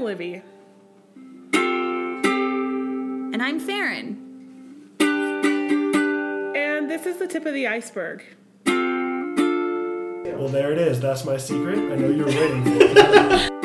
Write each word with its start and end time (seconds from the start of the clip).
I'm 0.00 0.06
Livy. 0.06 0.40
And 1.52 3.42
I'm 3.42 3.60
Farron. 3.60 4.16
And 6.56 6.90
this 6.90 7.04
is 7.04 7.18
the 7.18 7.26
tip 7.26 7.44
of 7.44 7.52
the 7.52 7.66
iceberg. 7.66 8.24
Well, 8.64 10.48
there 10.48 10.72
it 10.72 10.78
is. 10.78 11.00
That's 11.00 11.26
my 11.26 11.36
secret. 11.36 11.76
I 11.76 11.96
know 11.96 12.08
you 12.08 12.24
were 12.24 12.30
waiting 12.30 12.64
for 12.64 12.70
it. 12.80 13.50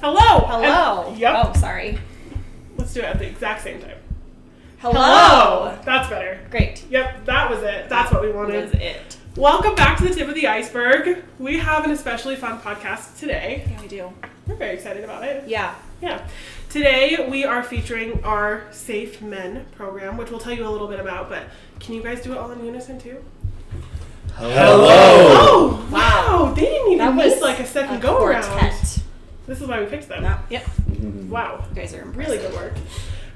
Hello! 0.00 0.38
Hello. 0.46 1.08
And- 1.08 1.18
yep. 1.18 1.34
Oh, 1.36 1.52
sorry. 1.58 1.98
Let's 2.76 2.94
do 2.94 3.00
it 3.00 3.06
at 3.06 3.18
the 3.18 3.26
exact 3.26 3.64
same 3.64 3.80
time. 3.80 4.03
Hello. 4.84 5.78
That's 5.82 6.10
better. 6.10 6.38
Great. 6.50 6.84
Yep, 6.90 7.24
that 7.24 7.48
was 7.48 7.62
it. 7.62 7.88
That's 7.88 8.12
what 8.12 8.20
we 8.20 8.30
wanted. 8.30 8.64
Was 8.64 8.74
it? 8.74 9.16
Welcome 9.34 9.74
back 9.74 9.96
to 9.96 10.04
the 10.04 10.14
tip 10.14 10.28
of 10.28 10.34
the 10.34 10.46
iceberg. 10.46 11.24
We 11.38 11.56
have 11.56 11.86
an 11.86 11.90
especially 11.90 12.36
fun 12.36 12.60
podcast 12.60 13.18
today. 13.18 13.66
Yeah, 13.66 13.80
we 13.80 13.88
do. 13.88 14.12
We're 14.46 14.56
very 14.56 14.74
excited 14.74 15.02
about 15.02 15.24
it. 15.24 15.48
Yeah. 15.48 15.74
Yeah. 16.02 16.28
Today 16.68 17.26
we 17.30 17.46
are 17.46 17.62
featuring 17.62 18.22
our 18.24 18.64
Safe 18.72 19.22
Men 19.22 19.64
program, 19.74 20.18
which 20.18 20.30
we'll 20.30 20.38
tell 20.38 20.52
you 20.52 20.68
a 20.68 20.68
little 20.68 20.88
bit 20.88 21.00
about, 21.00 21.30
but 21.30 21.44
can 21.80 21.94
you 21.94 22.02
guys 22.02 22.20
do 22.20 22.32
it 22.32 22.36
all 22.36 22.50
in 22.50 22.62
unison 22.62 23.00
too? 23.00 23.24
Hello. 24.34 24.86
Oh, 24.86 25.88
wow. 25.90 26.52
They 26.54 26.60
didn't 26.60 26.92
even 26.92 26.98
That 26.98 27.14
miss 27.14 27.36
was 27.36 27.42
like 27.42 27.58
a 27.58 27.66
second 27.66 27.96
a 27.96 28.00
go 28.00 28.22
around. 28.22 28.42
This 29.46 29.62
is 29.62 29.66
why 29.66 29.80
we 29.80 29.86
picked 29.86 30.08
them. 30.08 30.24
No, 30.24 30.38
yep. 30.50 30.66
Wow. 31.30 31.64
You 31.70 31.74
guys 31.74 31.94
are 31.94 32.02
impressive. 32.02 32.16
Really 32.16 32.36
good 32.36 32.52
work. 32.52 32.74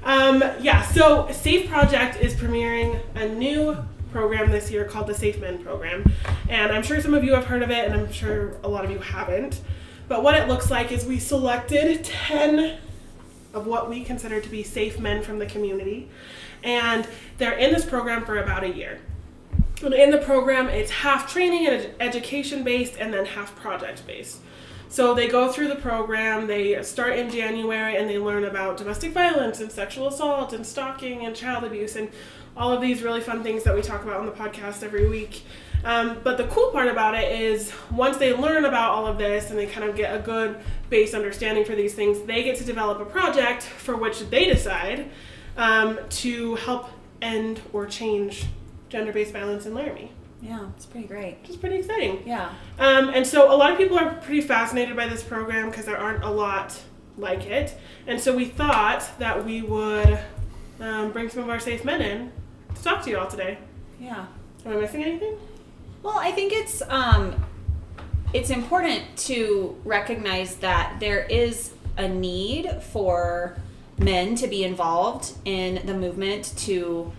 Um, 0.03 0.43
yeah, 0.61 0.81
so 0.83 1.29
Safe 1.31 1.69
Project 1.69 2.17
is 2.21 2.33
premiering 2.35 2.99
a 3.15 3.27
new 3.27 3.77
program 4.11 4.51
this 4.51 4.71
year 4.71 4.85
called 4.85 5.07
the 5.07 5.13
Safe 5.13 5.39
Men 5.39 5.63
Program. 5.63 6.11
And 6.47 6.71
I'm 6.71 6.83
sure 6.83 7.01
some 7.01 7.13
of 7.13 7.23
you 7.23 7.33
have 7.33 7.45
heard 7.45 7.61
of 7.61 7.69
it, 7.69 7.85
and 7.85 7.93
I'm 7.93 8.11
sure 8.11 8.57
a 8.63 8.67
lot 8.67 8.85
of 8.85 8.91
you 8.91 8.99
haven't. 8.99 9.61
But 10.07 10.23
what 10.23 10.35
it 10.35 10.47
looks 10.47 10.71
like 10.71 10.91
is 10.91 11.05
we 11.05 11.19
selected 11.19 12.03
10 12.03 12.77
of 13.53 13.67
what 13.67 13.89
we 13.89 14.03
consider 14.03 14.39
to 14.41 14.49
be 14.49 14.63
safe 14.63 14.99
men 14.99 15.21
from 15.21 15.39
the 15.39 15.45
community. 15.45 16.09
And 16.63 17.07
they're 17.37 17.57
in 17.57 17.73
this 17.73 17.85
program 17.85 18.25
for 18.25 18.37
about 18.37 18.63
a 18.63 18.69
year. 18.69 18.99
And 19.83 19.93
in 19.93 20.11
the 20.11 20.17
program, 20.17 20.67
it's 20.67 20.91
half 20.91 21.31
training 21.31 21.67
and 21.67 21.75
ed- 21.75 21.95
education 21.99 22.63
based 22.63 22.97
and 22.99 23.13
then 23.13 23.25
half 23.25 23.55
project 23.55 24.05
based. 24.05 24.39
So 24.91 25.13
they 25.13 25.27
go 25.27 25.51
through 25.51 25.67
the 25.67 25.75
program, 25.75 26.47
they 26.47 26.81
start 26.81 27.17
in 27.17 27.29
January 27.29 27.95
and 27.95 28.09
they 28.09 28.17
learn 28.17 28.43
about 28.43 28.75
domestic 28.77 29.11
violence 29.11 29.59
and 29.59 29.71
sexual 29.71 30.07
assault 30.07 30.51
and 30.51 30.65
stalking 30.65 31.25
and 31.25 31.35
child 31.35 31.63
abuse 31.63 31.95
and 31.95 32.09
all 32.57 32.73
of 32.73 32.81
these 32.81 33.03
really 33.03 33.21
fun 33.21 33.43
things 33.43 33.63
that 33.63 33.75
we 33.75 33.83
talk 33.83 34.03
about 34.03 34.19
on 34.19 34.25
the 34.25 34.31
podcast 34.31 34.81
every 34.83 35.07
week. 35.07 35.43
Um, 35.85 36.17
but 36.23 36.37
the 36.37 36.45
cool 36.47 36.71
part 36.71 36.87
about 36.87 37.15
it 37.15 37.39
is 37.39 37.71
once 37.91 38.17
they 38.17 38.33
learn 38.33 38.65
about 38.65 38.89
all 38.89 39.05
of 39.05 39.17
this 39.17 39.51
and 39.51 39.59
they 39.59 39.67
kind 39.67 39.87
of 39.87 39.95
get 39.95 40.13
a 40.13 40.19
good 40.19 40.57
base 40.89 41.13
understanding 41.13 41.63
for 41.63 41.75
these 41.75 41.93
things, 41.93 42.21
they 42.23 42.43
get 42.43 42.57
to 42.57 42.63
develop 42.63 42.99
a 42.99 43.05
project 43.05 43.61
for 43.63 43.95
which 43.95 44.19
they 44.29 44.45
decide 44.45 45.09
um, 45.55 45.99
to 46.09 46.55
help 46.55 46.89
end 47.21 47.61
or 47.73 47.85
change 47.85 48.47
gender 48.89 49.13
based 49.13 49.31
violence 49.33 49.65
in 49.65 49.73
Laramie, 49.73 50.11
Yeah, 50.41 50.67
it's 50.75 50.85
pretty 50.85 51.07
great. 51.07 51.37
which 51.41 51.51
is 51.51 51.57
pretty 51.57 51.77
exciting. 51.77 52.23
Yeah. 52.25 52.49
Um, 52.77 53.09
and 53.09 53.25
so 53.27 53.53
a 53.53 53.55
lot 53.55 53.71
of 53.71 53.77
people 53.77 53.97
are 53.99 54.13
pretty 54.15 54.41
fascinated 54.41 54.95
by 54.95 55.07
this 55.07 55.23
program 55.23 55.69
because 55.69 55.85
there 55.85 55.97
aren't 55.97 56.23
a 56.23 56.29
lot 56.29 56.79
like 57.17 57.45
it. 57.45 57.77
And 58.07 58.19
so 58.19 58.35
we 58.35 58.45
thought 58.45 59.03
that 59.19 59.45
we 59.45 59.61
would 59.61 60.17
um, 60.79 61.11
bring 61.11 61.29
some 61.29 61.43
of 61.43 61.49
our 61.49 61.59
safe 61.59 61.83
men 61.83 62.01
in 62.01 62.31
to 62.75 62.83
talk 62.83 63.03
to 63.03 63.09
you 63.09 63.17
all 63.17 63.27
today. 63.27 63.57
Yeah. 63.99 64.25
Am 64.65 64.71
I 64.71 64.75
missing 64.75 65.03
anything? 65.03 65.35
Well, 66.03 66.17
I 66.17 66.31
think 66.31 66.53
it's 66.53 66.81
um, 66.87 67.43
it's 68.33 68.49
important 68.49 69.03
to 69.17 69.75
recognize 69.83 70.55
that 70.57 70.97
there 70.99 71.25
is 71.25 71.73
a 71.97 72.07
need 72.07 72.69
for 72.81 73.57
men 73.97 74.35
to 74.35 74.47
be 74.47 74.63
involved 74.63 75.33
in 75.43 75.85
the 75.85 75.93
movement 75.93 76.53
to 76.59 77.11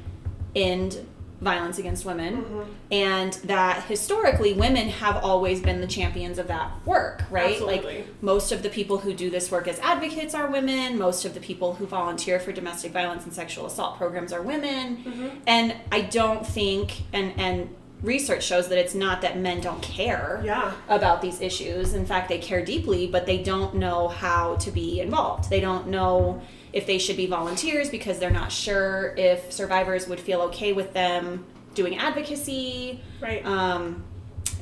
end 0.56 1.06
violence 1.41 1.78
against 1.78 2.05
women 2.05 2.43
mm-hmm. 2.43 2.71
and 2.91 3.33
that 3.45 3.84
historically 3.84 4.53
women 4.53 4.89
have 4.89 5.17
always 5.25 5.61
been 5.61 5.81
the 5.81 5.87
champions 5.87 6.39
of 6.39 6.47
that 6.49 6.71
work 6.87 7.23
right? 7.31 7.53
Absolutely. 7.53 7.99
like 7.99 8.23
most 8.23 8.53
of 8.53 8.62
the 8.62 8.69
people 8.69 8.99
who 8.99 9.15
do 9.15 9.31
this 9.31 9.50
work 9.50 9.67
as 9.67 9.79
advocates 9.81 10.34
are 10.34 10.50
women. 10.50 10.99
Most 10.99 11.25
of 11.25 11.33
the 11.34 11.41
people 11.41 11.75
who 11.75 11.87
volunteer 11.87 12.39
for 12.39 12.53
domestic 12.53 12.93
violence 12.93 13.25
and 13.25 13.33
sexual 13.33 13.67
assault 13.67 13.97
programs 13.97 14.33
are 14.33 14.43
women. 14.43 14.99
Mm-hmm. 14.99 15.29
And 15.47 15.77
i 15.91 16.03
don't 16.03 16.47
think 16.47 17.03
and 17.12 17.33
and 17.39 17.75
research 18.03 18.43
shows 18.43 18.69
that 18.69 18.79
it's 18.79 18.95
not 18.95 19.21
that 19.21 19.39
men 19.39 19.61
don't 19.61 19.83
care 19.83 20.41
Yeah. 20.45 20.73
about 20.89 21.21
these 21.23 21.41
issues. 21.41 21.95
In 21.95 22.05
fact 22.06 22.29
they 22.29 22.39
care 22.39 22.65
deeply 22.65 23.06
but 23.06 23.25
they 23.27 23.43
don't 23.43 23.75
know 23.77 24.09
how 24.09 24.56
to 24.56 24.71
be 24.71 25.00
involved. 25.00 25.49
They 25.49 25.61
don't 25.61 25.89
know 25.89 26.43
if 26.72 26.86
they 26.86 26.98
should 26.98 27.16
be 27.16 27.26
volunteers 27.26 27.91
because 27.91 28.19
they're 28.19 28.31
not 28.31 28.53
sure 28.53 29.14
if 29.16 29.53
survivors 29.53 30.06
would 30.08 30.20
feel 30.20 30.41
okay 30.42 30.72
with 30.72 30.92
them 30.92 31.44
doing 31.75 31.97
advocacy 31.98 33.00
Right. 33.20 33.44
um, 33.44 34.03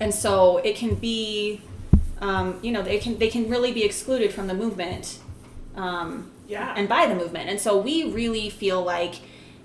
and 0.00 0.14
so 0.14 0.58
it 0.58 0.76
can 0.76 0.94
be 0.94 1.60
um, 2.20 2.58
you 2.62 2.72
know 2.72 2.82
they 2.82 2.98
can 2.98 3.19
they 3.19 3.28
can 3.28 3.48
really 3.48 3.72
be 3.72 3.84
excluded 3.84 4.32
from 4.32 4.46
the 4.46 4.54
movement 4.54 5.19
um, 5.76 6.30
Yeah. 6.46 6.74
and 6.76 6.88
by 6.88 7.06
the 7.06 7.14
movement 7.14 7.48
and 7.50 7.60
so 7.60 7.78
we 7.78 8.10
really 8.12 8.50
feel 8.50 8.82
like 8.82 9.16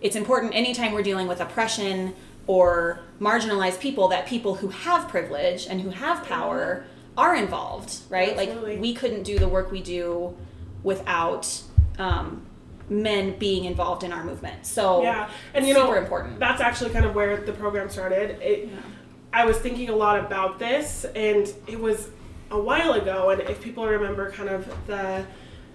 it's 0.02 0.16
important 0.16 0.54
anytime 0.54 0.92
we're 0.92 1.04
dealing 1.04 1.28
with 1.28 1.40
oppression 1.40 2.14
or 2.46 3.00
marginalized 3.22 3.80
people 3.80 4.10
that 4.10 4.26
people 4.28 4.56
who 4.56 4.68
have 4.68 5.08
privilege 5.08 5.66
and 5.66 5.80
who 5.82 5.90
have 5.92 6.26
power 6.26 6.86
are 7.18 7.36
involved 7.36 8.00
right 8.10 8.32
Absolutely. 8.38 8.74
like 8.74 8.82
we 8.82 8.94
couldn't 8.94 9.24
do 9.24 9.40
the 9.40 9.48
work 9.48 9.72
we 9.72 9.82
do 9.82 10.36
without 10.84 11.62
um, 12.00 12.46
men 12.90 13.38
being 13.40 13.66
involved 13.66 14.04
in 14.04 14.12
our 14.12 14.24
movement 14.24 14.66
so 14.66 15.02
yeah. 15.02 15.30
And 15.54 15.68
you 15.68 15.74
super 15.74 15.94
know, 15.94 16.02
important 16.02 16.40
that's 16.40 16.62
actually 16.62 16.90
kind 16.92 17.06
of 17.06 17.16
where 17.16 17.38
the 17.38 17.54
program 17.54 17.90
started. 17.90 18.42
It, 18.42 18.70
I 19.32 19.46
was 19.46 19.58
thinking 19.58 19.90
a 19.90 19.96
lot 19.96 20.20
about 20.20 20.60
this, 20.60 21.06
and 21.16 21.52
it 21.66 21.80
was 21.80 22.10
a 22.52 22.60
while 22.60 22.94
ago. 22.94 23.32
And 23.32 23.42
if 23.42 23.62
people 23.62 23.88
remember, 23.88 24.30
kind 24.32 24.48
of 24.48 24.72
the 24.86 25.26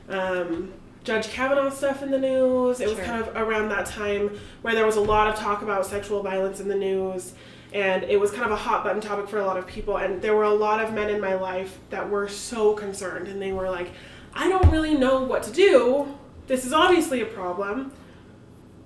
um, 0.09 0.73
Judge 1.03 1.29
Kavanaugh 1.31 1.71
stuff 1.71 2.03
in 2.03 2.13
the 2.13 2.21
news, 2.21 2.81
it 2.81 2.87
was 2.87 2.97
Sure. 2.97 3.05
kind 3.05 3.21
of 3.21 3.35
around 3.35 3.69
that 3.71 3.87
time 3.87 4.39
where 4.63 4.75
there 4.77 4.87
was 4.87 4.95
a 4.95 5.01
lot 5.01 5.27
of 5.27 5.35
talk 5.35 5.63
about 5.63 5.87
sexual 5.87 6.23
violence 6.23 6.61
in 6.61 6.69
the 6.69 6.77
news. 6.77 7.35
And 7.73 8.05
it 8.05 8.19
was 8.19 8.31
kind 8.31 8.45
of 8.45 8.53
a 8.53 8.57
hot 8.57 8.85
button 8.85 9.01
topic 9.01 9.29
for 9.29 9.39
a 9.41 9.45
lot 9.45 9.57
of 9.59 9.67
people. 9.67 9.97
And 9.99 10.23
there 10.23 10.37
were 10.37 10.45
a 10.45 10.55
lot 10.55 10.83
of 10.83 10.95
men 10.95 11.11
in 11.11 11.21
my 11.21 11.35
life 11.35 11.79
that 11.91 12.09
were 12.09 12.29
so 12.29 12.75
concerned. 12.75 13.27
And 13.27 13.43
they 13.43 13.51
were 13.53 13.69
like, 13.69 13.91
I 14.39 14.49
don't 14.49 14.71
really 14.71 14.95
know 14.95 15.23
what 15.23 15.43
to 15.45 15.53
do. 15.53 16.17
This 16.47 16.65
is 16.65 16.73
obviously 16.73 17.21
a 17.21 17.27
problem 17.27 17.93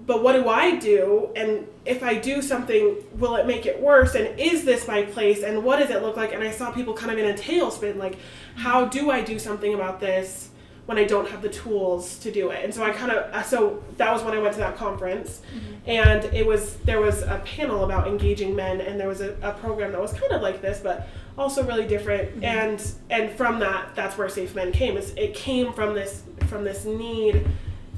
but 0.06 0.22
what 0.22 0.32
do 0.32 0.48
I 0.48 0.76
do? 0.76 1.30
And 1.36 1.66
if 1.84 2.02
I 2.02 2.14
do 2.16 2.42
something, 2.42 2.96
will 3.18 3.36
it 3.36 3.46
make 3.46 3.66
it 3.66 3.80
worse? 3.80 4.14
And 4.14 4.38
is 4.38 4.64
this 4.64 4.88
my 4.88 5.02
place? 5.02 5.42
And 5.42 5.62
what 5.62 5.78
does 5.78 5.90
it 5.90 6.02
look 6.02 6.16
like? 6.16 6.32
And 6.32 6.42
I 6.42 6.50
saw 6.50 6.72
people 6.72 6.94
kind 6.94 7.12
of 7.12 7.18
in 7.18 7.30
a 7.30 7.34
tailspin 7.34 7.96
like, 7.96 8.18
how 8.56 8.86
do 8.86 9.10
I 9.10 9.22
do 9.22 9.38
something 9.38 9.74
about 9.74 10.00
this 10.00 10.50
when 10.86 10.98
I 10.98 11.04
don't 11.04 11.28
have 11.28 11.42
the 11.42 11.48
tools 11.48 12.18
to 12.18 12.32
do 12.32 12.50
it? 12.50 12.64
And 12.64 12.74
so 12.74 12.82
I 12.82 12.90
kind 12.90 13.12
of, 13.12 13.32
uh, 13.32 13.42
so 13.42 13.82
that 13.98 14.12
was 14.12 14.22
when 14.22 14.34
I 14.34 14.38
went 14.40 14.54
to 14.54 14.60
that 14.60 14.76
conference. 14.76 15.40
Mm-hmm. 15.54 15.90
And 15.90 16.24
it 16.34 16.44
was, 16.46 16.76
there 16.78 17.00
was 17.00 17.22
a 17.22 17.40
panel 17.44 17.84
about 17.84 18.08
engaging 18.08 18.54
men, 18.56 18.80
and 18.80 18.98
there 18.98 19.08
was 19.08 19.20
a, 19.20 19.36
a 19.42 19.52
program 19.52 19.92
that 19.92 20.00
was 20.00 20.12
kind 20.12 20.32
of 20.32 20.42
like 20.42 20.60
this, 20.62 20.80
but 20.80 21.08
also 21.38 21.64
really 21.64 21.86
different. 21.86 22.30
Mm-hmm. 22.30 22.44
And, 22.44 22.92
and 23.10 23.30
from 23.32 23.60
that, 23.60 23.94
that's 23.94 24.16
where 24.18 24.28
Safe 24.28 24.54
Men 24.54 24.72
came. 24.72 24.96
Is 24.96 25.10
it 25.16 25.34
came 25.34 25.72
from 25.72 25.94
this, 25.94 26.22
from 26.48 26.64
this 26.64 26.84
need 26.84 27.46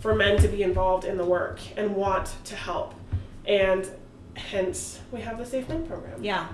for 0.01 0.15
men 0.15 0.39
to 0.43 0.49
be 0.49 0.63
involved 0.63 1.05
in 1.07 1.17
the 1.17 1.25
work 1.25 1.61
and 1.79 1.97
want 1.97 2.35
to 2.45 2.55
help. 2.55 2.95
And 3.47 3.89
hence 4.37 5.01
we 5.11 5.23
have 5.23 5.39
the 5.39 5.47
Safe 5.47 5.67
Men 5.69 5.87
program. 5.87 6.23
yeah 6.23 6.49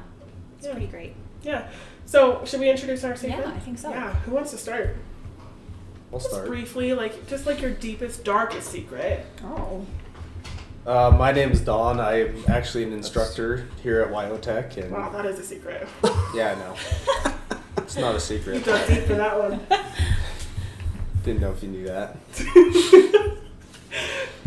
it's 0.56 0.66
Yeah. 0.66 0.72
pretty 0.72 0.86
great 0.86 1.14
Yeah. 1.42 1.66
So 2.06 2.44
should 2.44 2.60
we 2.60 2.68
introduce 2.70 3.02
our 3.04 3.16
Safe 3.16 3.30
Yeah, 3.30 3.38
Men? 3.38 3.48
Yeah, 3.48 3.54
I 3.54 3.58
think 3.58 3.78
so. 3.78 3.90
Yeah. 3.90 4.12
Who 4.24 4.32
wants 4.32 4.50
to 4.52 4.58
start? 4.58 4.96
I'll 6.12 6.18
Just 6.18 6.30
start. 6.30 6.46
briefly, 6.48 6.92
like 6.94 7.26
just 7.28 7.46
like 7.46 7.60
your 7.60 7.70
deepest, 7.70 8.24
darkest 8.24 8.70
secret. 8.70 9.24
oh 9.44 9.84
Uh, 10.86 11.14
my 11.16 11.30
name 11.30 11.50
is 11.52 11.60
Don. 11.60 12.00
I'm 12.00 12.42
actually 12.48 12.84
an 12.84 12.92
instructor 12.92 13.68
here 13.82 14.00
at 14.00 14.10
Wyotech, 14.10 14.76
and 14.76 14.90
Wow, 14.90 15.10
that 15.10 15.24
is 15.26 15.38
a 15.38 15.44
secret. 15.44 15.86
yeah, 16.34 16.52
I 16.52 16.54
know 16.56 16.74
it's 17.78 17.96
not 17.96 18.14
a 18.16 18.20
secret. 18.20 18.54
You 18.54 18.60
secret. 18.60 18.78
dug 18.78 18.88
deep 18.88 19.04
for 19.04 19.14
that 19.14 19.38
one. 19.38 19.60
Didn't 21.24 21.42
know 21.42 21.52
if 21.52 21.62
you 21.62 21.68
knew 21.68 21.86
that. 21.86 22.16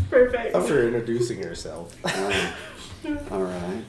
Perfect. 0.09 0.55
After 0.55 0.83
introducing 0.85 1.39
yourself. 1.39 1.95
All 3.31 3.43
right. 3.43 3.83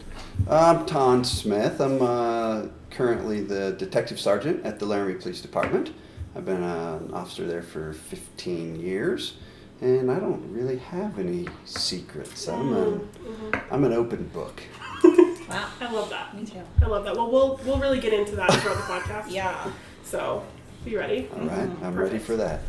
I'm 0.48 0.84
Ton 0.86 1.24
Smith. 1.24 1.80
I'm 1.80 2.00
uh, 2.02 2.66
currently 2.90 3.40
the 3.40 3.72
detective 3.72 4.20
sergeant 4.20 4.64
at 4.66 4.78
the 4.78 4.86
Laramie 4.86 5.14
Police 5.14 5.40
Department. 5.40 5.92
I've 6.36 6.44
been 6.44 6.62
uh, 6.62 6.98
an 7.06 7.14
officer 7.14 7.46
there 7.46 7.62
for 7.62 7.92
15 7.92 8.80
years. 8.80 9.34
and 9.80 10.10
I 10.10 10.18
don't 10.18 10.52
really 10.52 10.78
have 10.78 11.18
any 11.18 11.46
secrets. 11.64 12.48
I'm 12.48 12.72
a, 12.72 12.86
Mhm. 12.86 13.62
I'm 13.70 13.84
an 13.84 13.92
open 13.92 14.28
book. 14.32 14.62
Wow. 15.46 15.68
I 15.78 15.92
love 15.92 16.08
that. 16.08 16.34
Me 16.34 16.46
too. 16.46 16.62
I 16.82 16.86
love 16.86 17.04
that. 17.04 17.14
Well, 17.14 17.30
we'll 17.30 17.60
we'll 17.66 17.78
really 17.78 18.00
get 18.00 18.14
into 18.14 18.34
that 18.36 18.50
throughout 18.54 18.76
the 18.78 18.82
podcast. 18.82 19.30
Yeah. 19.30 19.70
So, 20.02 20.42
be 20.86 20.96
ready. 20.96 21.28
All 21.34 21.46
right, 21.46 21.68
I'm 21.82 21.94
ready 21.94 22.18
for 22.18 22.34
that. 22.36 22.60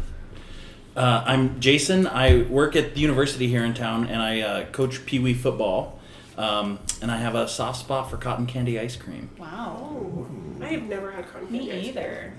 Uh, 0.96 1.24
I'm 1.26 1.58
Jason. 1.62 2.06
I 2.06 2.42
work 2.44 2.76
at 2.76 2.94
the 2.94 3.00
university 3.00 3.48
here 3.48 3.64
in 3.64 3.74
town, 3.74 4.08
and 4.08 4.22
I 4.22 4.42
uh, 4.42 4.66
coach 4.72 5.06
Pee 5.06 5.20
Wee 5.20 5.34
football. 5.34 5.98
Um, 6.38 6.80
and 7.02 7.10
I 7.10 7.18
have 7.18 7.34
a 7.34 7.48
soft 7.48 7.80
spot 7.80 8.10
for 8.12 8.18
cotton 8.18 8.46
candy 8.46 8.78
ice 8.78 8.98
cream. 8.98 9.30
Wow. 9.40 9.78
Oh, 9.80 10.28
I 10.62 10.68
have 10.68 10.84
never 10.84 11.12
had 11.12 11.32
cotton 11.32 11.48
candy. 11.48 11.66
Me 11.68 11.72
ice 11.72 11.80
cream. 11.84 11.90
either. 11.98 12.34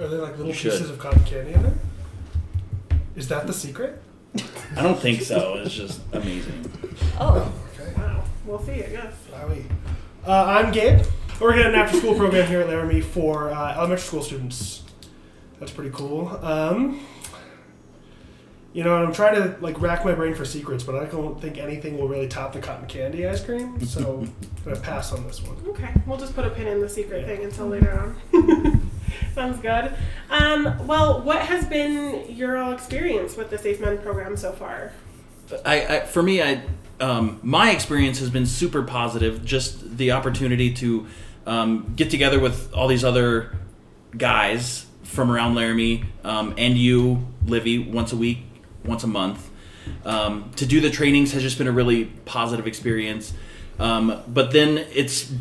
Are 0.00 0.08
there 0.08 0.20
like 0.20 0.32
little 0.32 0.46
You 0.46 0.52
should. 0.54 0.72
pieces 0.72 0.88
of 0.88 0.98
cotton 0.98 1.22
candy 1.24 1.52
in 1.52 1.62
there? 1.62 1.74
Is 3.16 3.28
that 3.28 3.46
the 3.46 3.52
secret? 3.52 4.00
I 4.76 4.82
don't 4.82 4.98
think 4.98 5.20
so. 5.20 5.56
It's 5.56 5.74
just 5.74 6.00
amazing. 6.12 6.70
Oh. 7.18 7.52
okay. 7.74 7.92
Wow. 7.98 8.24
We'll 8.46 8.62
see. 8.62 8.82
I 8.82 8.88
guess. 8.88 9.12
Wowie. 9.30 9.64
Uh, 10.26 10.44
I'm 10.46 10.72
Gabe. 10.72 11.04
We're 11.38 11.54
getting 11.54 11.74
an 11.74 11.78
after 11.78 11.98
school 11.98 12.14
program 12.14 12.46
here 12.48 12.60
at 12.60 12.68
Laramie 12.68 13.02
for 13.02 13.50
uh, 13.50 13.74
elementary 13.74 13.98
school 14.06 14.22
students. 14.22 14.84
That's 15.58 15.72
pretty 15.72 15.90
cool. 15.90 16.28
Um, 16.42 17.04
you 18.72 18.84
know, 18.84 18.94
I'm 18.94 19.12
trying 19.12 19.34
to 19.34 19.56
like 19.60 19.80
rack 19.82 20.04
my 20.04 20.14
brain 20.14 20.34
for 20.34 20.46
secrets, 20.46 20.84
but 20.84 20.94
I 20.94 21.06
don't 21.06 21.38
think 21.42 21.58
anything 21.58 21.98
will 21.98 22.08
really 22.08 22.28
top 22.28 22.54
the 22.54 22.60
cotton 22.60 22.86
candy 22.86 23.26
ice 23.26 23.44
cream. 23.44 23.84
So 23.84 24.20
I'm 24.64 24.64
gonna 24.64 24.80
pass 24.80 25.12
on 25.12 25.26
this 25.26 25.42
one. 25.42 25.56
Okay. 25.68 25.92
We'll 26.06 26.18
just 26.18 26.34
put 26.34 26.46
a 26.46 26.50
pin 26.50 26.68
in 26.68 26.80
the 26.80 26.88
secret 26.88 27.26
thing 27.26 27.44
until 27.44 27.66
later 27.66 28.14
on. 28.32 28.80
Sounds 29.34 29.58
good. 29.60 29.92
Um, 30.28 30.86
well, 30.86 31.22
what 31.22 31.40
has 31.40 31.66
been 31.66 32.34
your 32.34 32.58
all 32.58 32.72
experience 32.72 33.36
with 33.36 33.50
the 33.50 33.58
Safe 33.58 33.80
Men 33.80 33.98
program 33.98 34.36
so 34.36 34.52
far? 34.52 34.92
I, 35.64 35.96
I 35.96 36.00
for 36.00 36.22
me, 36.22 36.42
I 36.42 36.62
um, 37.00 37.40
my 37.42 37.70
experience 37.70 38.18
has 38.20 38.30
been 38.30 38.46
super 38.46 38.82
positive. 38.82 39.44
Just 39.44 39.96
the 39.96 40.12
opportunity 40.12 40.72
to 40.74 41.06
um, 41.46 41.92
get 41.96 42.10
together 42.10 42.38
with 42.38 42.72
all 42.72 42.88
these 42.88 43.04
other 43.04 43.56
guys 44.16 44.86
from 45.02 45.30
around 45.30 45.54
Laramie 45.54 46.04
um, 46.24 46.54
and 46.56 46.76
you, 46.76 47.26
Livy, 47.46 47.78
once 47.78 48.12
a 48.12 48.16
week, 48.16 48.38
once 48.84 49.02
a 49.02 49.08
month. 49.08 49.50
Um, 50.04 50.50
to 50.56 50.66
do 50.66 50.80
the 50.80 50.90
trainings 50.90 51.32
has 51.32 51.42
just 51.42 51.58
been 51.58 51.66
a 51.66 51.72
really 51.72 52.04
positive 52.24 52.66
experience. 52.66 53.32
Um, 53.78 54.22
but 54.28 54.52
then 54.52 54.78
it's 54.92 55.32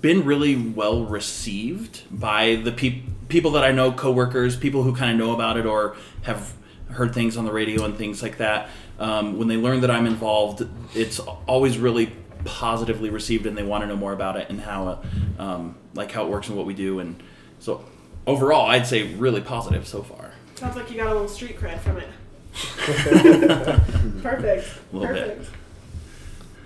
been 0.00 0.24
really 0.24 0.54
well 0.54 1.04
received 1.04 2.02
by 2.10 2.56
the 2.56 2.70
peop- 2.70 3.04
people 3.28 3.52
that 3.52 3.64
I 3.64 3.72
know, 3.72 3.92
coworkers, 3.92 4.56
people 4.56 4.82
who 4.82 4.94
kind 4.94 5.10
of 5.10 5.18
know 5.18 5.34
about 5.34 5.56
it 5.56 5.66
or 5.66 5.96
have 6.22 6.54
heard 6.90 7.14
things 7.14 7.36
on 7.36 7.44
the 7.44 7.52
radio 7.52 7.84
and 7.84 7.96
things 7.96 8.22
like 8.22 8.38
that. 8.38 8.68
Um, 8.98 9.38
when 9.38 9.48
they 9.48 9.56
learn 9.56 9.80
that 9.80 9.90
I'm 9.90 10.06
involved, 10.06 10.66
it's 10.94 11.18
always 11.18 11.78
really 11.78 12.12
positively 12.44 13.10
received, 13.10 13.46
and 13.46 13.56
they 13.56 13.62
want 13.62 13.82
to 13.82 13.88
know 13.88 13.96
more 13.96 14.12
about 14.12 14.36
it 14.36 14.48
and 14.48 14.60
how, 14.60 14.88
uh, 14.88 15.42
um, 15.42 15.76
like 15.94 16.12
how 16.12 16.24
it 16.24 16.30
works 16.30 16.48
and 16.48 16.56
what 16.56 16.66
we 16.66 16.74
do. 16.74 17.00
And 17.00 17.22
so, 17.58 17.84
overall, 18.26 18.66
I'd 18.66 18.86
say 18.86 19.14
really 19.14 19.40
positive 19.40 19.86
so 19.86 20.02
far. 20.02 20.32
Sounds 20.54 20.76
like 20.76 20.90
you 20.90 20.96
got 20.96 21.08
a 21.08 21.12
little 21.12 21.28
street 21.28 21.58
cred 21.58 21.80
from 21.80 21.98
it. 21.98 22.08
Perfect. 24.22 24.68
A 24.92 24.96
little 24.96 25.14
bit. 25.14 25.38
Perfect. 25.38 25.50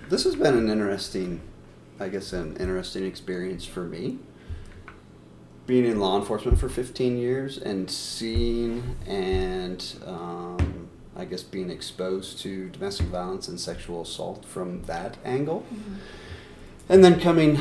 This 0.09 0.23
has 0.23 0.35
been 0.35 0.57
an 0.57 0.69
interesting, 0.69 1.41
I 1.99 2.07
guess, 2.07 2.31
an 2.31 2.55
interesting 2.57 3.05
experience 3.05 3.65
for 3.65 3.83
me. 3.83 4.19
Being 5.67 5.85
in 5.85 5.99
law 5.99 6.17
enforcement 6.19 6.59
for 6.59 6.67
15 6.69 7.17
years 7.17 7.57
and 7.57 7.89
seeing 7.89 8.95
and 9.07 9.83
um, 10.05 10.89
I 11.15 11.25
guess 11.25 11.43
being 11.43 11.69
exposed 11.69 12.39
to 12.39 12.69
domestic 12.69 13.07
violence 13.07 13.47
and 13.47 13.59
sexual 13.59 14.01
assault 14.01 14.43
from 14.45 14.83
that 14.83 15.17
angle. 15.23 15.65
And 16.89 17.03
then 17.03 17.19
coming 17.19 17.59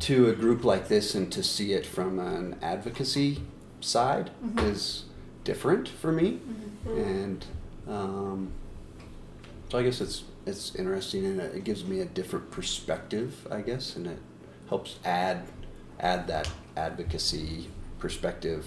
to 0.00 0.28
a 0.28 0.32
group 0.32 0.64
like 0.64 0.88
this 0.88 1.14
and 1.14 1.32
to 1.32 1.42
see 1.42 1.72
it 1.72 1.84
from 1.86 2.18
an 2.18 2.56
advocacy 2.62 3.40
side 3.80 4.30
is 4.58 5.04
different 5.44 5.88
for 5.88 6.12
me. 6.12 6.40
And 6.86 7.44
um, 7.88 8.52
so 9.70 9.78
I 9.78 9.82
guess 9.82 10.00
it's 10.00 10.24
it's 10.46 10.74
interesting 10.74 11.24
and 11.26 11.40
it 11.40 11.64
gives 11.64 11.84
me 11.84 12.00
a 12.00 12.04
different 12.04 12.50
perspective, 12.50 13.46
I 13.50 13.60
guess, 13.60 13.94
and 13.96 14.06
it 14.06 14.18
helps 14.68 14.98
add 15.04 15.44
add 16.00 16.26
that 16.28 16.50
advocacy 16.76 17.68
perspective 17.98 18.66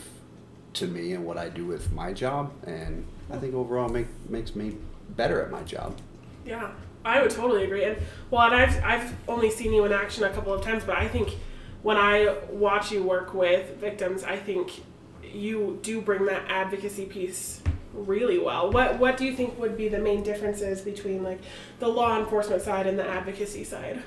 to 0.73 0.87
me 0.87 1.13
and 1.13 1.25
what 1.25 1.37
I 1.37 1.49
do 1.49 1.65
with 1.65 1.91
my 1.91 2.13
job, 2.13 2.51
and 2.65 3.05
I 3.31 3.37
think 3.37 3.53
overall 3.53 3.89
make 3.89 4.07
makes 4.29 4.55
me 4.55 4.77
better 5.09 5.41
at 5.41 5.51
my 5.51 5.63
job. 5.63 5.97
Yeah, 6.45 6.71
I 7.05 7.21
would 7.21 7.31
totally 7.31 7.63
agree. 7.63 7.83
And 7.83 7.97
well, 8.31 8.51
and 8.51 8.55
I've 8.55 8.83
I've 8.83 9.13
only 9.27 9.51
seen 9.51 9.73
you 9.73 9.85
in 9.85 9.91
action 9.91 10.23
a 10.23 10.29
couple 10.29 10.53
of 10.53 10.63
times, 10.63 10.83
but 10.83 10.97
I 10.97 11.07
think 11.07 11.37
when 11.81 11.97
I 11.97 12.35
watch 12.49 12.91
you 12.91 13.03
work 13.03 13.33
with 13.33 13.77
victims, 13.77 14.23
I 14.23 14.37
think 14.37 14.83
you 15.23 15.79
do 15.81 16.01
bring 16.01 16.25
that 16.25 16.43
advocacy 16.49 17.05
piece 17.05 17.61
really 17.93 18.39
well. 18.39 18.71
What 18.71 18.99
what 18.99 19.17
do 19.17 19.25
you 19.25 19.35
think 19.35 19.59
would 19.59 19.77
be 19.77 19.87
the 19.87 19.99
main 19.99 20.23
differences 20.23 20.81
between 20.81 21.23
like 21.23 21.39
the 21.79 21.87
law 21.87 22.17
enforcement 22.17 22.61
side 22.61 22.87
and 22.87 22.97
the 22.97 23.07
advocacy 23.07 23.63
side? 23.63 24.01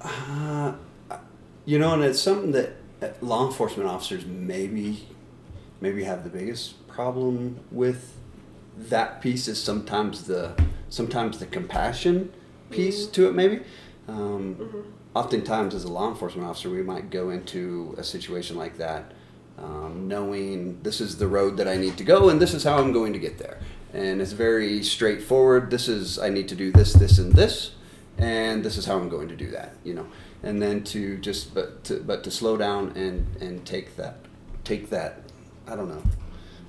Uh, 0.00 0.74
you 1.68 1.78
know, 1.78 1.92
and 1.92 2.02
it's 2.02 2.18
something 2.18 2.52
that 2.52 2.70
uh, 3.02 3.08
law 3.20 3.46
enforcement 3.46 3.90
officers 3.90 4.24
maybe 4.24 5.06
maybe 5.82 6.04
have 6.04 6.24
the 6.24 6.30
biggest 6.30 6.86
problem 6.88 7.60
with. 7.70 8.14
That 8.78 9.20
piece 9.20 9.48
is 9.48 9.62
sometimes 9.62 10.24
the 10.24 10.54
sometimes 10.88 11.38
the 11.38 11.46
compassion 11.46 12.32
piece 12.70 13.06
to 13.08 13.28
it. 13.28 13.34
Maybe. 13.34 13.60
Um, 14.08 14.94
Oftentimes, 15.14 15.74
as 15.74 15.84
a 15.84 15.88
law 15.88 16.08
enforcement 16.08 16.46
officer, 16.46 16.70
we 16.70 16.82
might 16.82 17.10
go 17.10 17.30
into 17.30 17.94
a 17.98 18.04
situation 18.04 18.56
like 18.56 18.76
that, 18.78 19.12
um, 19.58 20.06
knowing 20.06 20.80
this 20.82 21.00
is 21.00 21.18
the 21.18 21.26
road 21.26 21.56
that 21.56 21.66
I 21.66 21.76
need 21.76 21.96
to 21.96 22.04
go 22.04 22.28
and 22.28 22.40
this 22.40 22.54
is 22.54 22.62
how 22.62 22.78
I'm 22.78 22.92
going 22.92 23.12
to 23.14 23.18
get 23.18 23.38
there. 23.38 23.58
And 23.92 24.20
it's 24.20 24.32
very 24.32 24.82
straightforward. 24.82 25.70
This 25.70 25.88
is 25.88 26.18
I 26.18 26.28
need 26.28 26.46
to 26.50 26.54
do 26.54 26.70
this, 26.70 26.92
this, 26.92 27.18
and 27.18 27.32
this, 27.32 27.72
and 28.16 28.64
this 28.64 28.76
is 28.76 28.84
how 28.84 28.96
I'm 28.96 29.08
going 29.08 29.28
to 29.28 29.36
do 29.36 29.50
that. 29.50 29.74
You 29.82 29.94
know, 29.94 30.06
and 30.42 30.62
then 30.62 30.84
to 30.84 31.18
just 31.18 31.54
but 31.54 31.84
to 31.84 32.00
but 32.00 32.24
to 32.24 32.30
slow 32.30 32.56
down 32.56 32.92
and 32.96 33.26
and 33.40 33.64
take 33.66 33.96
that 33.96 34.18
take 34.64 34.90
that 34.90 35.22
I 35.66 35.76
don't 35.76 35.88
know, 35.88 36.02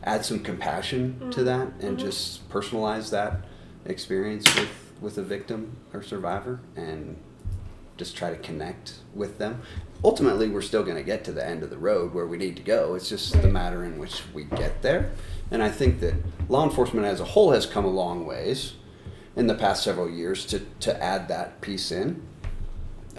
add 0.03 0.25
some 0.25 0.39
compassion 0.39 1.19
to 1.19 1.25
mm-hmm. 1.25 1.45
that 1.45 1.67
and 1.79 1.97
mm-hmm. 1.97 1.97
just 1.97 2.49
personalize 2.49 3.09
that 3.11 3.45
experience 3.85 4.53
with 4.55 4.93
with 5.01 5.17
a 5.17 5.23
victim 5.23 5.77
or 5.93 6.03
survivor 6.03 6.59
and 6.75 7.17
just 7.97 8.15
try 8.15 8.29
to 8.29 8.37
connect 8.37 8.95
with 9.13 9.37
them. 9.37 9.61
Ultimately, 10.03 10.47
we're 10.47 10.61
still 10.61 10.83
going 10.83 10.95
to 10.95 11.03
get 11.03 11.25
to 11.25 11.31
the 11.33 11.45
end 11.45 11.63
of 11.63 11.69
the 11.69 11.77
road 11.77 12.13
where 12.13 12.25
we 12.25 12.37
need 12.37 12.55
to 12.55 12.63
go. 12.63 12.95
It's 12.95 13.09
just 13.09 13.41
the 13.41 13.49
matter 13.49 13.83
in 13.83 13.97
which 13.97 14.23
we 14.33 14.45
get 14.45 14.81
there. 14.81 15.11
And 15.51 15.61
I 15.61 15.69
think 15.69 15.99
that 15.99 16.15
law 16.47 16.63
enforcement 16.63 17.05
as 17.05 17.19
a 17.19 17.25
whole 17.25 17.51
has 17.51 17.65
come 17.65 17.83
a 17.83 17.89
long 17.89 18.25
ways 18.25 18.73
in 19.35 19.47
the 19.47 19.55
past 19.55 19.83
several 19.83 20.09
years 20.09 20.45
to, 20.47 20.59
to 20.79 21.03
add 21.03 21.27
that 21.27 21.59
piece 21.59 21.91
in, 21.91 22.21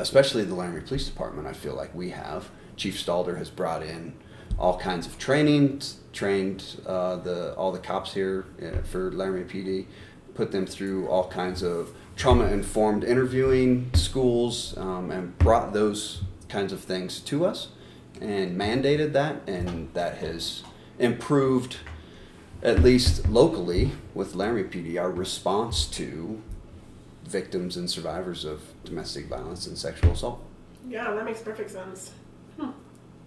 especially 0.01 0.45
the 0.45 0.55
Laramie 0.55 0.81
Police 0.81 1.07
Department. 1.07 1.47
I 1.47 1.53
feel 1.53 1.75
like 1.75 1.95
we 1.95 2.11
have. 2.11 2.51
Chief 2.77 2.97
Stalder 2.97 3.37
has 3.37 3.51
brought 3.51 3.83
in 3.83 4.15
all 4.59 4.79
kinds 4.79 5.07
of 5.07 5.19
training, 5.19 5.81
trained 6.13 6.81
uh, 6.87 7.17
the 7.17 7.55
all 7.55 7.73
the 7.73 7.79
cops 7.79 8.15
here 8.15 8.47
uh, 8.63 8.83
for 8.83 9.11
Laramie 9.13 9.45
PD, 9.45 9.87
put 10.35 10.53
them 10.53 10.67
through 10.67 11.07
all 11.09 11.29
kinds 11.29 11.63
of 11.63 11.95
trauma 12.17 12.47
informed 12.47 13.05
interviewing 13.05 13.91
schools, 13.95 14.77
um, 14.77 15.11
and 15.11 15.37
brought 15.39 15.73
those 15.73 16.23
kinds 16.49 16.73
of 16.73 16.81
things 16.81 17.21
to 17.21 17.47
us, 17.47 17.69
and 18.21 18.59
mandated 18.59 19.13
that, 19.13 19.41
and 19.47 19.93
that 19.95 20.19
has 20.19 20.63
improved, 20.99 21.79
at 22.63 22.83
least 22.83 23.29
locally 23.29 23.93
with 24.15 24.35
Laramie 24.35 24.65
PD, 24.65 25.01
our 25.01 25.11
response 25.11 25.87
to 25.87 26.43
victims 27.35 27.77
and 27.77 27.89
survivors 27.89 28.45
of 28.45 28.61
domestic 28.85 29.27
violence 29.27 29.67
and 29.67 29.79
sexual 29.79 30.13
assault. 30.13 30.45
Yeah, 30.89 31.13
that 31.15 31.25
makes 31.25 31.41
perfect 31.41 31.71
sense. 31.71 32.13
Hmm. 32.59 32.71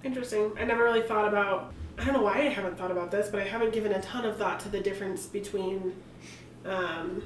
Interesting. 0.03 0.51
I 0.59 0.65
never 0.65 0.83
really 0.83 1.01
thought 1.01 1.27
about. 1.27 1.73
I 1.97 2.03
don't 2.03 2.13
know 2.15 2.21
why 2.23 2.39
I 2.39 2.49
haven't 2.49 2.77
thought 2.77 2.91
about 2.91 3.11
this, 3.11 3.29
but 3.29 3.39
I 3.39 3.43
haven't 3.45 3.71
given 3.71 3.91
a 3.93 4.01
ton 4.01 4.25
of 4.25 4.37
thought 4.37 4.59
to 4.61 4.69
the 4.69 4.79
difference 4.79 5.27
between 5.27 5.93
um, 6.65 7.21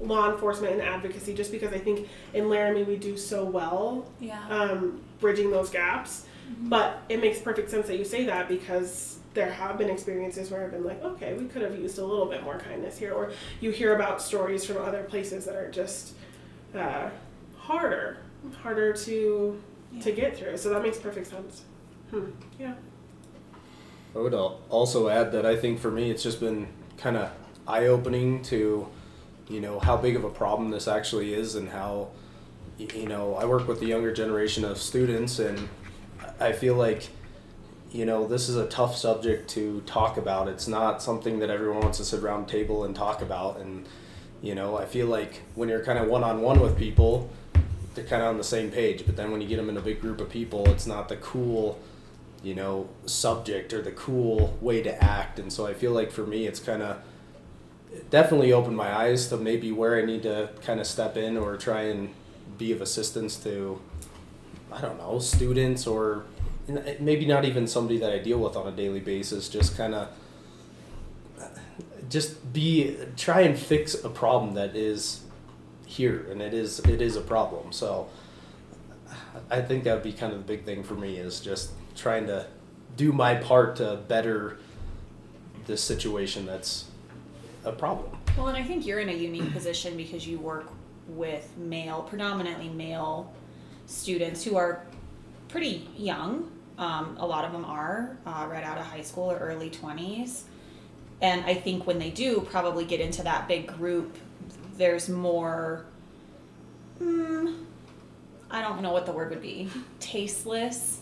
law 0.00 0.30
enforcement 0.32 0.72
and 0.74 0.82
advocacy. 0.82 1.34
Just 1.34 1.50
because 1.50 1.72
I 1.72 1.78
think 1.78 2.08
in 2.32 2.48
Laramie 2.48 2.84
we 2.84 2.96
do 2.96 3.16
so 3.16 3.44
well 3.44 4.06
Yeah. 4.20 4.40
um, 4.48 5.00
bridging 5.20 5.50
those 5.50 5.70
gaps. 5.70 6.26
But 6.60 7.02
it 7.08 7.20
makes 7.20 7.40
perfect 7.40 7.70
sense 7.70 7.88
that 7.88 7.98
you 7.98 8.04
say 8.04 8.24
that 8.26 8.48
because 8.48 9.18
there 9.36 9.52
have 9.52 9.78
been 9.78 9.90
experiences 9.90 10.50
where 10.50 10.64
I've 10.64 10.72
been 10.72 10.82
like, 10.82 11.00
okay, 11.04 11.34
we 11.34 11.44
could 11.44 11.62
have 11.62 11.78
used 11.78 11.98
a 11.98 12.04
little 12.04 12.26
bit 12.26 12.42
more 12.42 12.58
kindness 12.58 12.98
here. 12.98 13.12
Or 13.12 13.30
you 13.60 13.70
hear 13.70 13.94
about 13.94 14.20
stories 14.20 14.64
from 14.64 14.78
other 14.78 15.04
places 15.04 15.44
that 15.44 15.54
are 15.54 15.70
just 15.70 16.14
uh, 16.74 17.10
harder, 17.56 18.16
harder 18.62 18.92
to 18.92 19.62
to 20.00 20.12
get 20.12 20.36
through. 20.36 20.56
So 20.56 20.70
that 20.70 20.82
makes 20.82 20.98
perfect 20.98 21.28
sense. 21.28 21.62
Hmm. 22.10 22.30
Yeah. 22.58 22.74
I 24.14 24.18
would 24.18 24.34
also 24.34 25.08
add 25.08 25.30
that 25.32 25.46
I 25.46 25.56
think 25.56 25.78
for 25.78 25.90
me 25.90 26.10
it's 26.10 26.22
just 26.22 26.40
been 26.40 26.66
kind 26.96 27.16
of 27.16 27.30
eye 27.68 27.86
opening 27.86 28.42
to, 28.44 28.88
you 29.48 29.60
know, 29.60 29.78
how 29.78 29.96
big 29.96 30.16
of 30.16 30.24
a 30.24 30.30
problem 30.30 30.70
this 30.70 30.88
actually 30.88 31.34
is 31.34 31.54
and 31.54 31.68
how, 31.68 32.08
you 32.78 33.06
know, 33.06 33.34
I 33.34 33.44
work 33.44 33.68
with 33.68 33.80
the 33.80 33.86
younger 33.86 34.12
generation 34.12 34.64
of 34.64 34.78
students 34.78 35.38
and 35.38 35.68
I 36.40 36.52
feel 36.52 36.74
like, 36.74 37.08
you 37.92 38.04
know, 38.04 38.26
this 38.26 38.48
is 38.48 38.56
a 38.56 38.66
tough 38.66 38.96
subject 38.96 39.48
to 39.50 39.80
talk 39.82 40.16
about. 40.16 40.48
It's 40.48 40.68
not 40.68 41.02
something 41.02 41.38
that 41.38 41.50
everyone 41.50 41.80
wants 41.80 41.98
to 41.98 42.04
sit 42.04 42.22
around 42.22 42.48
table 42.48 42.84
and 42.84 42.94
talk 42.94 43.22
about. 43.22 43.58
And, 43.58 43.86
you 44.42 44.54
know, 44.54 44.76
I 44.76 44.84
feel 44.84 45.06
like 45.06 45.42
when 45.54 45.68
you're 45.68 45.84
kind 45.84 45.98
of 45.98 46.08
one 46.08 46.24
on 46.24 46.42
one 46.42 46.60
with 46.60 46.76
people, 46.76 47.30
they're 47.94 48.04
kind 48.04 48.22
of 48.22 48.28
on 48.28 48.38
the 48.38 48.44
same 48.44 48.70
page. 48.70 49.06
But 49.06 49.16
then 49.16 49.30
when 49.30 49.40
you 49.40 49.48
get 49.48 49.56
them 49.56 49.68
in 49.68 49.76
a 49.76 49.80
big 49.80 50.00
group 50.00 50.20
of 50.20 50.28
people, 50.28 50.68
it's 50.70 50.86
not 50.86 51.08
the 51.08 51.16
cool, 51.16 51.80
you 52.42 52.54
know, 52.54 52.88
subject 53.06 53.72
or 53.72 53.82
the 53.82 53.92
cool 53.92 54.56
way 54.60 54.82
to 54.82 55.02
act. 55.02 55.38
And 55.38 55.52
so 55.52 55.66
I 55.66 55.72
feel 55.72 55.92
like 55.92 56.10
for 56.10 56.26
me, 56.26 56.46
it's 56.46 56.60
kind 56.60 56.82
of 56.82 56.98
definitely 58.10 58.52
opened 58.52 58.76
my 58.76 58.94
eyes 58.94 59.28
to 59.28 59.36
maybe 59.36 59.72
where 59.72 59.96
I 59.96 60.04
need 60.04 60.22
to 60.24 60.50
kind 60.62 60.80
of 60.80 60.86
step 60.86 61.16
in 61.16 61.36
or 61.36 61.56
try 61.56 61.82
and 61.82 62.12
be 62.58 62.72
of 62.72 62.80
assistance 62.80 63.36
to, 63.36 63.80
I 64.72 64.80
don't 64.80 64.98
know, 64.98 65.18
students 65.18 65.86
or 65.86 66.24
maybe 67.00 67.26
not 67.26 67.44
even 67.44 67.66
somebody 67.66 67.98
that 67.98 68.12
I 68.12 68.18
deal 68.18 68.38
with 68.38 68.56
on 68.56 68.66
a 68.66 68.72
daily 68.72 69.00
basis. 69.00 69.48
Just 69.48 69.76
kind 69.76 69.94
of 69.94 70.08
just 72.08 72.52
be 72.52 72.96
try 73.16 73.40
and 73.40 73.58
fix 73.58 73.94
a 74.04 74.08
problem 74.08 74.54
that 74.54 74.76
is 74.76 75.22
here 75.86 76.26
and 76.30 76.40
it 76.40 76.54
is 76.54 76.78
it 76.80 77.00
is 77.00 77.16
a 77.16 77.20
problem 77.20 77.72
so 77.72 78.08
i 79.50 79.60
think 79.60 79.82
that 79.84 79.94
would 79.94 80.02
be 80.02 80.12
kind 80.12 80.32
of 80.32 80.38
the 80.38 80.44
big 80.44 80.64
thing 80.64 80.84
for 80.84 80.94
me 80.94 81.16
is 81.16 81.40
just 81.40 81.70
trying 81.96 82.26
to 82.26 82.46
do 82.96 83.12
my 83.12 83.34
part 83.34 83.76
to 83.76 83.96
better 84.08 84.58
this 85.66 85.82
situation 85.82 86.46
that's 86.46 86.86
a 87.64 87.72
problem 87.72 88.16
Well, 88.36 88.48
and 88.48 88.56
I 88.56 88.62
think 88.62 88.86
you're 88.86 89.00
in 89.00 89.08
a 89.08 89.12
unique 89.12 89.52
position 89.52 89.96
because 89.96 90.26
you 90.26 90.38
work 90.38 90.70
with 91.08 91.48
male, 91.56 92.02
predominantly 92.02 92.68
male 92.68 93.32
students 93.86 94.44
who 94.44 94.56
are 94.56 94.82
pretty 95.48 95.88
young. 95.96 96.50
Um, 96.78 97.16
a 97.18 97.26
lot 97.26 97.44
of 97.44 97.52
them 97.52 97.64
are 97.64 98.16
uh, 98.26 98.46
right 98.50 98.62
out 98.64 98.76
of 98.78 98.84
high 98.84 99.00
school 99.02 99.30
or 99.30 99.36
early 99.36 99.70
20s. 99.70 100.42
And 101.22 101.44
I 101.46 101.54
think 101.54 101.86
when 101.86 101.98
they 101.98 102.10
do 102.10 102.40
probably 102.50 102.84
get 102.84 103.00
into 103.00 103.22
that 103.22 103.48
big 103.48 103.66
group, 103.66 104.16
there's 104.76 105.08
more, 105.08 105.86
mm, 107.00 107.54
I 108.50 108.60
don't 108.60 108.82
know 108.82 108.92
what 108.92 109.06
the 109.06 109.12
word 109.12 109.30
would 109.30 109.40
be, 109.40 109.70
tasteless 110.00 111.00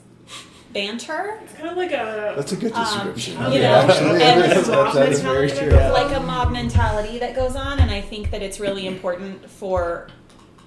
banter. 0.72 1.40
It's 1.42 1.52
kind 1.54 1.68
of 1.68 1.76
like 1.76 1.90
a 1.92 2.34
That's 2.36 2.52
a 2.52 2.56
good 2.56 2.72
Um, 2.72 2.84
description. 2.84 3.52
you 3.52 3.58
Yeah, 3.60 3.86
know, 3.86 3.92
actually, 3.92 4.22
and- 4.22 4.42
that- 4.42 4.64
that- 4.66 4.94
that 4.94 5.08
is 5.08 5.20
very 5.20 5.50
true. 5.50 5.70
Yeah. 5.72 5.90
like 5.92 6.16
a 6.16 6.20
mob 6.20 6.52
mentality 6.52 7.18
that 7.18 7.34
goes 7.36 7.54
on 7.54 7.78
and 7.78 7.90
i 7.92 8.00
think 8.00 8.30
that 8.32 8.42
it's 8.42 8.58
really 8.58 8.86
important 8.88 9.48
for 9.48 10.08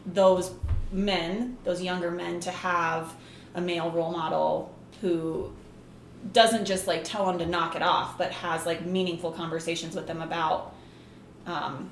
those 0.06 0.52
men 0.94 1.58
those 1.66 1.82
younger 1.82 2.10
men 2.10 2.40
to 2.40 2.52
have 2.52 3.14
a 3.56 3.60
male 3.62 3.92
role 3.92 4.12
model 4.12 4.74
who 5.02 5.52
doesn't 6.34 6.66
just 6.66 6.88
like 6.88 7.04
tell 7.04 7.26
them 7.26 7.38
to 7.40 7.46
knock 7.46 7.76
it 7.76 7.82
off 7.82 8.18
but 8.18 8.32
has 8.32 8.66
like 8.66 8.86
meaningful 8.86 9.32
conversations 9.32 9.96
with 9.96 10.08
them 10.08 10.22
about 10.22 10.74
um, 11.46 11.90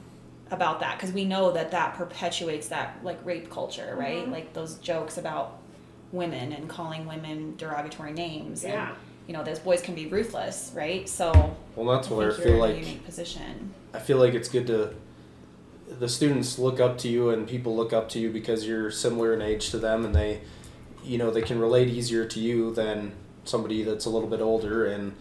about 0.52 0.80
that 0.82 0.98
because 0.98 1.14
we 1.14 1.26
know 1.26 1.52
that 1.52 1.72
that 1.72 1.96
perpetuates 1.96 2.68
that 2.70 2.98
like 3.04 3.24
rape 3.26 3.50
culture 3.50 3.96
right 3.98 4.28
Mhm. 4.28 4.32
like 4.32 4.54
those 4.54 4.76
jokes 4.76 5.18
about 5.18 5.60
women 6.12 6.52
and 6.54 6.68
calling 6.70 7.06
women 7.08 7.56
derogatory 7.58 8.14
names 8.14 8.64
Yeah. 8.64 8.90
and 8.90 8.98
you 9.28 9.34
know 9.34 9.44
those 9.44 9.60
boys 9.60 9.82
can 9.82 9.96
be 9.96 10.06
ruthless 10.08 10.72
right 10.76 11.08
so 11.10 11.56
well 11.76 11.96
that's 11.96 12.10
where 12.10 12.32
i 12.32 12.36
feel 12.36 12.56
a 12.58 12.58
like 12.58 12.78
unique 12.78 13.04
position. 13.06 13.74
I 13.94 14.00
feel 14.00 14.18
like 14.18 14.34
it's 14.34 14.50
good 14.50 14.68
to 14.68 14.94
the 16.00 16.10
students 16.10 16.60
look 16.60 16.80
up 16.80 16.98
to 17.00 17.08
you 17.08 17.30
and 17.30 17.48
people 17.48 17.76
look 17.76 17.94
up 17.94 18.10
to 18.10 18.20
you 18.20 18.30
because 18.30 18.68
you're 18.68 18.92
similar 18.92 19.34
in 19.34 19.42
age 19.42 19.70
to 19.70 19.78
them 19.78 20.04
and 20.06 20.14
they 20.14 20.42
you 21.06 21.18
know 21.18 21.32
they 21.32 21.42
can 21.42 21.60
relate 21.60 21.88
easier 21.88 22.26
to 22.26 22.40
you 22.40 22.74
than 22.74 23.12
somebody 23.44 23.84
that's 23.84 24.06
a 24.06 24.10
little 24.10 24.28
bit 24.30 24.42
older 24.42 24.86
and 24.88 25.14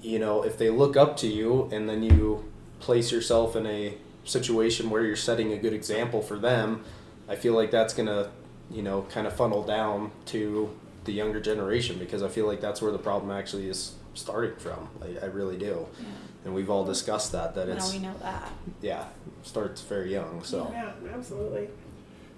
you 0.00 0.18
know 0.18 0.42
if 0.42 0.56
they 0.58 0.70
look 0.70 0.96
up 0.96 1.16
to 1.16 1.26
you 1.26 1.68
and 1.72 1.88
then 1.88 2.02
you 2.02 2.44
place 2.80 3.10
yourself 3.10 3.56
in 3.56 3.66
a 3.66 3.94
situation 4.24 4.90
where 4.90 5.04
you're 5.04 5.16
setting 5.16 5.52
a 5.52 5.56
good 5.58 5.72
example 5.72 6.22
for 6.22 6.38
them 6.38 6.84
I 7.28 7.34
feel 7.36 7.54
like 7.54 7.70
that's 7.70 7.94
going 7.94 8.06
to 8.06 8.30
you 8.70 8.82
know 8.82 9.02
kind 9.10 9.26
of 9.26 9.32
funnel 9.34 9.62
down 9.62 10.12
to 10.26 10.70
the 11.04 11.12
younger 11.12 11.40
generation 11.40 11.98
because 11.98 12.22
I 12.22 12.28
feel 12.28 12.46
like 12.46 12.60
that's 12.60 12.80
where 12.82 12.92
the 12.92 12.98
problem 12.98 13.30
actually 13.30 13.68
is 13.68 13.94
starting 14.14 14.56
from 14.58 14.88
I, 15.02 15.24
I 15.24 15.26
really 15.26 15.56
do 15.56 15.86
Yeah. 16.00 16.06
and 16.44 16.54
we've 16.54 16.70
all 16.70 16.84
discussed 16.84 17.32
that 17.32 17.54
that 17.56 17.66
Now 17.68 17.74
it's 17.74 17.92
we 17.92 17.98
know 17.98 18.14
that. 18.20 18.50
yeah 18.82 19.04
starts 19.42 19.80
very 19.82 20.12
young 20.12 20.44
so 20.44 20.68
Yeah, 20.72 20.92
absolutely. 21.12 21.68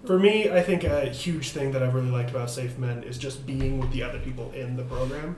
For 0.04 0.18
me, 0.18 0.50
I 0.50 0.62
think 0.62 0.84
a 0.84 1.10
huge 1.10 1.50
thing 1.50 1.72
that 1.72 1.82
I've 1.82 1.94
really 1.94 2.10
liked 2.10 2.30
about 2.30 2.50
Safe 2.50 2.78
Men 2.78 3.02
is 3.02 3.18
just 3.18 3.46
being 3.46 3.78
with 3.78 3.92
the 3.92 4.02
other 4.02 4.18
people 4.18 4.50
in 4.52 4.76
the 4.76 4.82
program. 4.82 5.36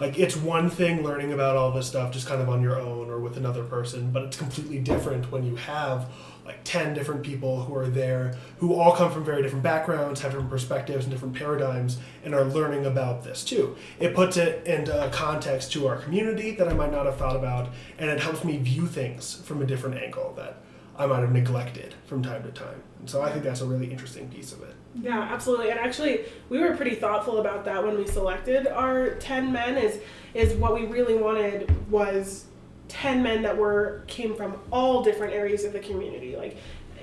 Like, 0.00 0.18
it's 0.18 0.36
one 0.36 0.70
thing 0.70 1.02
learning 1.02 1.32
about 1.32 1.56
all 1.56 1.72
this 1.72 1.88
stuff 1.88 2.12
just 2.12 2.26
kind 2.26 2.40
of 2.40 2.48
on 2.48 2.62
your 2.62 2.80
own 2.80 3.10
or 3.10 3.18
with 3.18 3.36
another 3.36 3.64
person, 3.64 4.10
but 4.10 4.22
it's 4.22 4.36
completely 4.36 4.78
different 4.78 5.30
when 5.30 5.44
you 5.44 5.56
have 5.56 6.08
like 6.46 6.64
10 6.64 6.94
different 6.94 7.22
people 7.22 7.64
who 7.64 7.74
are 7.74 7.88
there 7.88 8.34
who 8.58 8.74
all 8.74 8.94
come 8.94 9.12
from 9.12 9.24
very 9.24 9.42
different 9.42 9.62
backgrounds, 9.62 10.22
have 10.22 10.30
different 10.30 10.48
perspectives 10.48 11.04
and 11.04 11.12
different 11.12 11.34
paradigms, 11.34 11.98
and 12.24 12.34
are 12.34 12.44
learning 12.44 12.86
about 12.86 13.24
this 13.24 13.44
too. 13.44 13.76
It 14.00 14.14
puts 14.14 14.38
it 14.38 14.66
into 14.66 15.10
context 15.12 15.72
to 15.72 15.86
our 15.86 15.96
community 15.96 16.52
that 16.52 16.66
I 16.66 16.72
might 16.72 16.92
not 16.92 17.04
have 17.04 17.16
thought 17.16 17.36
about, 17.36 17.68
and 17.98 18.08
it 18.08 18.20
helps 18.20 18.44
me 18.44 18.56
view 18.56 18.86
things 18.86 19.34
from 19.34 19.60
a 19.60 19.66
different 19.66 20.00
angle 20.00 20.32
that 20.38 20.62
I 20.98 21.06
might 21.06 21.20
have 21.20 21.32
neglected 21.32 21.94
from 22.06 22.22
time 22.22 22.42
to 22.42 22.50
time. 22.50 22.82
And 22.98 23.08
so 23.08 23.22
I 23.22 23.30
think 23.30 23.44
that's 23.44 23.60
a 23.60 23.66
really 23.66 23.90
interesting 23.90 24.28
piece 24.28 24.52
of 24.52 24.62
it. 24.62 24.74
Yeah, 25.00 25.20
absolutely. 25.20 25.70
And 25.70 25.78
actually, 25.78 26.24
we 26.48 26.58
were 26.58 26.74
pretty 26.76 26.96
thoughtful 26.96 27.38
about 27.38 27.64
that 27.66 27.84
when 27.84 27.96
we 27.96 28.06
selected 28.06 28.66
our 28.66 29.10
10 29.14 29.52
men 29.52 29.76
is 29.76 30.00
is 30.34 30.54
what 30.54 30.74
we 30.74 30.86
really 30.86 31.14
wanted 31.14 31.72
was 31.90 32.46
10 32.88 33.22
men 33.22 33.42
that 33.42 33.56
were 33.56 34.02
came 34.08 34.34
from 34.34 34.60
all 34.72 35.02
different 35.02 35.32
areas 35.34 35.64
of 35.64 35.72
the 35.72 35.78
community. 35.78 36.36
Like 36.36 36.56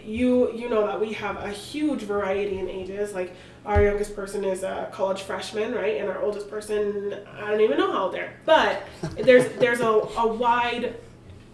you 0.05 0.51
you 0.53 0.69
know 0.69 0.85
that 0.85 0.99
we 0.99 1.13
have 1.13 1.37
a 1.37 1.49
huge 1.49 2.01
variety 2.01 2.59
in 2.59 2.69
ages. 2.69 3.13
Like 3.13 3.33
our 3.65 3.81
youngest 3.81 4.13
person 4.13 4.43
is 4.43 4.63
a 4.63 4.89
college 4.91 5.21
freshman, 5.21 5.73
right? 5.73 6.01
And 6.01 6.09
our 6.09 6.21
oldest 6.21 6.49
person, 6.49 7.15
I 7.39 7.49
don't 7.49 7.61
even 7.61 7.77
know 7.77 7.91
how 7.91 8.03
old 8.03 8.13
they're. 8.13 8.33
But 8.45 8.83
there's 9.15 9.47
there's 9.57 9.79
a, 9.79 9.85
a 9.87 10.27
wide 10.27 10.97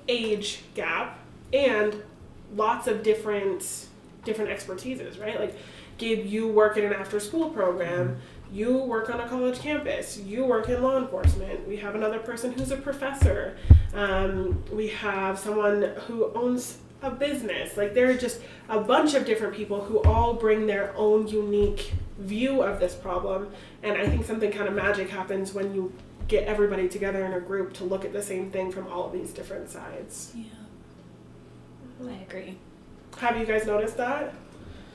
age 0.08 0.64
gap 0.74 1.20
and 1.54 2.02
lots 2.56 2.88
of 2.88 3.04
different 3.04 3.88
different 4.24 4.52
expertises, 4.52 5.20
right? 5.20 5.40
Like 5.40 5.56
Gabe, 5.98 6.26
you 6.26 6.48
work 6.48 6.78
in 6.78 6.86
an 6.86 6.94
after 6.94 7.20
school 7.20 7.50
program, 7.50 8.18
you 8.52 8.78
work 8.78 9.10
on 9.10 9.20
a 9.20 9.28
college 9.28 9.60
campus, 9.60 10.18
you 10.18 10.46
work 10.46 10.70
in 10.70 10.82
law 10.82 10.98
enforcement. 10.98 11.68
We 11.68 11.78
have 11.78 11.96
another 11.96 12.20
person 12.20 12.52
who's 12.52 12.72
a 12.72 12.78
professor. 12.78 13.58
Um, 13.94 14.64
we 14.72 14.88
have 14.90 15.40
someone 15.40 15.84
who 16.08 16.32
owns 16.34 16.78
a 17.02 17.12
business. 17.12 17.78
Like 17.78 17.94
there 17.94 18.10
are 18.10 18.18
just 18.18 18.42
a 18.70 18.80
bunch 18.80 19.14
of 19.14 19.26
different 19.26 19.56
people 19.56 19.82
who 19.82 20.02
all 20.04 20.34
bring 20.34 20.68
their 20.68 20.96
own 20.96 21.28
unique 21.28 21.94
view 22.20 22.62
of 22.62 22.80
this 22.80 22.94
problem. 22.94 23.52
And 23.84 23.98
I 23.98 24.08
think 24.08 24.26
something 24.26 24.52
kind 24.52 24.68
of 24.68 24.76
magic 24.76 25.10
happens 25.10 25.54
when 25.54 25.74
you 25.74 25.94
get 26.28 26.46
everybody 26.46 26.88
together 26.88 27.26
in 27.26 27.34
a 27.34 27.40
group 27.40 27.74
to 27.74 27.84
look 27.84 28.06
at 28.06 28.14
the 28.14 28.22
same 28.22 28.52
thing 28.52 28.72
from 28.72 28.88
all 28.88 29.08
of 29.08 29.14
these 29.14 29.32
different 29.34 29.70
sides. 29.70 30.32
Yeah. 30.36 30.46
I 32.08 32.24
agree. 32.28 32.58
Have 33.18 33.38
you 33.38 33.46
guys 33.46 33.66
noticed 33.66 33.98
that? 33.98 34.34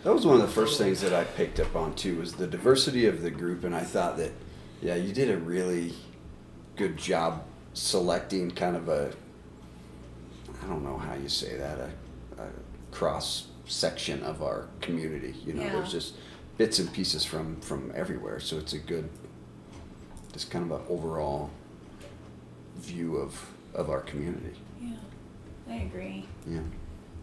That 0.03 0.13
was 0.15 0.27
one 0.27 0.37
of 0.37 0.43
the 0.43 0.49
first 0.49 0.79
things 0.79 1.01
that 1.01 1.13
I 1.13 1.25
picked 1.25 1.59
up 1.61 1.75
on 1.75 1.95
too 1.95 2.19
was 2.19 2.33
the 2.35 2.47
diversity 2.47 3.07
of 3.07 3.23
the 3.23 3.31
group, 3.31 3.65
and 3.65 3.75
I 3.75 3.81
thought 3.83 4.17
that, 4.19 4.33
yeah, 4.81 4.95
you 4.95 5.13
did 5.13 5.31
a 5.31 5.37
really 5.37 5.95
good 6.77 6.97
job 6.97 7.45
selecting 7.75 8.51
kind 8.51 8.77
of 8.77 8.89
a, 8.89 9.13
I 10.63 10.67
don't 10.67 10.85
know 10.85 10.97
how 10.99 11.15
you 11.15 11.29
say 11.29 11.57
that, 11.57 11.79
a, 11.79 12.43
a 12.43 12.47
cross 12.93 13.49
section 13.67 14.23
of 14.23 14.43
our 14.43 14.69
community. 14.81 15.35
You 15.45 15.55
know, 15.55 15.63
Yeah. 15.63 15.73
there's 15.73 15.93
just 15.93 16.15
bits 16.57 16.79
and 16.79 16.93
pieces 16.93 17.25
from 17.25 17.61
from 17.61 17.93
everywhere, 17.95 18.39
so 18.41 18.59
it's 18.59 18.73
a 18.73 18.79
good, 18.79 19.09
just 20.33 20.51
kind 20.51 20.71
of 20.71 20.81
an 20.81 20.87
overall 20.89 21.51
view 22.77 23.17
of 23.17 23.51
of 23.75 23.91
our 23.91 24.01
community. 24.01 24.55
Yeah. 24.81 24.93
I 25.69 25.75
agree. 25.77 26.27
Yeah. 26.49 26.61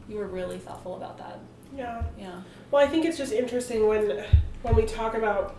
You 0.07 0.17
were 0.17 0.27
really 0.27 0.57
thoughtful 0.57 0.95
about 0.95 1.17
that. 1.17 1.39
Yeah. 1.75 2.03
Yeah. 2.17 2.41
Well, 2.72 2.86
I 2.86 2.89
think 2.89 3.05
it's 3.05 3.17
just 3.17 3.33
interesting 3.33 3.88
when 3.88 4.24
when 4.62 4.75
we 4.75 4.86
talk 4.86 5.15
about 5.15 5.55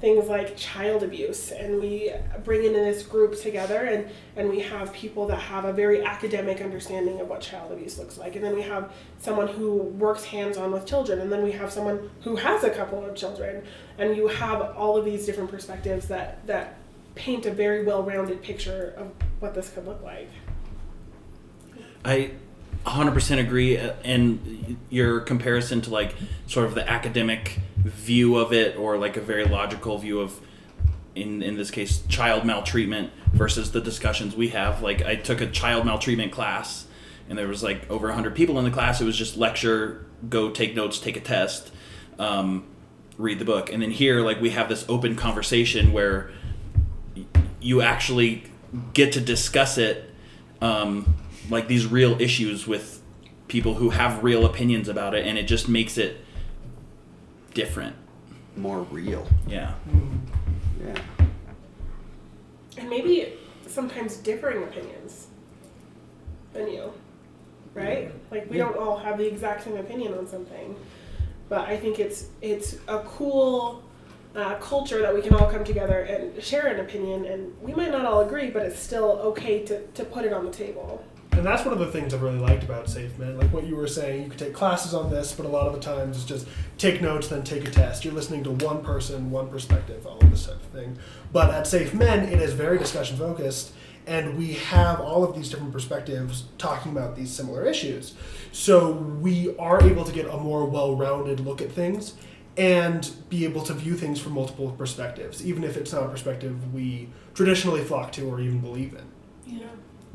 things 0.00 0.28
like 0.28 0.54
child 0.56 1.02
abuse 1.02 1.52
and 1.52 1.80
we 1.80 2.12
bring 2.44 2.64
in 2.64 2.74
this 2.74 3.02
group 3.02 3.38
together 3.40 3.84
and 3.84 4.06
and 4.36 4.50
we 4.50 4.60
have 4.60 4.92
people 4.92 5.26
that 5.26 5.38
have 5.38 5.64
a 5.64 5.72
very 5.72 6.04
academic 6.04 6.60
understanding 6.60 7.18
of 7.18 7.28
what 7.28 7.40
child 7.40 7.72
abuse 7.72 7.98
looks 7.98 8.18
like 8.18 8.36
and 8.36 8.44
then 8.44 8.54
we 8.54 8.60
have 8.60 8.92
someone 9.18 9.48
who 9.48 9.74
works 9.74 10.22
hands-on 10.24 10.70
with 10.70 10.84
children 10.84 11.20
and 11.20 11.32
then 11.32 11.42
we 11.42 11.50
have 11.50 11.72
someone 11.72 12.10
who 12.20 12.36
has 12.36 12.62
a 12.62 12.70
couple 12.70 13.02
of 13.02 13.14
children 13.14 13.64
and 13.96 14.14
you 14.14 14.26
have 14.28 14.60
all 14.76 14.98
of 14.98 15.04
these 15.06 15.24
different 15.24 15.50
perspectives 15.50 16.06
that 16.08 16.46
that 16.46 16.76
paint 17.14 17.46
a 17.46 17.50
very 17.50 17.82
well-rounded 17.82 18.42
picture 18.42 18.92
of 18.98 19.10
what 19.40 19.54
this 19.54 19.70
could 19.70 19.86
look 19.86 20.02
like 20.02 20.28
I 22.04 22.32
100% 22.86 23.38
agree 23.38 23.76
uh, 23.76 23.94
and 24.04 24.76
your 24.90 25.20
comparison 25.20 25.80
to 25.82 25.90
like 25.90 26.14
sort 26.46 26.66
of 26.66 26.74
the 26.74 26.88
academic 26.88 27.58
view 27.76 28.36
of 28.36 28.52
it 28.52 28.76
or 28.76 28.96
like 28.96 29.16
a 29.16 29.20
very 29.20 29.44
logical 29.44 29.98
view 29.98 30.20
of 30.20 30.40
in 31.14 31.42
in 31.42 31.56
this 31.56 31.70
case 31.70 32.02
child 32.08 32.44
maltreatment 32.44 33.10
versus 33.32 33.72
the 33.72 33.80
discussions 33.80 34.36
we 34.36 34.48
have. 34.48 34.82
Like 34.82 35.02
I 35.02 35.16
took 35.16 35.40
a 35.40 35.46
child 35.46 35.84
maltreatment 35.84 36.30
class 36.30 36.86
and 37.28 37.36
there 37.36 37.48
was 37.48 37.62
like 37.62 37.90
over 37.90 38.06
100 38.06 38.34
people 38.34 38.58
in 38.58 38.64
the 38.64 38.70
class. 38.70 39.00
It 39.00 39.04
was 39.04 39.16
just 39.16 39.36
lecture 39.36 40.06
go 40.28 40.50
take 40.50 40.76
notes 40.76 40.98
take 40.98 41.16
a 41.16 41.20
test 41.20 41.72
um, 42.18 42.66
read 43.18 43.38
the 43.38 43.44
book. 43.44 43.72
And 43.72 43.82
then 43.82 43.90
here 43.90 44.20
like 44.20 44.40
we 44.40 44.50
have 44.50 44.68
this 44.68 44.84
open 44.88 45.16
conversation 45.16 45.92
where 45.92 46.30
you 47.60 47.82
actually 47.82 48.44
get 48.92 49.12
to 49.14 49.20
discuss 49.20 49.78
it 49.78 50.10
um, 50.60 51.16
like 51.50 51.68
these 51.68 51.86
real 51.86 52.20
issues 52.20 52.66
with 52.66 53.02
people 53.48 53.74
who 53.74 53.90
have 53.90 54.22
real 54.24 54.44
opinions 54.44 54.88
about 54.88 55.14
it 55.14 55.26
and 55.26 55.38
it 55.38 55.44
just 55.44 55.68
makes 55.68 55.96
it 55.98 56.16
different 57.54 57.94
More 58.56 58.80
real. 58.82 59.26
yeah 59.46 59.74
Yeah. 60.84 60.94
and 62.78 62.90
maybe 62.90 63.34
sometimes 63.66 64.16
differing 64.16 64.62
opinions 64.62 65.26
than 66.52 66.68
you, 66.70 66.92
right? 67.74 68.10
Like 68.30 68.48
we 68.50 68.56
don't 68.56 68.76
all 68.76 68.96
have 68.96 69.18
the 69.18 69.26
exact 69.26 69.64
same 69.64 69.76
opinion 69.76 70.14
on 70.14 70.26
something, 70.26 70.74
but 71.48 71.60
I 71.68 71.76
think 71.76 71.98
it's 71.98 72.26
it's 72.40 72.76
a 72.88 73.00
cool 73.00 73.82
uh, 74.34 74.54
culture 74.56 75.00
that 75.02 75.14
we 75.14 75.20
can 75.22 75.34
all 75.34 75.50
come 75.50 75.64
together 75.64 76.00
and 76.02 76.42
share 76.42 76.66
an 76.68 76.80
opinion, 76.80 77.24
and 77.26 77.54
we 77.62 77.74
might 77.74 77.90
not 77.90 78.04
all 78.04 78.20
agree, 78.20 78.50
but 78.50 78.62
it's 78.62 78.78
still 78.78 79.12
okay 79.30 79.64
to, 79.64 79.86
to 79.88 80.04
put 80.04 80.24
it 80.24 80.32
on 80.32 80.44
the 80.46 80.50
table. 80.52 81.04
And 81.36 81.44
that's 81.44 81.66
one 81.66 81.74
of 81.74 81.78
the 81.78 81.92
things 81.92 82.14
I've 82.14 82.22
really 82.22 82.38
liked 82.38 82.64
about 82.64 82.88
Safe 82.88 83.18
Men. 83.18 83.36
Like 83.36 83.52
what 83.52 83.66
you 83.66 83.76
were 83.76 83.86
saying, 83.86 84.22
you 84.22 84.30
could 84.30 84.38
take 84.38 84.54
classes 84.54 84.94
on 84.94 85.10
this, 85.10 85.32
but 85.32 85.44
a 85.44 85.48
lot 85.50 85.66
of 85.66 85.74
the 85.74 85.80
times 85.80 86.16
it's 86.16 86.24
just 86.24 86.48
take 86.78 87.02
notes, 87.02 87.28
then 87.28 87.44
take 87.44 87.68
a 87.68 87.70
test. 87.70 88.06
You're 88.06 88.14
listening 88.14 88.42
to 88.44 88.52
one 88.52 88.82
person, 88.82 89.30
one 89.30 89.48
perspective, 89.48 90.06
all 90.06 90.18
of 90.18 90.30
this 90.30 90.46
type 90.46 90.54
of 90.54 90.62
thing. 90.68 90.96
But 91.32 91.50
at 91.50 91.66
Safe 91.66 91.92
Men, 91.92 92.26
it 92.26 92.40
is 92.40 92.54
very 92.54 92.78
discussion 92.78 93.18
focused, 93.18 93.74
and 94.06 94.38
we 94.38 94.54
have 94.54 94.98
all 94.98 95.24
of 95.24 95.36
these 95.36 95.50
different 95.50 95.74
perspectives 95.74 96.44
talking 96.56 96.90
about 96.90 97.16
these 97.16 97.30
similar 97.30 97.66
issues. 97.66 98.14
So 98.50 98.92
we 98.92 99.54
are 99.58 99.82
able 99.82 100.04
to 100.04 100.12
get 100.12 100.24
a 100.26 100.38
more 100.38 100.64
well 100.64 100.96
rounded 100.96 101.40
look 101.40 101.60
at 101.60 101.70
things 101.70 102.14
and 102.56 103.10
be 103.28 103.44
able 103.44 103.62
to 103.64 103.74
view 103.74 103.94
things 103.94 104.18
from 104.18 104.32
multiple 104.32 104.70
perspectives, 104.70 105.44
even 105.44 105.64
if 105.64 105.76
it's 105.76 105.92
not 105.92 106.04
a 106.04 106.08
perspective 106.08 106.72
we 106.72 107.10
traditionally 107.34 107.84
flock 107.84 108.10
to 108.12 108.26
or 108.26 108.40
even 108.40 108.60
believe 108.60 108.94
in. 108.94 109.58
Yeah. 109.58 109.66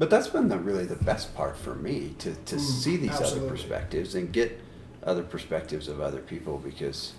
But 0.02 0.10
that's 0.10 0.30
been 0.30 0.50
the 0.50 0.58
really 0.58 0.86
the 0.86 0.96
best 0.96 1.36
part 1.36 1.56
for 1.56 1.76
me 1.76 2.16
to, 2.18 2.34
to 2.34 2.56
Mm, 2.56 2.60
see 2.60 2.98
these 2.98 3.12
absolutely. 3.12 3.42
other 3.42 3.50
perspectives 3.52 4.16
and 4.16 4.32
get 4.34 4.60
other 5.04 5.22
perspectives 5.22 5.88
of 5.88 6.02
other 6.02 6.22
people 6.22 6.58
because 6.58 7.14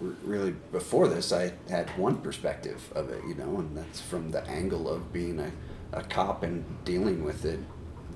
really 0.00 0.54
before 0.70 1.08
this 1.08 1.32
I 1.32 1.52
had 1.68 1.90
one 1.98 2.18
perspective 2.18 2.80
of 2.94 3.10
it, 3.10 3.24
you 3.26 3.34
know, 3.34 3.58
and 3.58 3.76
that's 3.76 4.00
from 4.00 4.30
the 4.30 4.46
angle 4.46 4.88
of 4.88 5.12
being 5.12 5.40
a, 5.40 5.50
a 5.92 6.04
cop 6.04 6.44
and 6.44 6.64
dealing 6.84 7.24
with 7.24 7.44
it 7.44 7.58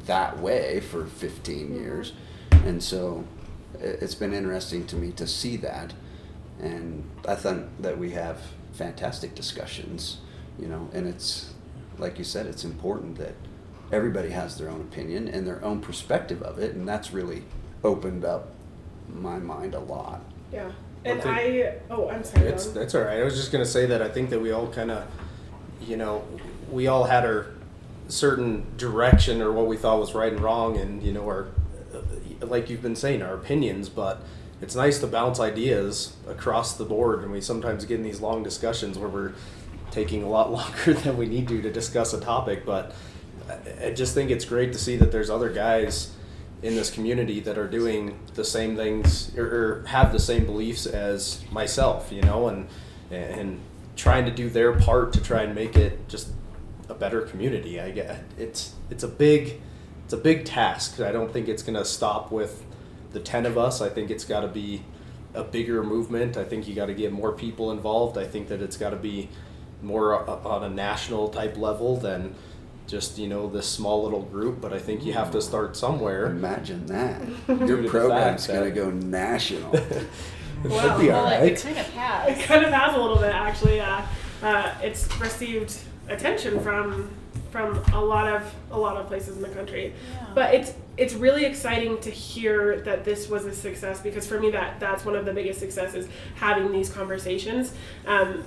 that 0.06 0.38
way 0.38 0.78
for 0.78 1.04
15 1.06 1.74
years. 1.74 2.12
And 2.64 2.80
so 2.80 3.24
it- 3.80 3.98
it's 4.02 4.14
been 4.14 4.32
interesting 4.32 4.86
to 4.86 4.94
me 4.94 5.10
to 5.12 5.26
see 5.26 5.56
that. 5.56 5.94
And 6.60 7.02
I 7.26 7.34
think 7.34 7.66
that 7.80 7.98
we 7.98 8.10
have 8.10 8.38
fantastic 8.72 9.34
discussions, 9.34 10.18
you 10.60 10.68
know, 10.68 10.88
and 10.92 11.08
it's 11.08 11.54
like 12.00 12.18
you 12.18 12.24
said, 12.24 12.46
it's 12.46 12.64
important 12.64 13.16
that 13.18 13.34
everybody 13.92 14.30
has 14.30 14.56
their 14.56 14.68
own 14.68 14.80
opinion 14.80 15.28
and 15.28 15.46
their 15.46 15.62
own 15.64 15.80
perspective 15.80 16.42
of 16.42 16.58
it, 16.58 16.74
and 16.74 16.88
that's 16.88 17.12
really 17.12 17.44
opened 17.84 18.24
up 18.24 18.54
my 19.08 19.38
mind 19.38 19.74
a 19.74 19.80
lot. 19.80 20.22
Yeah. 20.52 20.70
And 21.04 21.22
thing- 21.22 21.32
I 21.32 21.74
oh 21.90 22.08
I'm 22.08 22.24
sorry. 22.24 22.48
It's 22.48 22.66
Don. 22.66 22.74
that's 22.74 22.94
all 22.94 23.02
right. 23.02 23.20
I 23.20 23.24
was 23.24 23.36
just 23.36 23.52
gonna 23.52 23.64
say 23.64 23.86
that 23.86 24.02
I 24.02 24.08
think 24.08 24.30
that 24.30 24.40
we 24.40 24.50
all 24.52 24.68
kind 24.68 24.90
of, 24.90 25.06
you 25.86 25.96
know, 25.96 26.24
we 26.70 26.86
all 26.88 27.04
had 27.04 27.24
our 27.24 27.46
certain 28.08 28.66
direction 28.76 29.40
or 29.40 29.52
what 29.52 29.66
we 29.66 29.76
thought 29.76 29.98
was 29.98 30.14
right 30.14 30.32
and 30.32 30.40
wrong, 30.40 30.76
and 30.76 31.02
you 31.02 31.12
know, 31.12 31.24
our 31.24 31.48
like 32.40 32.70
you've 32.70 32.82
been 32.82 32.96
saying, 32.96 33.22
our 33.22 33.34
opinions. 33.34 33.88
But 33.88 34.22
it's 34.60 34.74
nice 34.74 34.98
to 35.00 35.06
bounce 35.06 35.40
ideas 35.40 36.14
across 36.28 36.74
the 36.74 36.84
board, 36.84 37.22
and 37.22 37.32
we 37.32 37.40
sometimes 37.40 37.84
get 37.86 37.96
in 37.96 38.02
these 38.02 38.20
long 38.20 38.42
discussions 38.42 38.98
where 38.98 39.08
we're 39.08 39.32
taking 39.90 40.22
a 40.22 40.28
lot 40.28 40.50
longer 40.58 40.94
than 40.94 41.16
we 41.16 41.26
need 41.26 41.48
to 41.48 41.60
to 41.62 41.72
discuss 41.72 42.12
a 42.12 42.20
topic. 42.20 42.64
But 42.64 42.94
I- 43.82 43.90
just 43.90 44.14
think 44.14 44.30
it's 44.30 44.44
great 44.44 44.72
to 44.72 44.78
see 44.78 44.96
that 44.96 45.10
there's 45.12 45.30
other 45.30 45.50
guys 45.50 46.12
in 46.62 46.74
this 46.74 46.90
community 46.90 47.40
that 47.40 47.56
are 47.56 47.66
doing 47.66 48.18
the 48.34 48.44
same 48.44 48.76
things 48.76 49.34
or, 49.36 49.44
or 49.44 49.84
have 49.86 50.12
the 50.12 50.18
same 50.20 50.44
beliefs 50.44 50.86
as 50.86 51.42
myself, 51.50 52.12
you 52.12 52.22
know, 52.22 52.48
and 52.48 52.68
and 53.10 53.58
trying 53.96 54.24
to 54.24 54.30
do 54.30 54.48
their 54.48 54.72
part 54.72 55.12
to 55.12 55.20
try 55.22 55.42
and 55.42 55.54
make 55.54 55.76
it 55.76 56.08
just 56.08 56.28
a 56.88 56.94
better 56.94 57.22
community. 57.22 57.80
I 57.80 57.90
get 57.90 58.22
it's 58.38 58.74
it's 58.90 59.02
a 59.02 59.08
big 59.08 59.60
it's 60.04 60.12
a 60.12 60.18
big 60.18 60.44
task. 60.44 61.00
I 61.00 61.12
don't 61.12 61.32
think 61.32 61.48
it's 61.48 61.62
gonna 61.62 61.84
stop 61.84 62.30
with 62.30 62.64
the 63.12 63.20
ten 63.20 63.46
of 63.46 63.56
us. 63.58 63.80
I 63.80 63.88
think 63.88 64.10
it's 64.10 64.24
got 64.24 64.40
to 64.40 64.48
be 64.48 64.82
a 65.34 65.42
bigger 65.42 65.82
movement. 65.82 66.36
I 66.36 66.44
think 66.44 66.68
you 66.68 66.74
got 66.74 66.86
to 66.86 66.94
get 66.94 67.12
more 67.12 67.32
people 67.32 67.70
involved. 67.72 68.18
I 68.18 68.26
think 68.26 68.48
that 68.48 68.60
it's 68.60 68.76
got 68.76 68.90
to 68.90 68.96
be 68.96 69.28
more 69.82 70.28
on 70.46 70.64
a 70.64 70.68
national 70.68 71.28
type 71.28 71.56
level 71.56 71.96
than 71.96 72.34
just 72.86 73.18
you 73.18 73.28
know 73.28 73.48
this 73.48 73.68
small 73.68 74.02
little 74.02 74.22
group. 74.22 74.60
But 74.60 74.72
I 74.72 74.78
think 74.78 75.04
you 75.04 75.12
have 75.12 75.30
to 75.32 75.40
start 75.42 75.76
somewhere. 75.76 76.26
Imagine 76.26 76.86
that. 76.86 77.22
Your 77.48 77.76
to 77.76 77.82
the 77.82 77.88
program's 77.88 78.46
going 78.46 78.64
to 78.64 78.70
go 78.70 78.90
national. 78.90 79.74
Wow. 80.62 80.68
That'd 80.68 81.00
be 81.00 81.08
well, 81.08 81.24
all 81.24 81.32
it, 81.32 81.38
right. 81.38 81.52
it 81.52 81.62
kind 81.62 81.78
of 81.78 81.86
has. 81.94 82.38
It 82.38 82.44
kind 82.44 82.64
of 82.66 82.70
has 82.70 82.94
a 82.94 83.00
little 83.00 83.16
bit 83.16 83.34
actually. 83.34 83.80
Uh, 83.80 84.02
uh, 84.42 84.74
it's 84.82 85.08
received 85.18 85.74
attention 86.08 86.60
from 86.60 87.10
from 87.50 87.82
a 87.92 88.00
lot 88.00 88.28
of 88.28 88.54
a 88.70 88.78
lot 88.78 88.96
of 88.96 89.06
places 89.06 89.36
in 89.36 89.42
the 89.42 89.48
country. 89.48 89.94
Yeah. 90.12 90.26
But 90.34 90.54
it's 90.54 90.74
it's 90.96 91.14
really 91.14 91.44
exciting 91.44 91.98
to 92.00 92.10
hear 92.10 92.80
that 92.82 93.04
this 93.04 93.28
was 93.28 93.46
a 93.46 93.54
success 93.54 94.00
because 94.00 94.26
for 94.26 94.38
me 94.38 94.50
that 94.50 94.78
that's 94.80 95.04
one 95.04 95.16
of 95.16 95.24
the 95.24 95.32
biggest 95.32 95.60
successes 95.60 96.08
having 96.36 96.72
these 96.72 96.90
conversations. 96.90 97.72
Um, 98.06 98.44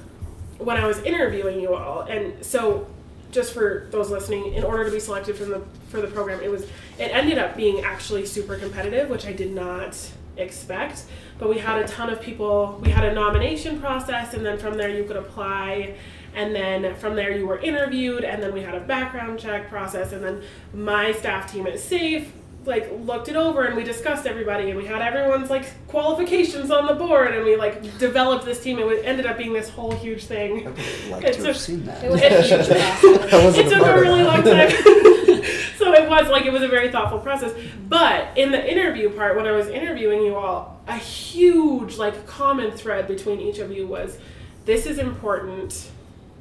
when 0.58 0.78
I 0.78 0.88
was 0.88 1.00
interviewing 1.00 1.60
you 1.60 1.76
all, 1.76 2.02
and 2.02 2.44
so 2.46 2.88
just 3.32 3.54
for 3.54 3.88
those 3.92 4.10
listening, 4.12 4.54
in 4.54 4.64
order 4.64 4.86
to 4.86 4.92
be 4.92 5.00
selected 5.00 5.36
from 5.36 5.50
the 5.50 5.62
for 5.90 6.02
the 6.02 6.08
program, 6.08 6.42
it 6.42 6.52
was 6.52 6.64
it 6.98 7.10
ended 7.12 7.38
up 7.38 7.56
being 7.58 7.84
actually 7.84 8.26
super 8.26 8.58
competitive, 8.58 9.10
which 9.10 9.26
I 9.26 9.34
did 9.34 9.54
not 9.54 9.98
expect. 10.38 11.04
But 11.40 11.50
we 11.50 11.58
had 11.58 11.82
a 11.82 11.88
ton 11.88 12.10
of 12.10 12.22
people. 12.22 12.80
We 12.82 12.92
had 12.92 13.06
a 13.06 13.14
nomination 13.14 13.80
process, 13.80 14.34
and 14.34 14.46
then 14.46 14.58
from 14.58 14.78
there 14.78 14.90
you 14.90 15.04
could 15.04 15.18
apply, 15.18 15.96
and 16.36 16.56
then 16.56 16.96
from 16.96 17.16
there 17.16 17.36
you 17.36 17.48
were 17.48 17.60
interviewed, 17.60 18.24
and 18.24 18.42
then 18.42 18.54
we 18.54 18.62
had 18.62 18.76
a 18.76 18.80
background 18.80 19.40
check 19.40 19.70
process, 19.70 20.12
and 20.14 20.24
then 20.24 20.44
my 20.74 21.12
staff 21.12 21.52
team 21.52 21.68
at 21.68 21.80
Safe 21.80 22.32
like 22.66 22.90
looked 23.02 23.28
it 23.28 23.36
over 23.36 23.66
and 23.66 23.76
we 23.76 23.84
discussed 23.84 24.26
everybody 24.26 24.70
and 24.70 24.78
we 24.78 24.86
had 24.86 25.02
everyone's 25.02 25.50
like 25.50 25.66
qualifications 25.88 26.72
on 26.72 26.88
the 26.88 26.94
board 26.94 27.34
and 27.34 27.44
we 27.44 27.56
like 27.56 27.82
developed 27.98 28.46
this 28.46 28.62
team 28.62 28.78
and 28.78 28.90
it 28.90 28.96
was, 28.96 29.04
ended 29.04 29.26
up 29.26 29.38
being 29.38 29.54
this 29.54 29.70
whole 29.70 29.92
huge 29.92 30.24
I 30.24 30.28
thing 30.28 30.66
would 30.66 30.78
have 30.78 31.08
liked 31.10 31.26
It's 31.26 31.38
to 31.38 31.46
have 31.48 31.58
seen 31.58 31.86
that. 31.86 32.04
It 32.04 32.12
was 32.12 32.22
a 32.22 32.30
huge 32.42 32.68
process. 33.30 33.58
It 33.58 33.70
took 33.70 33.86
a 33.86 34.00
really 34.00 34.24
long 34.24 34.44
time. 34.44 34.70
so 35.78 35.94
it 35.94 36.10
was 36.10 36.30
like 36.30 36.46
it 36.46 36.54
was 36.54 36.64
a 36.64 36.68
very 36.68 36.92
thoughtful 36.92 37.20
process. 37.20 37.54
But 37.88 38.38
in 38.38 38.52
the 38.52 38.72
interview 38.72 39.10
part, 39.10 39.36
when 39.36 39.46
I 39.46 39.52
was 39.52 39.68
interviewing 39.68 40.22
you 40.22 40.36
all, 40.36 40.82
a 40.88 40.98
huge 40.98 41.98
like 41.98 42.26
common 42.26 42.72
thread 42.72 43.08
between 43.08 43.40
each 43.40 43.60
of 43.60 43.72
you 43.72 43.88
was 43.88 44.18
this 44.66 44.86
is 44.86 45.00
important. 45.00 45.90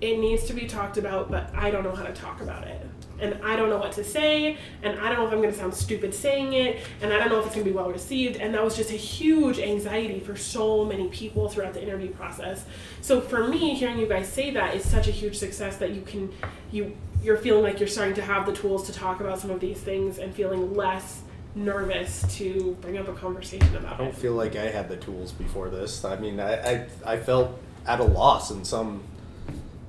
It 0.00 0.18
needs 0.18 0.44
to 0.44 0.52
be 0.52 0.66
talked 0.66 0.98
about, 0.98 1.30
but 1.30 1.54
I 1.54 1.70
don't 1.70 1.84
know 1.84 1.94
how 1.94 2.04
to 2.04 2.12
talk 2.12 2.40
about 2.40 2.66
it. 2.66 2.80
And 3.22 3.42
I 3.42 3.56
don't 3.56 3.70
know 3.70 3.78
what 3.78 3.92
to 3.92 4.04
say, 4.04 4.58
and 4.82 4.98
I 4.98 5.08
don't 5.08 5.18
know 5.18 5.26
if 5.28 5.32
I'm 5.32 5.40
going 5.40 5.52
to 5.52 5.58
sound 5.58 5.74
stupid 5.74 6.12
saying 6.12 6.52
it, 6.54 6.80
and 7.00 7.12
I 7.12 7.18
don't 7.18 7.28
know 7.30 7.38
if 7.38 7.46
it's 7.46 7.54
going 7.54 7.64
to 7.64 7.70
be 7.70 7.76
well 7.76 7.90
received. 7.90 8.36
And 8.36 8.52
that 8.54 8.64
was 8.64 8.76
just 8.76 8.90
a 8.90 8.94
huge 8.94 9.58
anxiety 9.58 10.20
for 10.20 10.36
so 10.36 10.84
many 10.84 11.08
people 11.08 11.48
throughout 11.48 11.74
the 11.74 11.82
interview 11.82 12.10
process. 12.10 12.64
So 13.00 13.20
for 13.20 13.46
me, 13.46 13.74
hearing 13.74 13.98
you 13.98 14.06
guys 14.06 14.28
say 14.28 14.50
that 14.50 14.74
is 14.74 14.84
such 14.84 15.08
a 15.08 15.12
huge 15.12 15.38
success 15.38 15.76
that 15.76 15.90
you 15.90 16.02
can 16.02 16.32
you 16.70 16.96
you're 17.22 17.36
feeling 17.36 17.62
like 17.62 17.78
you're 17.78 17.88
starting 17.88 18.14
to 18.14 18.22
have 18.22 18.46
the 18.46 18.52
tools 18.52 18.86
to 18.86 18.92
talk 18.92 19.20
about 19.20 19.38
some 19.38 19.50
of 19.50 19.60
these 19.60 19.78
things 19.78 20.18
and 20.18 20.34
feeling 20.34 20.74
less 20.74 21.22
nervous 21.54 22.24
to 22.36 22.76
bring 22.80 22.98
up 22.98 23.08
a 23.08 23.12
conversation 23.12 23.76
about 23.76 23.92
it. 23.92 23.94
I 23.94 23.98
don't 23.98 24.08
it. 24.08 24.16
feel 24.16 24.32
like 24.32 24.56
I 24.56 24.70
had 24.70 24.88
the 24.88 24.96
tools 24.96 25.32
before 25.32 25.70
this. 25.70 26.04
I 26.04 26.18
mean, 26.18 26.40
I, 26.40 26.54
I, 26.54 26.86
I 27.04 27.16
felt 27.18 27.58
at 27.86 28.00
a 28.00 28.04
loss 28.04 28.50
in 28.50 28.64
some 28.64 29.02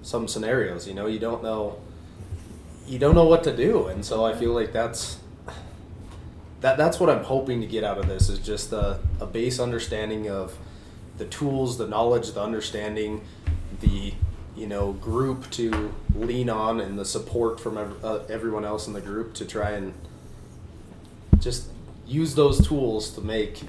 some 0.02 0.28
scenarios. 0.28 0.88
You 0.88 0.94
know, 0.94 1.08
you 1.08 1.20
don't 1.20 1.42
know 1.42 1.78
you 2.88 3.00
don't 3.00 3.16
know 3.16 3.26
what 3.26 3.44
to 3.44 3.56
do, 3.56 3.88
and 3.88 4.06
so 4.06 4.26
I 4.26 4.34
feel 4.34 4.54
like 4.54 4.74
that's 4.74 5.18
that 6.62 6.78
that's 6.78 7.00
what 7.00 7.10
I'm 7.10 7.24
hoping 7.24 7.62
to 7.62 7.68
get 7.68 7.84
out 7.84 7.98
of 7.98 8.08
this 8.08 8.30
is 8.30 8.40
just 8.40 8.72
a, 8.72 9.00
a 9.20 9.26
base 9.26 9.60
understanding 9.60 10.30
of 10.30 10.58
the 11.18 11.26
tools, 11.26 11.78
the 11.78 11.88
knowledge, 11.88 12.32
the 12.32 12.42
understanding, 12.42 13.22
the 13.82 14.14
you 14.56 14.68
know 14.68 14.94
group 14.94 15.50
to 15.52 15.94
lean 16.16 16.50
on, 16.50 16.80
and 16.80 16.98
the 16.98 17.06
support 17.06 17.60
from 17.60 17.78
ev- 17.78 18.04
uh, 18.04 18.20
everyone 18.30 18.66
else 18.66 18.88
in 18.88 18.94
the 18.94 19.02
group 19.02 19.34
to 19.36 19.46
try 19.46 19.72
and 19.72 19.94
just 21.40 21.68
use 22.08 22.36
those 22.36 22.66
tools 22.66 23.12
to 23.12 23.22
make 23.22 23.62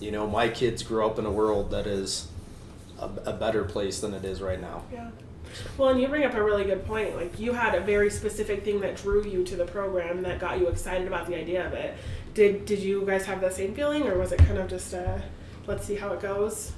you 0.00 0.10
know 0.10 0.26
my 0.26 0.48
kids 0.48 0.82
grow 0.82 1.06
up 1.06 1.18
in 1.18 1.26
a 1.26 1.30
world 1.30 1.70
that 1.70 1.86
is 1.86 2.28
a, 2.98 3.08
a 3.26 3.32
better 3.32 3.64
place 3.64 4.00
than 4.00 4.14
it 4.14 4.24
is 4.24 4.40
right 4.40 4.60
now. 4.60 4.82
Yeah. 4.92 5.10
Well, 5.76 5.90
and 5.90 6.00
you 6.00 6.08
bring 6.08 6.24
up 6.24 6.34
a 6.34 6.42
really 6.42 6.64
good 6.64 6.84
point. 6.86 7.16
Like 7.16 7.38
you 7.38 7.52
had 7.52 7.74
a 7.74 7.80
very 7.80 8.10
specific 8.10 8.64
thing 8.64 8.80
that 8.80 8.96
drew 8.96 9.24
you 9.24 9.44
to 9.44 9.56
the 9.56 9.64
program 9.64 10.22
that 10.22 10.38
got 10.38 10.58
you 10.58 10.68
excited 10.68 11.06
about 11.06 11.26
the 11.26 11.36
idea 11.36 11.66
of 11.66 11.72
it. 11.72 11.94
Did 12.34 12.64
did 12.64 12.80
you 12.80 13.04
guys 13.06 13.26
have 13.26 13.40
the 13.40 13.50
same 13.50 13.74
feeling, 13.74 14.06
or 14.06 14.18
was 14.18 14.32
it 14.32 14.38
kind 14.38 14.58
of 14.58 14.68
just 14.68 14.92
a 14.92 15.22
let's 15.66 15.86
see 15.86 15.96
how 15.96 16.12
it 16.12 16.20
goes? 16.20 16.72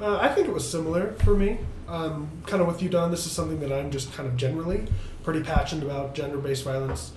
Uh, 0.00 0.18
I 0.20 0.28
think 0.28 0.48
it 0.48 0.52
was 0.52 0.68
similar 0.68 1.12
for 1.12 1.36
me. 1.36 1.58
Um, 1.86 2.28
kind 2.46 2.60
of 2.60 2.66
with 2.66 2.82
you, 2.82 2.88
Don. 2.88 3.10
This 3.10 3.26
is 3.26 3.32
something 3.32 3.60
that 3.60 3.72
I'm 3.72 3.90
just 3.90 4.12
kind 4.12 4.28
of 4.28 4.36
generally 4.36 4.86
pretty 5.22 5.42
passionate 5.42 5.84
about 5.84 6.14
gender-based 6.14 6.64
violence, 6.64 7.12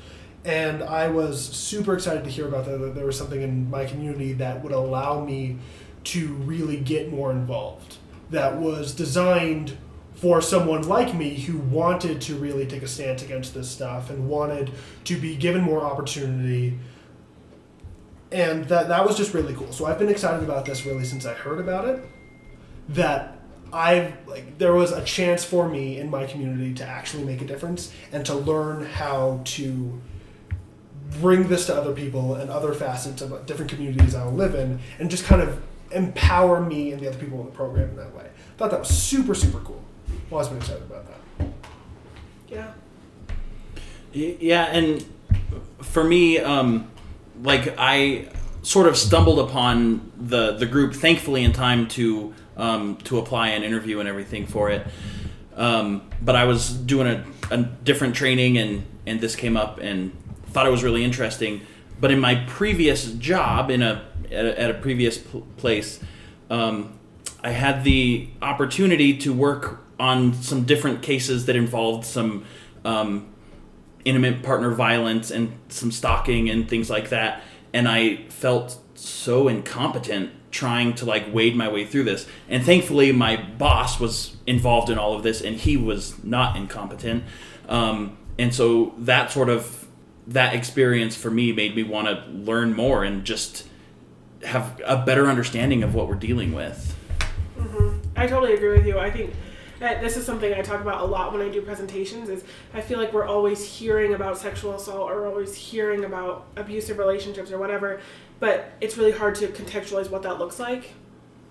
and 0.45 0.83
I 0.83 1.07
was 1.09 1.43
super 1.43 1.93
excited 1.93 2.23
to 2.23 2.29
hear 2.29 2.47
about 2.47 2.65
that. 2.65 2.77
That 2.77 2.95
there 2.95 3.05
was 3.05 3.17
something 3.17 3.41
in 3.41 3.69
my 3.69 3.85
community 3.85 4.33
that 4.33 4.63
would 4.63 4.71
allow 4.71 5.23
me 5.23 5.57
to 6.05 6.27
really 6.27 6.77
get 6.77 7.11
more 7.11 7.31
involved. 7.31 7.97
That 8.29 8.57
was 8.57 8.93
designed 8.93 9.77
for 10.17 10.41
someone 10.41 10.87
like 10.87 11.15
me 11.15 11.35
who 11.35 11.57
wanted 11.57 12.19
to 12.21 12.35
really 12.35 12.65
take 12.65 12.83
a 12.83 12.87
stance 12.87 13.23
against 13.23 13.53
this 13.53 13.69
stuff 13.69 14.09
and 14.09 14.27
wanted 14.27 14.71
to 15.05 15.15
be 15.15 15.35
given 15.35 15.61
more 15.61 15.81
opportunity 15.81 16.77
and 18.31 18.65
that 18.65 18.89
that 18.89 19.05
was 19.05 19.15
just 19.15 19.33
really 19.33 19.53
cool. 19.53 19.71
So 19.71 19.85
I've 19.85 19.99
been 19.99 20.09
excited 20.09 20.43
about 20.43 20.65
this 20.65 20.85
really 20.85 21.05
since 21.05 21.25
I 21.25 21.33
heard 21.33 21.59
about 21.59 21.87
it. 21.87 22.03
That 22.89 23.39
I 23.71 24.13
like 24.25 24.57
there 24.57 24.73
was 24.73 24.91
a 24.91 25.03
chance 25.03 25.43
for 25.43 25.67
me 25.67 25.97
in 25.97 26.09
my 26.09 26.25
community 26.25 26.73
to 26.75 26.85
actually 26.85 27.23
make 27.23 27.41
a 27.41 27.45
difference 27.45 27.91
and 28.11 28.25
to 28.25 28.33
learn 28.33 28.85
how 28.85 29.41
to 29.45 30.01
bring 31.21 31.47
this 31.47 31.67
to 31.67 31.75
other 31.75 31.93
people 31.93 32.35
and 32.35 32.49
other 32.49 32.73
facets 32.73 33.21
of 33.21 33.45
different 33.45 33.71
communities 33.71 34.13
I 34.13 34.25
live 34.27 34.55
in 34.55 34.79
and 34.99 35.09
just 35.09 35.23
kind 35.23 35.41
of 35.41 35.61
empower 35.91 36.59
me 36.59 36.91
and 36.91 37.01
the 37.01 37.07
other 37.07 37.17
people 37.17 37.39
in 37.39 37.45
the 37.45 37.51
program 37.51 37.89
in 37.89 37.95
that 37.95 38.13
way. 38.13 38.25
I 38.25 38.57
thought 38.57 38.71
that 38.71 38.79
was 38.79 38.89
super 38.89 39.35
super 39.35 39.59
cool. 39.59 39.83
Well, 40.29 40.43
I've 40.43 40.49
been 40.49 40.57
excited 40.57 40.83
about 40.83 41.05
that. 41.07 41.47
Yeah. 42.49 42.73
Yeah, 44.13 44.63
and 44.65 45.05
for 45.81 46.03
me, 46.03 46.39
um, 46.39 46.89
like 47.43 47.75
I 47.77 48.29
sort 48.61 48.87
of 48.87 48.97
stumbled 48.97 49.39
upon 49.39 50.11
the 50.17 50.53
the 50.53 50.65
group, 50.65 50.93
thankfully 50.93 51.43
in 51.43 51.53
time 51.53 51.87
to 51.89 52.33
um, 52.57 52.97
to 53.05 53.19
apply 53.19 53.49
an 53.49 53.63
interview 53.63 53.99
and 53.99 54.09
everything 54.09 54.47
for 54.47 54.69
it. 54.69 54.87
Um, 55.55 56.09
but 56.21 56.35
I 56.35 56.45
was 56.45 56.71
doing 56.71 57.07
a, 57.07 57.25
a 57.51 57.57
different 57.57 58.15
training, 58.15 58.57
and 58.57 58.85
and 59.05 59.21
this 59.21 59.35
came 59.35 59.55
up, 59.55 59.79
and 59.79 60.11
thought 60.47 60.65
it 60.65 60.71
was 60.71 60.83
really 60.83 61.03
interesting. 61.03 61.61
But 61.99 62.11
in 62.11 62.19
my 62.19 62.43
previous 62.47 63.11
job, 63.13 63.69
in 63.69 63.81
a 63.81 64.05
at 64.31 64.45
a, 64.45 64.59
at 64.59 64.71
a 64.71 64.73
previous 64.73 65.17
pl- 65.17 65.47
place, 65.57 65.99
um, 66.49 66.97
I 67.43 67.51
had 67.51 67.83
the 67.83 68.29
opportunity 68.41 69.17
to 69.19 69.33
work 69.33 69.86
on 69.99 70.33
some 70.33 70.63
different 70.63 71.01
cases 71.01 71.45
that 71.45 71.55
involved 71.55 72.05
some 72.05 72.45
um, 72.85 73.27
intimate 74.05 74.43
partner 74.43 74.71
violence 74.71 75.31
and 75.31 75.57
some 75.69 75.91
stalking 75.91 76.49
and 76.49 76.69
things 76.69 76.89
like 76.89 77.09
that. 77.09 77.41
And 77.73 77.87
i 77.87 78.17
felt 78.29 78.79
so 78.95 79.47
incompetent 79.47 80.31
trying 80.49 80.93
to 80.95 81.05
like 81.05 81.31
wade 81.33 81.55
my 81.55 81.69
way 81.69 81.85
through 81.85 82.03
this. 82.03 82.27
And 82.49 82.63
thankfully 82.63 83.11
my 83.11 83.35
boss 83.35 83.99
was 83.99 84.37
involved 84.47 84.89
in 84.89 84.97
all 84.97 85.13
of 85.13 85.23
this 85.23 85.41
and 85.41 85.57
he 85.57 85.77
was 85.77 86.23
not 86.23 86.55
incompetent. 86.55 87.23
Um, 87.67 88.17
and 88.39 88.53
so 88.53 88.93
that 88.99 89.31
sort 89.31 89.49
of 89.49 89.87
that 90.27 90.53
experience 90.53 91.15
for 91.15 91.29
me 91.29 91.51
made 91.53 91.75
me 91.75 91.83
want 91.83 92.07
to 92.07 92.29
learn 92.31 92.73
more 92.73 93.03
and 93.03 93.23
just 93.23 93.67
have 94.43 94.79
a 94.85 94.97
better 94.97 95.27
understanding 95.27 95.83
of 95.83 95.95
what 95.95 96.07
we're 96.07 96.15
dealing 96.15 96.53
with. 96.53 96.95
I 98.15 98.27
totally 98.27 98.53
agree 98.53 98.77
with 98.77 98.85
you. 98.85 98.99
I 98.99 99.11
think 99.11 99.33
this 99.79 100.17
is 100.17 100.25
something 100.25 100.53
I 100.53 100.61
talk 100.61 100.81
about 100.81 101.01
a 101.01 101.05
lot 101.05 101.33
when 101.33 101.41
I 101.41 101.49
do 101.49 101.61
presentations 101.61 102.29
is 102.29 102.43
I 102.73 102.81
feel 102.81 102.99
like 102.99 103.13
we're 103.13 103.25
always 103.25 103.63
hearing 103.63 104.13
about 104.13 104.37
sexual 104.37 104.75
assault 104.75 105.11
or 105.11 105.27
always 105.27 105.55
hearing 105.55 106.05
about 106.05 106.47
abusive 106.55 106.97
relationships 106.97 107.51
or 107.51 107.57
whatever, 107.57 107.99
but 108.39 108.71
it's 108.81 108.97
really 108.97 109.11
hard 109.11 109.35
to 109.35 109.47
contextualize 109.47 110.09
what 110.09 110.23
that 110.23 110.39
looks 110.39 110.59
like. 110.59 110.93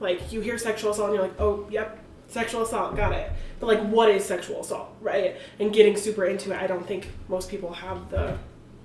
Like 0.00 0.32
you 0.32 0.40
hear 0.40 0.58
sexual 0.58 0.90
assault 0.90 1.10
and 1.10 1.16
you're 1.16 1.26
like, 1.26 1.40
"Oh, 1.40 1.66
yep, 1.70 1.98
sexual 2.28 2.62
assault, 2.62 2.96
got 2.96 3.12
it." 3.12 3.30
But 3.60 3.66
like 3.66 3.80
what 3.88 4.10
is 4.10 4.24
sexual 4.24 4.60
assault, 4.60 4.94
right? 5.00 5.36
And 5.58 5.72
getting 5.72 5.96
super 5.96 6.26
into 6.26 6.52
it, 6.52 6.60
I 6.60 6.66
don't 6.66 6.86
think 6.86 7.10
most 7.28 7.48
people 7.48 7.72
have 7.72 8.10
the 8.10 8.38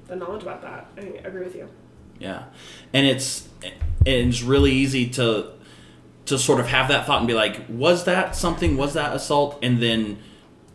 the 0.08 0.16
knowledge 0.16 0.44
about 0.44 0.62
that. 0.62 0.88
I 0.98 1.02
agree 1.28 1.44
with 1.44 1.56
you. 1.56 1.68
Yeah, 2.20 2.44
and 2.94 3.06
it's 3.08 3.50
it's 4.06 4.42
really 4.42 4.72
easy 4.72 5.10
to 5.12 5.48
to 6.32 6.40
sort 6.40 6.60
of 6.60 6.68
have 6.68 6.88
that 6.88 7.06
thought 7.06 7.20
and 7.20 7.28
be 7.28 7.34
like, 7.34 7.62
was 7.70 8.06
that 8.06 8.36
something? 8.36 8.78
Was 8.78 8.94
that 8.94 9.16
assault? 9.16 9.60
And 9.62 9.82
then 9.82 10.18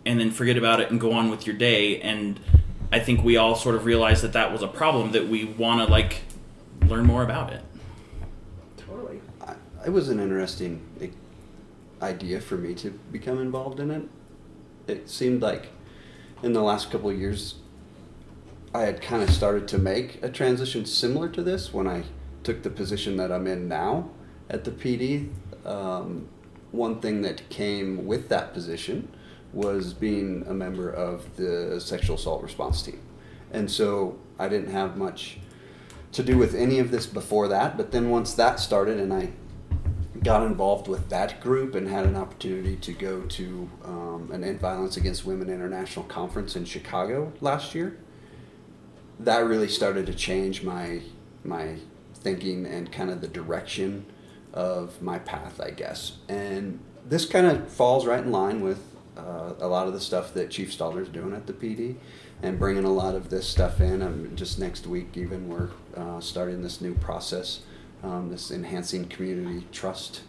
and 0.04 0.20
then 0.20 0.30
forget 0.30 0.56
about 0.56 0.80
it 0.80 0.90
and 0.90 1.00
go 1.00 1.12
on 1.12 1.30
with 1.30 1.46
your 1.46 1.56
day. 1.56 2.00
And 2.00 2.38
I 2.92 3.00
think 3.00 3.24
we 3.24 3.36
all 3.36 3.56
sort 3.56 3.74
of 3.74 3.84
realize 3.84 4.22
that 4.22 4.32
that 4.34 4.52
was 4.52 4.62
a 4.62 4.68
problem 4.68 5.10
that 5.12 5.28
we 5.28 5.44
want 5.44 5.84
to 5.84 5.90
like 5.90 6.22
learn 6.86 7.04
more 7.04 7.24
about 7.24 7.52
it. 7.52 7.62
Totally. 8.76 9.20
I, 9.40 9.54
it 9.84 9.90
was 9.90 10.08
an 10.08 10.20
interesting 10.20 10.80
idea 12.00 12.40
for 12.40 12.56
me 12.56 12.74
to 12.74 12.90
become 13.10 13.40
involved 13.40 13.80
in 13.80 13.90
it. 13.90 14.08
It 14.86 15.10
seemed 15.10 15.42
like 15.42 15.68
in 16.42 16.52
the 16.52 16.62
last 16.62 16.90
couple 16.90 17.10
of 17.10 17.18
years, 17.18 17.56
I 18.72 18.82
had 18.82 19.00
kind 19.00 19.22
of 19.22 19.30
started 19.30 19.66
to 19.68 19.78
make 19.78 20.22
a 20.22 20.28
transition 20.28 20.84
similar 20.84 21.28
to 21.30 21.42
this 21.42 21.72
when 21.72 21.88
I 21.88 22.04
took 22.44 22.62
the 22.62 22.70
position 22.70 23.16
that 23.16 23.32
I'm 23.32 23.46
in 23.46 23.66
now 23.68 24.10
at 24.48 24.64
the 24.64 24.70
PD. 24.70 25.30
Um, 25.66 26.29
one 26.72 27.00
thing 27.00 27.22
that 27.22 27.48
came 27.48 28.07
with 28.07 28.29
that 28.29 28.55
position 28.55 29.09
was 29.52 29.92
being 29.92 30.44
a 30.46 30.55
member 30.55 30.90
of 30.90 31.37
the 31.37 31.81
sexual 31.81 32.16
assault 32.16 32.42
response 32.42 32.83
team. 32.83 33.00
And 33.52 33.70
so 33.70 34.18
I 34.38 34.48
didn't 34.48 34.70
have 34.70 34.96
much 34.96 35.38
to 36.12 36.22
do 36.22 36.38
with 36.38 36.55
any 36.55 36.79
of 36.79 36.90
this 36.90 37.07
before 37.07 37.48
that, 37.48 37.76
but 37.76 37.90
then 37.92 38.11
once 38.11 38.35
that 38.35 38.61
started 38.61 38.98
and 38.98 39.12
I 39.12 39.31
got 40.22 40.42
involved 40.42 40.88
with 40.88 41.09
that 41.09 41.40
group 41.40 41.74
and 41.74 41.88
had 41.88 42.05
an 42.05 42.16
opportunity 42.16 42.76
to 42.76 42.92
go 42.92 43.22
to 43.22 43.70
um, 43.85 44.31
an 44.33 44.42
End 44.42 44.61
Violence 44.61 44.96
Against 44.96 45.24
Women 45.24 45.48
International 45.48 46.05
Conference 46.07 46.57
in 46.57 46.64
Chicago 46.64 47.33
last 47.40 47.74
year, 47.74 47.96
that 49.20 49.38
really 49.38 49.68
started 49.68 50.07
to 50.07 50.14
change 50.14 50.62
my 50.62 51.00
my 51.44 51.76
thinking 52.14 52.66
and 52.66 52.90
kind 52.90 53.09
of 53.09 53.20
the 53.20 53.29
direction 53.29 54.05
of 54.56 55.00
my 55.02 55.18
path, 55.20 55.60
I 55.60 55.70
guess. 55.70 56.16
And 56.28 56.80
this 57.06 57.26
kind 57.26 57.46
of 57.46 57.70
falls 57.70 58.06
right 58.06 58.24
in 58.24 58.32
line 58.32 58.62
with 58.62 58.82
uh, 59.16 59.52
a 59.60 59.68
lot 59.68 59.86
of 59.86 59.92
the 59.92 60.00
stuff 60.00 60.34
that 60.34 60.50
Chief 60.50 60.72
Stalder's 60.72 61.08
doing 61.08 61.34
at 61.34 61.46
the 61.46 61.52
PD 61.52 61.96
and 62.42 62.58
bringing 62.58 62.84
a 62.84 62.92
lot 62.92 63.14
of 63.14 63.30
this 63.30 63.46
stuff 63.46 63.80
in. 63.80 64.02
Um, 64.02 64.32
just 64.34 64.58
next 64.58 64.86
week, 64.86 65.16
even, 65.16 65.48
we're 65.48 65.70
uh, 65.94 66.20
starting 66.20 66.62
this 66.62 66.80
new 66.80 66.94
process, 66.94 67.60
um, 68.02 68.30
this 68.30 68.50
enhancing 68.50 69.06
community 69.06 69.66
trust 69.72 70.22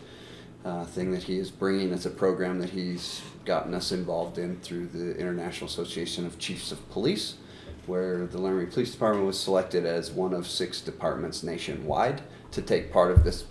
uh, 0.66 0.84
thing 0.84 1.12
that 1.12 1.24
he 1.24 1.38
is 1.38 1.50
bringing. 1.50 1.94
It's 1.94 2.06
a 2.06 2.12
program 2.12 2.60
that 2.60 2.72
he's 2.72 3.22
gotten 3.46 3.74
us 3.74 3.92
involved 3.92 4.38
in 4.38 4.58
through 4.58 4.88
the 4.88 5.18
International 5.18 5.68
Association 5.70 6.26
of 6.26 6.38
Chiefs 6.38 6.72
of 6.72 6.90
Police, 6.90 7.36
where 7.86 8.26
the 8.26 8.38
Laramie 8.38 8.66
Police 8.66 8.92
Department 8.92 9.26
was 9.26 9.40
selected 9.40 9.86
as 9.86 10.12
one 10.12 10.34
of 10.34 10.48
six 10.48 10.82
departments 10.82 11.44
nationwide 11.44 12.22
to 12.52 12.62
take 12.62 12.92
part 12.92 13.12
of 13.12 13.24
this 13.24 13.46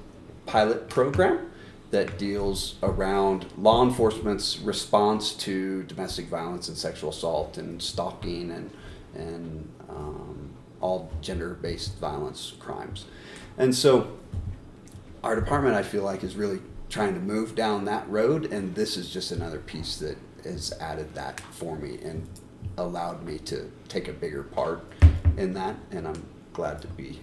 pilot 0.46 0.88
program 0.88 1.50
that 1.90 2.18
deals 2.18 2.76
around 2.82 3.46
law 3.58 3.84
enforcement's 3.84 4.58
response 4.58 5.32
to 5.32 5.82
domestic 5.84 6.26
violence 6.26 6.68
and 6.68 6.76
sexual 6.76 7.10
assault 7.10 7.58
and 7.58 7.80
stalking 7.82 8.50
and 8.50 8.70
and 9.14 9.68
um, 9.88 10.50
all 10.80 11.10
gender-based 11.22 11.96
violence 11.98 12.52
crimes. 12.58 13.06
And 13.56 13.74
so 13.74 14.18
our 15.24 15.34
department, 15.34 15.74
I 15.74 15.82
feel 15.82 16.02
like, 16.02 16.22
is 16.22 16.36
really 16.36 16.60
trying 16.90 17.14
to 17.14 17.20
move 17.20 17.54
down 17.54 17.86
that 17.86 18.08
road, 18.10 18.52
and 18.52 18.74
this 18.74 18.96
is 18.96 19.10
just 19.10 19.32
another 19.32 19.58
piece 19.58 19.96
that 19.96 20.18
has 20.44 20.72
added 20.78 21.14
that 21.14 21.40
for 21.40 21.76
me 21.76 21.98
and 22.02 22.28
allowed 22.76 23.22
me 23.22 23.38
to 23.38 23.70
take 23.88 24.08
a 24.08 24.12
bigger 24.12 24.42
part 24.42 24.84
in 25.36 25.54
that, 25.54 25.76
and 25.90 26.06
I'm 26.06 26.22
glad 26.52 26.82
to 26.82 26.88
be 26.88 27.20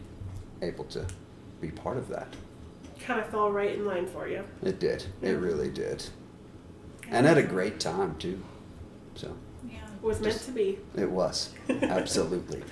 able 0.61 0.85
to 0.85 1.05
be 1.61 1.69
part 1.69 1.97
of 1.97 2.09
that. 2.09 2.27
Kind 3.05 3.19
of 3.19 3.27
fell 3.29 3.51
right 3.51 3.75
in 3.75 3.85
line 3.85 4.07
for 4.07 4.27
you. 4.27 4.43
It 4.63 4.79
did. 4.79 5.05
Yeah. 5.21 5.29
It 5.29 5.33
really 5.33 5.69
did. 5.69 6.05
And 7.09 7.27
at 7.27 7.37
a 7.37 7.43
great 7.43 7.79
time 7.79 8.15
too. 8.17 8.41
So 9.15 9.35
Yeah. 9.67 9.77
It 10.01 10.01
was 10.03 10.19
meant 10.21 10.33
Just- 10.33 10.45
to 10.45 10.51
be. 10.51 10.79
it 10.95 11.09
was. 11.09 11.49
Absolutely. 11.69 12.63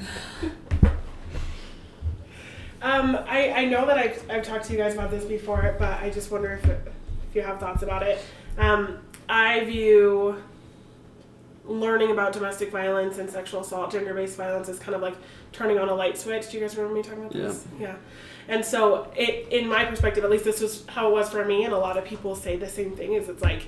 Um, 2.82 3.16
I, 3.28 3.52
I 3.52 3.66
know 3.66 3.86
that 3.86 3.98
I've, 4.00 4.24
I've 4.30 4.44
talked 4.44 4.66
to 4.66 4.72
you 4.74 4.80
guys 4.80 4.94
about 4.96 5.12
this 5.12 5.24
before, 5.24 5.76
but 5.78 6.02
I 6.02 6.10
just 6.10 6.32
wonder 6.32 6.54
if, 6.54 6.66
if 6.68 7.36
you 7.36 7.44
have 7.44 7.60
thoughts 7.60 7.84
about 7.84 8.02
it. 8.02 8.20
Um, 8.58 8.98
I 9.30 9.64
view 9.66 10.42
learning 11.66 12.10
about 12.10 12.34
domestic 12.34 12.72
violence 12.72 13.20
and 13.20 13.30
sexual 13.30 13.62
assault, 13.62 13.92
gender 13.92 14.16
based 14.16 14.36
violence 14.36 14.68
is 14.68 14.80
kind 14.80 14.96
of 14.96 15.02
like 15.02 15.16
turning 15.52 15.78
on 15.78 15.90
a 15.90 15.94
light 15.94 16.18
switch. 16.18 16.50
Do 16.50 16.58
you 16.58 16.64
guys 16.64 16.76
remember 16.76 16.96
me 16.98 17.04
talking 17.04 17.20
about 17.20 17.34
this? 17.34 17.68
Yeah. 17.80 17.96
And 18.48 18.64
so, 18.64 19.12
it, 19.16 19.48
in 19.52 19.68
my 19.68 19.86
perspective, 19.86 20.24
at 20.24 20.30
least 20.30 20.44
this 20.44 20.62
was 20.62 20.86
how 20.88 21.10
it 21.10 21.12
was 21.12 21.30
for 21.30 21.46
me, 21.46 21.64
and 21.64 21.74
a 21.74 21.78
lot 21.78 21.98
of 21.98 22.06
people 22.06 22.36
say 22.36 22.58
the 22.58 22.70
same 22.70 22.96
thing. 22.96 23.14
Is 23.14 23.30
it's 23.30 23.42
like 23.42 23.64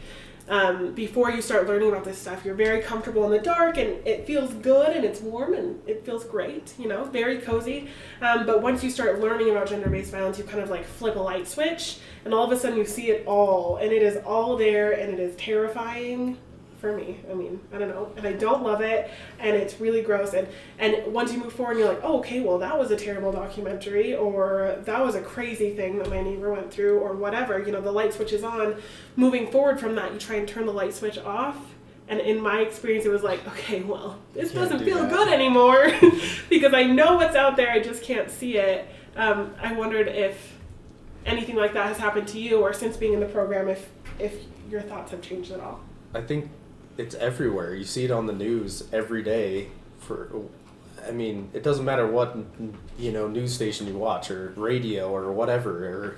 um, 0.49 0.93
before 0.93 1.31
you 1.31 1.41
start 1.41 1.67
learning 1.67 1.89
about 1.89 2.03
this 2.03 2.17
stuff, 2.17 2.43
you're 2.43 2.55
very 2.55 2.81
comfortable 2.81 3.23
in 3.25 3.31
the 3.31 3.39
dark, 3.39 3.77
and 3.77 4.05
it 4.05 4.27
feels 4.27 4.53
good, 4.55 4.89
and 4.89 5.05
it's 5.05 5.21
warm, 5.21 5.53
and 5.53 5.79
it 5.87 6.05
feels 6.05 6.25
great. 6.25 6.73
You 6.77 6.87
know, 6.87 7.05
very 7.05 7.39
cozy. 7.39 7.87
Um, 8.21 8.45
but 8.45 8.61
once 8.61 8.83
you 8.83 8.89
start 8.89 9.19
learning 9.19 9.49
about 9.49 9.69
gender-based 9.69 10.11
violence, 10.11 10.37
you 10.37 10.43
kind 10.43 10.61
of 10.61 10.69
like 10.69 10.85
flip 10.85 11.15
a 11.15 11.19
light 11.19 11.47
switch, 11.47 11.99
and 12.25 12.33
all 12.33 12.43
of 12.43 12.51
a 12.51 12.59
sudden 12.59 12.77
you 12.77 12.85
see 12.85 13.09
it 13.09 13.25
all, 13.25 13.77
and 13.77 13.91
it 13.91 14.01
is 14.01 14.17
all 14.25 14.57
there, 14.57 14.91
and 14.91 15.13
it 15.13 15.19
is 15.19 15.35
terrifying 15.35 16.37
for 16.83 16.91
me. 16.93 17.17
I 17.31 17.33
mean, 17.33 17.61
I 17.73 17.77
don't 17.77 17.87
know, 17.87 18.11
and 18.17 18.27
I 18.27 18.33
don't 18.33 18.61
love 18.61 18.81
it, 18.81 19.09
and 19.39 19.55
it's 19.55 19.79
really 19.79 20.01
gross. 20.01 20.33
And 20.33 20.49
and 20.77 21.13
once 21.13 21.31
you 21.31 21.39
move 21.39 21.53
forward, 21.53 21.77
you're 21.77 21.87
like, 21.87 22.01
oh, 22.03 22.19
okay, 22.19 22.41
well 22.41 22.57
that 22.57 22.77
was 22.77 22.91
a 22.91 22.97
terrible 22.97 23.31
documentary, 23.31 24.13
or 24.13 24.77
that 24.83 24.99
was 24.99 25.15
a 25.15 25.21
crazy 25.21 25.73
thing 25.77 25.97
that 25.99 26.09
my 26.09 26.21
neighbor 26.21 26.51
went 26.51 26.73
through, 26.73 26.99
or 26.99 27.13
whatever. 27.13 27.57
You 27.57 27.71
know, 27.71 27.79
the 27.79 27.93
light 27.93 28.13
switch 28.13 28.33
is 28.33 28.43
on. 28.43 28.75
Moving 29.15 29.49
forward 29.49 29.79
from 29.79 29.95
that, 29.95 30.11
you 30.11 30.19
try 30.19 30.35
and 30.35 30.45
turn 30.45 30.65
the 30.65 30.73
light 30.73 30.93
switch 30.93 31.17
off. 31.17 31.55
And 32.09 32.19
in 32.19 32.41
my 32.41 32.59
experience, 32.59 33.05
it 33.05 33.11
was 33.11 33.23
like, 33.23 33.47
okay, 33.47 33.81
well, 33.81 34.19
this 34.33 34.51
Can't 34.51 34.63
doesn't 34.63 34.79
do 34.79 34.85
feel 34.85 35.03
that. 35.03 35.09
good 35.09 35.29
anymore 35.29 35.89
because 36.49 36.73
I 36.73 36.83
know 36.83 37.15
what's 37.15 37.37
out 37.37 37.55
there. 37.55 37.71
I 37.71 37.79
just 37.79 38.03
can't 38.03 38.29
see 38.29 38.57
it. 38.57 38.85
Um, 39.15 39.55
I 39.61 39.71
wondered 39.71 40.09
if 40.09 40.59
anything 41.25 41.55
like 41.55 41.71
that 41.75 41.85
has 41.87 41.97
happened 41.97 42.27
to 42.27 42.41
you, 42.41 42.59
or 42.59 42.73
since 42.73 42.97
being 42.97 43.13
in 43.13 43.21
the 43.21 43.25
program, 43.25 43.69
if 43.69 43.89
if 44.19 44.35
your 44.69 44.81
thoughts 44.81 45.11
have 45.11 45.21
changed 45.21 45.51
at 45.51 45.61
all. 45.61 45.79
I 46.13 46.19
think 46.19 46.49
it's 46.97 47.15
everywhere. 47.15 47.73
You 47.75 47.83
see 47.85 48.05
it 48.05 48.11
on 48.11 48.25
the 48.27 48.33
news 48.33 48.83
every 48.91 49.23
day. 49.23 49.69
For, 49.99 50.29
I 51.07 51.11
mean, 51.11 51.49
it 51.53 51.63
doesn't 51.63 51.85
matter 51.85 52.07
what 52.07 52.37
you 52.99 53.11
know 53.11 53.27
news 53.27 53.53
station 53.53 53.87
you 53.87 53.97
watch 53.97 54.29
or 54.31 54.53
radio 54.55 55.09
or 55.11 55.31
whatever, 55.31 55.85
or 55.87 56.15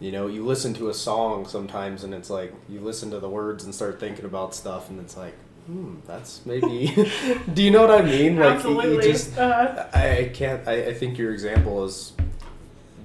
you 0.00 0.12
know, 0.12 0.26
you 0.28 0.44
listen 0.46 0.74
to 0.74 0.88
a 0.90 0.94
song 0.94 1.46
sometimes 1.46 2.04
and 2.04 2.14
it's 2.14 2.30
like 2.30 2.54
you 2.68 2.80
listen 2.80 3.10
to 3.10 3.18
the 3.20 3.28
words 3.28 3.64
and 3.64 3.74
start 3.74 3.98
thinking 4.00 4.24
about 4.24 4.54
stuff, 4.54 4.90
and 4.90 5.00
it's 5.00 5.16
like, 5.16 5.34
hmm, 5.66 5.96
that's 6.06 6.44
maybe. 6.46 6.94
Do 7.54 7.62
you 7.62 7.70
know 7.70 7.86
what 7.86 7.90
I 8.00 8.02
mean? 8.02 8.36
Like 8.36 8.62
you- 8.64 8.76
you 8.82 9.02
just 9.12 9.36
uh, 9.38 9.86
I 9.92 10.18
I 10.18 10.24
can't. 10.32 10.66
I, 10.68 10.86
I 10.86 10.94
think 10.94 11.18
your 11.18 11.32
example 11.32 11.84
is 11.84 12.12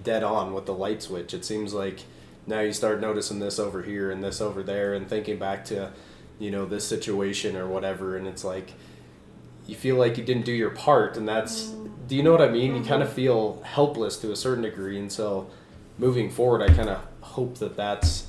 dead 0.03 0.23
on 0.23 0.53
with 0.53 0.65
the 0.65 0.73
light 0.73 1.01
switch. 1.01 1.33
It 1.33 1.45
seems 1.45 1.73
like 1.73 1.99
now 2.45 2.59
you 2.59 2.73
start 2.73 2.99
noticing 2.99 3.39
this 3.39 3.57
over 3.59 3.83
here 3.83 4.11
and 4.11 4.23
this 4.23 4.41
over 4.41 4.63
there, 4.63 4.93
and 4.93 5.07
thinking 5.07 5.37
back 5.39 5.63
to, 5.65 5.91
you 6.43 6.51
know, 6.51 6.65
this 6.65 6.85
situation 6.85 7.55
or 7.55 7.67
whatever, 7.67 8.17
and 8.17 8.27
it's 8.27 8.43
like 8.43 8.73
you 9.65 9.75
feel 9.75 9.95
like 9.95 10.17
you 10.17 10.25
didn't 10.25 10.43
do 10.45 10.51
your 10.51 10.71
part, 10.71 11.15
and 11.15 11.27
that's. 11.27 11.67
Mm. 11.67 11.89
Do 12.05 12.17
you 12.17 12.23
know 12.23 12.31
what 12.31 12.41
I 12.41 12.49
mean? 12.49 12.75
You 12.75 12.83
kind 12.83 13.01
of 13.01 13.07
mm-hmm. 13.07 13.15
feel 13.15 13.61
helpless 13.63 14.17
to 14.17 14.31
a 14.33 14.35
certain 14.35 14.63
degree, 14.63 14.99
and 14.99 15.09
so 15.09 15.49
moving 15.97 16.29
forward, 16.29 16.61
I 16.61 16.67
kind 16.73 16.89
of 16.89 17.01
hope 17.21 17.59
that 17.59 17.77
that's. 17.77 18.27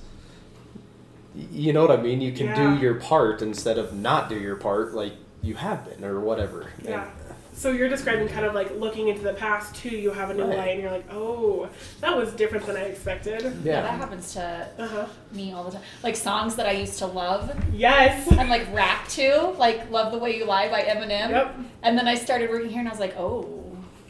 You 1.35 1.73
know 1.73 1.85
what 1.85 1.99
I 1.99 2.01
mean? 2.01 2.21
You 2.21 2.31
can 2.31 2.47
Yeah. 2.47 2.77
do 2.77 2.81
your 2.81 2.95
part 2.95 3.43
instead 3.43 3.77
of 3.77 3.93
not 3.93 4.29
do 4.29 4.39
your 4.39 4.55
part, 4.55 4.95
like 4.95 5.15
you 5.43 5.57
have 5.57 5.85
been 5.85 6.05
or 6.05 6.21
whatever. 6.21 6.71
And- 6.79 6.89
yeah. 6.89 7.11
So 7.57 7.71
you're 7.71 7.89
describing 7.89 8.27
kind 8.29 8.45
of 8.45 8.53
like 8.53 8.73
looking 8.79 9.09
into 9.09 9.23
the 9.23 9.33
past 9.35 9.75
too. 9.77 9.89
You 9.97 10.11
have 10.11 10.31
a 10.31 10.35
new 10.35 10.43
Right. 10.45 10.59
light, 10.59 10.69
and 10.71 10.83
you're 10.83 10.91
like, 10.91 11.07
oh, 11.13 11.69
that 12.01 12.17
was 12.17 12.33
different 12.33 12.67
than 12.67 12.77
I 12.77 12.81
expected. 12.83 13.43
Yeah, 13.43 13.51
Yeah. 13.75 13.81
that 13.83 13.91
happens 13.93 14.35
to 14.35 14.69
Uh 14.79 14.87
huh. 14.89 15.07
me 15.33 15.53
all 15.53 15.63
the 15.65 15.71
time. 15.71 15.83
Like 16.03 16.17
songs 16.17 16.57
that 16.57 16.67
I 16.67 16.73
used 16.73 16.99
to 16.99 17.07
love 17.07 17.55
Yes. 17.73 18.27
and 18.31 18.49
like 18.51 18.67
rap 18.75 19.07
to, 19.11 19.55
like 19.57 19.89
"Love 19.91 20.11
the 20.13 20.19
Way 20.19 20.37
You 20.37 20.45
Lie" 20.47 20.69
by 20.69 20.83
Eminem. 20.83 21.31
Yep. 21.31 21.55
And 21.85 21.97
then 21.97 22.09
I 22.09 22.17
started 22.17 22.51
working 22.51 22.71
here, 22.71 22.81
and 22.81 22.89
I 22.89 22.91
was 22.91 23.01
like, 23.01 23.15
oh, 23.17 23.47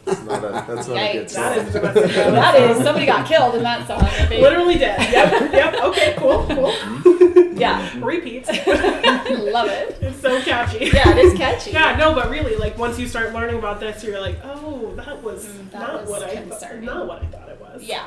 That's 0.06 0.20
not 0.22 0.38
a, 0.44 0.50
that's 0.74 0.88
not 0.88 0.96
a 0.98 1.12
good 1.12 1.30
song. 1.30 1.52
is 1.58 1.72
domestic 1.72 2.04
no, 2.04 2.10
violence. 2.10 2.34
that 2.34 2.70
is 2.70 2.76
somebody 2.82 3.06
got 3.06 3.26
killed 3.26 3.54
in 3.56 3.62
that 3.62 3.86
song. 3.86 4.02
Literally 4.30 4.78
dead. 4.78 5.00
Yep. 5.12 5.52
Yep. 5.52 5.74
Okay. 5.84 6.14
Cool. 6.18 6.46
Cool. 6.48 7.43
Yeah, 7.56 7.90
Repeat. 8.04 8.46
love 8.48 9.68
it. 9.68 9.98
It's 10.00 10.20
so 10.20 10.40
catchy. 10.42 10.86
Yeah, 10.86 11.10
it 11.10 11.18
is 11.18 11.34
catchy. 11.38 11.70
Yeah, 11.72 11.96
no, 11.96 12.14
but 12.14 12.30
really, 12.30 12.56
like 12.56 12.76
once 12.78 12.98
you 12.98 13.06
start 13.08 13.32
learning 13.32 13.56
about 13.58 13.80
this, 13.80 14.02
you're 14.04 14.20
like, 14.20 14.38
oh, 14.44 14.92
that 14.96 15.22
was 15.22 15.46
Mm, 15.46 15.70
that 15.70 15.80
not 15.80 16.00
was 16.02 16.10
what 16.10 16.22
I 16.22 16.36
thought, 16.44 16.82
not 16.82 17.06
what 17.06 17.22
I 17.22 17.26
thought 17.26 17.48
it 17.48 17.60
was. 17.60 17.82
Yeah. 17.82 18.06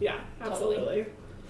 Yeah, 0.00 0.18
absolutely. 0.40 1.06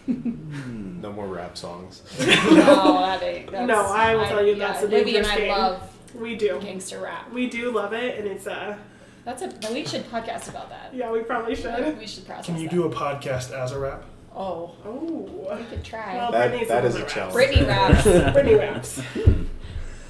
No 0.07 1.13
more 1.13 1.27
rap 1.29 1.57
songs. 1.57 2.03
No, 2.21 3.01
that 3.01 3.23
ain't. 3.23 3.51
That's, 3.53 3.67
No, 3.69 3.83
I 3.87 4.15
will 4.17 4.27
tell 4.27 4.45
you 4.45 4.57
that's 4.57 4.83
a 4.83 4.87
Libby 4.87 5.17
and 5.17 5.25
dangerous 5.27 5.29
I 5.29 5.37
game. 5.39 5.49
love 5.51 5.91
We 6.15 6.35
do. 6.37 6.59
gangster 6.61 7.01
rap. 7.01 7.33
We 7.33 7.47
do 7.49 7.71
love 7.71 7.93
it, 7.93 8.19
and 8.19 8.27
it's 8.29 8.47
uh, 8.47 8.77
That's 9.25 9.43
a. 9.43 9.53
We 9.73 9.87
should 9.87 10.11
podcast 10.11 10.49
about 10.49 10.71
that. 10.71 10.93
yeah, 10.93 11.11
we 11.13 11.21
probably 11.21 11.55
should. 11.55 11.99
We 11.99 12.07
should 12.07 12.27
process 12.27 12.47
Can 12.47 12.57
you 12.57 12.69
that. 12.69 12.75
do 12.75 12.85
a 12.85 12.91
podcast 12.91 13.53
as 13.53 13.71
a 13.73 13.79
rap? 13.79 14.05
Oh, 14.35 14.71
Oh, 14.85 15.57
we 15.59 15.65
could 15.65 15.85
try. 15.85 16.17
well, 16.17 16.33
That- 16.33 16.49
Brittany's 16.49 16.69
that 16.69 16.81
the 16.83 16.89
is 16.89 16.95
one 16.95 17.03
a 17.03 17.05
raps. 17.05 17.15
challenge. 17.15 17.35
Brittany 17.35 17.65
raps. 17.67 18.03
Brittany 18.33 18.55
raps. 18.55 19.03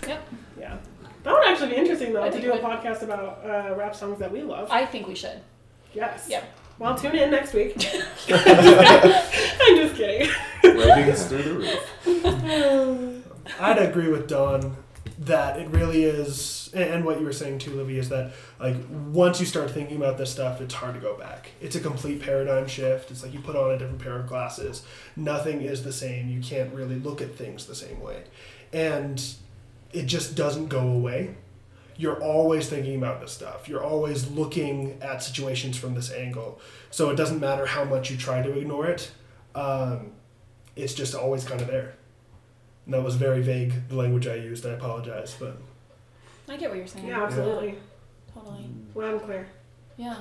Yep. 0.06 0.28
Yeah, 0.60 0.76
that 1.24 1.32
would 1.32 1.44
actually 1.48 1.70
be 1.70 1.76
interesting 1.76 2.12
though 2.12 2.22
I 2.22 2.26
to 2.26 2.32
think 2.32 2.44
do 2.44 2.52
a 2.52 2.56
we- 2.56 2.60
podcast 2.60 3.02
about 3.02 3.40
uh, 3.44 3.74
rap 3.76 3.94
songs 3.96 4.18
that 4.20 4.30
we 4.32 4.42
love. 4.42 4.68
I 4.70 4.84
think 4.86 5.06
we 5.08 5.14
should. 5.14 5.40
yes. 5.94 6.26
Yep. 6.28 6.44
Well, 6.78 6.96
tune 6.96 7.14
in 7.14 7.30
next 7.30 7.52
week. 7.52 7.74
I'm 8.30 9.76
just 9.76 9.94
kidding. 9.94 10.28
Ratings 10.64 11.24
through 11.26 11.42
the 11.42 11.54
roof. 11.54 13.26
I'd 13.60 13.78
agree 13.78 14.08
with 14.08 14.26
Don 14.28 14.76
that 15.26 15.58
it 15.58 15.68
really 15.68 16.04
is, 16.04 16.70
and 16.74 17.04
what 17.04 17.20
you 17.20 17.26
were 17.26 17.32
saying 17.32 17.58
too, 17.58 17.70
Livy, 17.72 17.98
is 17.98 18.08
that 18.08 18.32
like 18.58 18.76
once 18.90 19.40
you 19.40 19.46
start 19.46 19.70
thinking 19.70 19.96
about 19.96 20.18
this 20.18 20.30
stuff, 20.30 20.60
it's 20.60 20.74
hard 20.74 20.94
to 20.94 21.00
go 21.00 21.16
back. 21.16 21.50
It's 21.60 21.76
a 21.76 21.80
complete 21.80 22.22
paradigm 22.22 22.66
shift. 22.66 23.10
It's 23.10 23.22
like 23.22 23.32
you 23.32 23.40
put 23.40 23.56
on 23.56 23.70
a 23.70 23.78
different 23.78 24.00
pair 24.00 24.18
of 24.18 24.26
glasses. 24.26 24.84
Nothing 25.16 25.62
is 25.62 25.84
the 25.84 25.92
same. 25.92 26.28
You 26.28 26.40
can't 26.40 26.72
really 26.74 26.96
look 26.96 27.20
at 27.20 27.34
things 27.34 27.66
the 27.66 27.74
same 27.74 28.00
way, 28.00 28.24
and 28.72 29.22
it 29.92 30.06
just 30.06 30.34
doesn't 30.34 30.68
go 30.68 30.88
away. 30.88 31.36
You're 31.98 32.22
always 32.22 32.68
thinking 32.68 32.96
about 32.96 33.20
this 33.20 33.32
stuff. 33.32 33.68
You're 33.68 33.84
always 33.84 34.30
looking 34.30 34.98
at 35.02 35.22
situations 35.22 35.76
from 35.76 35.94
this 35.94 36.10
angle. 36.10 36.58
So 36.90 37.10
it 37.10 37.16
doesn't 37.16 37.38
matter 37.38 37.66
how 37.66 37.84
much 37.84 38.10
you 38.10 38.16
try 38.16 38.42
to 38.42 38.58
ignore 38.58 38.86
it. 38.86 39.12
Um, 39.54 40.12
it's 40.74 40.94
just 40.94 41.14
always 41.14 41.44
kind 41.44 41.60
of 41.60 41.66
there. 41.66 41.94
And 42.84 42.94
that 42.94 43.02
was 43.02 43.16
very 43.16 43.42
vague, 43.42 43.88
the 43.88 43.94
language 43.96 44.26
I 44.26 44.34
used. 44.34 44.66
I 44.66 44.70
apologize, 44.70 45.36
but 45.38 45.56
I 46.48 46.56
get 46.56 46.68
what 46.70 46.78
you're 46.78 46.86
saying. 46.86 47.06
Yeah, 47.06 47.22
absolutely. 47.24 47.78
Totally. 48.34 48.68
Loud 48.94 49.12
and 49.14 49.22
clear. 49.22 49.48
Yeah. 49.96 50.16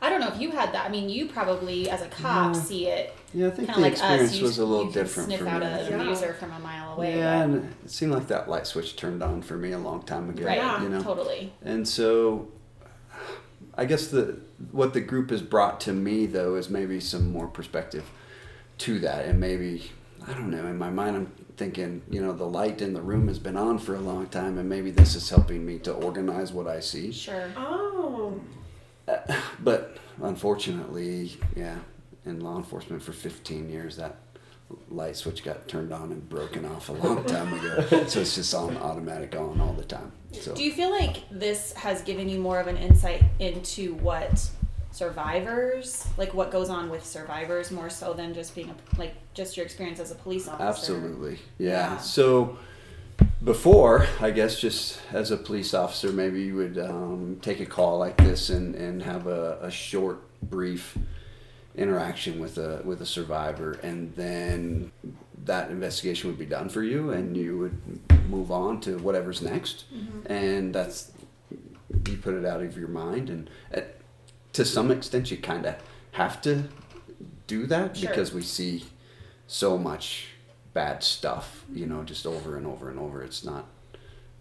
I 0.00 0.10
don't 0.10 0.20
know 0.20 0.28
if 0.28 0.40
you 0.40 0.50
had 0.50 0.72
that. 0.74 0.84
I 0.86 0.88
mean, 0.88 1.08
you 1.08 1.28
probably, 1.28 1.88
as 1.88 2.02
a 2.02 2.08
cop, 2.08 2.54
No. 2.54 2.60
see 2.60 2.88
it 2.88 3.14
Yeah, 3.32 3.46
I 3.46 3.50
think 3.50 3.68
kind 3.68 3.76
the 3.76 3.78
of 3.78 3.82
like 3.84 3.92
experience 3.92 4.30
us. 4.32 4.36
You, 4.36 4.42
was 4.42 4.58
a 4.58 4.64
little 4.64 4.86
you 4.86 4.92
can 4.92 5.02
different 5.02 5.28
sniff 5.28 5.40
for 5.40 5.48
out 5.48 5.60
me. 5.60 5.66
an 5.68 5.86
Yeah. 5.92 6.02
abuser 6.02 6.34
from 6.34 6.50
a 6.52 6.58
mile 6.58 6.94
away. 6.94 7.16
yeah, 7.18 7.46
but- 7.46 7.54
and 7.54 7.74
it 7.84 7.90
seemed 7.90 8.10
like 8.12 8.26
that 8.26 8.48
light 8.50 8.66
switch 8.66 8.96
turned 8.96 9.22
on 9.22 9.42
for 9.42 9.56
me 9.56 9.70
a 9.70 9.78
long 9.78 10.02
time 10.02 10.28
ago. 10.28 10.44
right. 10.44 10.56
Yeah. 10.56 10.82
You 10.82 10.88
know, 10.88 11.02
Totally. 11.02 11.52
and 11.64 11.86
so 11.86 12.48
I 13.76 13.84
guess 13.84 14.08
the 14.08 14.38
what 14.72 14.92
the 14.92 15.00
group 15.00 15.30
has 15.30 15.40
brought 15.40 15.80
to 15.82 15.92
me 15.92 16.26
though 16.26 16.56
is 16.56 16.68
maybe 16.68 16.98
some 17.00 17.30
more 17.32 17.46
perspective 17.46 18.10
to 18.78 18.98
that, 19.00 19.24
and 19.26 19.38
maybe 19.40 19.92
I 20.26 20.32
don't 20.32 20.50
know. 20.50 20.66
In 20.66 20.76
my 20.78 20.90
mind, 20.90 21.16
I'm 21.16 21.32
thinking, 21.56 22.02
you 22.10 22.20
know, 22.20 22.32
the 22.32 22.46
light 22.46 22.80
in 22.80 22.94
the 22.94 23.02
room 23.02 23.28
has 23.28 23.38
been 23.38 23.56
on 23.56 23.78
for 23.78 23.94
a 23.94 24.00
long 24.00 24.26
time, 24.26 24.58
and 24.58 24.68
maybe 24.68 24.90
this 24.90 25.14
is 25.14 25.28
helping 25.28 25.64
me 25.64 25.78
to 25.80 25.92
organize 25.92 26.52
what 26.52 26.66
I 26.66 26.80
see. 26.80 27.12
Sure. 27.12 27.50
Oh. 27.56 28.40
Uh, 29.06 29.18
but 29.60 29.98
unfortunately, 30.22 31.36
yeah, 31.56 31.78
in 32.24 32.40
law 32.40 32.56
enforcement 32.56 33.02
for 33.02 33.12
15 33.12 33.68
years, 33.68 33.96
that 33.96 34.16
light 34.88 35.16
switch 35.16 35.44
got 35.44 35.68
turned 35.68 35.92
on 35.92 36.12
and 36.12 36.28
broken 36.28 36.64
off 36.64 36.88
a 36.88 36.92
long 36.92 37.24
time 37.24 37.52
ago. 37.52 37.86
so 38.06 38.20
it's 38.20 38.34
just 38.34 38.54
on 38.54 38.76
automatic 38.78 39.34
on 39.34 39.60
all 39.60 39.72
the 39.72 39.84
time. 39.84 40.12
So 40.32 40.54
Do 40.54 40.64
you 40.64 40.72
feel 40.72 40.90
like 40.90 41.28
this 41.30 41.72
has 41.74 42.02
given 42.02 42.28
you 42.28 42.38
more 42.38 42.58
of 42.58 42.66
an 42.66 42.76
insight 42.76 43.22
into 43.38 43.94
what 43.96 44.48
survivors, 44.92 46.06
like 46.16 46.34
what 46.34 46.50
goes 46.50 46.68
on 46.68 46.90
with 46.90 47.04
survivors, 47.04 47.70
more 47.70 47.90
so 47.90 48.12
than 48.12 48.34
just 48.34 48.54
being 48.54 48.70
a, 48.70 48.98
like 48.98 49.14
just 49.34 49.56
your 49.56 49.64
experience 49.64 49.98
as 49.98 50.10
a 50.10 50.14
police 50.14 50.48
officer? 50.48 50.64
absolutely, 50.64 51.38
yeah. 51.58 51.94
Yeah. 51.94 51.98
So 51.98 52.58
before, 53.42 54.06
I 54.20 54.30
guess, 54.30 54.60
just 54.60 55.00
as 55.12 55.30
a 55.30 55.36
police 55.36 55.74
officer, 55.74 56.12
maybe 56.12 56.42
you 56.42 56.56
would 56.56 56.78
um, 56.78 57.38
take 57.42 57.60
a 57.60 57.66
call 57.66 57.98
like 57.98 58.16
this 58.18 58.50
and, 58.50 58.74
and 58.74 59.02
have 59.02 59.26
a, 59.26 59.58
a 59.62 59.70
short, 59.70 60.22
brief 60.42 60.96
interaction 61.74 62.38
with 62.38 62.58
a 62.58 62.82
with 62.84 63.00
a 63.00 63.06
survivor, 63.06 63.72
and 63.82 64.14
then 64.16 64.92
that 65.44 65.70
investigation 65.70 66.28
would 66.28 66.38
be 66.38 66.46
done 66.46 66.68
for 66.68 66.82
you, 66.82 67.10
and 67.10 67.36
you 67.36 67.58
would 67.58 68.28
move 68.28 68.50
on 68.50 68.80
to 68.80 68.98
whatever's 68.98 69.40
next, 69.40 69.84
and 70.26 70.74
that's 70.74 71.12
you 72.08 72.16
put 72.16 72.34
it 72.34 72.44
out 72.44 72.62
of 72.62 72.76
your 72.76 72.88
mind, 72.88 73.30
and 73.30 73.50
uh, 73.74 73.80
to 74.52 74.64
some 74.64 74.90
extent, 74.90 75.30
you 75.30 75.36
kind 75.38 75.66
of 75.66 75.76
have 76.12 76.40
to 76.42 76.64
do 77.46 77.66
that 77.66 77.96
Sure. 77.96 78.08
because 78.10 78.32
we 78.32 78.42
see 78.42 78.84
so 79.46 79.78
much 79.78 80.28
bad 80.74 81.02
stuff, 81.02 81.64
you 81.72 81.86
know, 81.86 82.02
just 82.02 82.26
over 82.26 82.56
and 82.56 82.66
over 82.66 82.88
and 82.90 82.98
over. 82.98 83.22
It's 83.22 83.44
not 83.44 83.66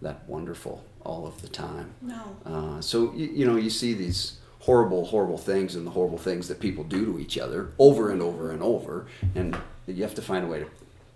that 0.02 0.28
wonderful 0.28 0.84
all 1.04 1.26
of 1.28 1.42
the 1.42 1.48
time. 1.48 1.94
No. 2.02 2.38
Uh, 2.46 2.82
so 2.82 3.14
you, 3.14 3.28
you 3.28 3.46
know 3.46 3.56
you 3.56 3.70
see 3.70 3.94
these 3.94 4.38
horrible, 4.60 5.06
horrible 5.06 5.38
things 5.38 5.76
and 5.76 5.86
the 5.86 5.92
horrible 5.92 6.18
things 6.18 6.48
that 6.48 6.60
people 6.60 6.84
do 6.84 7.06
to 7.06 7.20
each 7.20 7.38
other 7.38 7.72
over 7.80 8.12
and 8.12 8.22
over 8.22 8.52
and 8.52 8.62
over, 8.62 9.08
and 9.36 9.58
you 9.88 10.04
have 10.04 10.16
to 10.16 10.22
find 10.22 10.46
a 10.46 10.48
way 10.48 10.60
to 10.60 10.68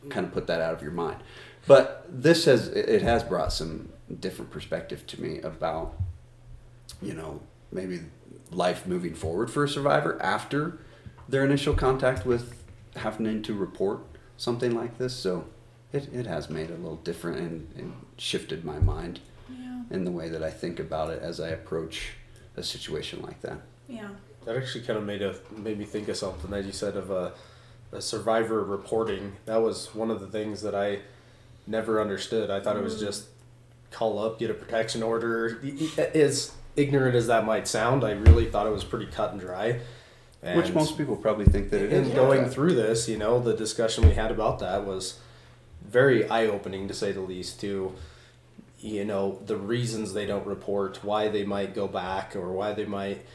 kind 0.09 0.25
of 0.25 0.33
put 0.33 0.47
that 0.47 0.61
out 0.61 0.73
of 0.73 0.81
your 0.81 0.91
mind. 0.91 1.17
But 1.67 2.05
this 2.09 2.45
has 2.45 2.67
it 2.69 2.89
it 2.89 3.01
has 3.01 3.23
brought 3.23 3.51
some 3.53 3.89
different 4.19 4.51
perspective 4.51 5.05
to 5.07 5.21
me 5.21 5.39
about 5.41 5.95
you 7.01 7.13
know 7.13 7.41
maybe 7.71 8.01
life 8.51 8.85
moving 8.85 9.15
forward 9.15 9.49
for 9.49 9.63
a 9.63 9.69
survivor 9.69 10.21
after 10.21 10.79
their 11.27 11.43
initial 11.43 11.73
contact 11.73 12.25
with 12.25 12.63
having 12.95 13.41
to 13.43 13.53
report 13.53 14.01
something 14.37 14.75
like 14.75 14.97
this. 14.97 15.15
So 15.15 15.45
it, 15.91 16.13
it 16.13 16.25
has 16.27 16.49
made 16.49 16.69
it 16.69 16.73
a 16.73 16.81
little 16.81 16.97
different 16.97 17.39
and, 17.39 17.67
and 17.75 17.93
shifted 18.17 18.63
my 18.63 18.79
mind 18.79 19.19
Yeah. 19.49 19.81
in 19.89 20.05
the 20.05 20.11
way 20.11 20.29
that 20.29 20.43
I 20.43 20.51
think 20.51 20.79
about 20.79 21.09
it 21.09 21.21
as 21.21 21.39
I 21.39 21.49
approach 21.49 22.13
a 22.55 22.63
situation 22.63 23.21
like 23.21 23.41
that. 23.41 23.59
Yeah. 23.87 24.09
That 24.45 24.57
actually 24.57 24.85
kind 24.85 24.97
of 24.97 25.05
made 25.05 25.21
a 25.21 25.35
made 25.55 25.79
me 25.79 25.85
think 25.85 26.07
of 26.07 26.17
something 26.17 26.51
that 26.51 26.65
you 26.65 26.71
said 26.71 26.95
of 26.95 27.09
a, 27.09 27.33
a 27.91 28.01
survivor 28.01 28.63
reporting. 28.63 29.33
That 29.45 29.61
was 29.61 29.93
one 29.95 30.11
of 30.11 30.19
the 30.19 30.27
things 30.27 30.61
that 30.61 30.75
I 30.75 30.99
never 31.65 31.99
understood. 31.99 32.51
I 32.51 32.59
thought 32.59 32.77
it 32.77 32.83
was 32.83 32.95
mm-hmm. 32.95 33.05
just 33.05 33.25
call 33.91 34.19
up, 34.19 34.39
get 34.39 34.51
a 34.51 34.53
protection 34.53 35.01
order. 35.01 35.59
As 35.97 36.51
ignorant 36.75 37.15
as 37.15 37.27
that 37.27 37.45
might 37.45 37.67
sound, 37.67 38.03
I 38.03 38.11
really 38.11 38.45
thought 38.45 38.67
it 38.67 38.71
was 38.71 38.83
pretty 38.83 39.07
cut 39.07 39.31
and 39.31 39.39
dry. 39.39 39.79
Which 40.53 40.73
most 40.73 40.95
people 40.95 41.15
probably 41.15 41.45
think 41.45 41.71
that 41.71 41.81
it 41.81 41.91
is. 41.91 41.97
and 41.97 42.07
is. 42.07 42.13
going 42.13 42.45
through 42.49 42.75
this, 42.75 43.09
you 43.09 43.17
know, 43.17 43.39
the 43.39 43.55
discussion 43.55 44.07
we 44.07 44.13
had 44.13 44.29
about 44.29 44.59
that 44.59 44.85
was 44.85 45.19
very 45.83 46.29
eye 46.29 46.45
opening 46.45 46.87
to 46.87 46.93
say 46.93 47.11
the 47.11 47.21
least. 47.21 47.59
To 47.61 47.95
you 48.79 49.05
know 49.05 49.39
the 49.47 49.57
reasons 49.57 50.13
they 50.13 50.27
don't 50.27 50.45
report, 50.45 51.03
why 51.03 51.29
they 51.29 51.43
might 51.43 51.73
go 51.73 51.87
back, 51.87 52.35
or 52.35 52.51
why 52.51 52.73
they 52.73 52.85
might 52.85 53.25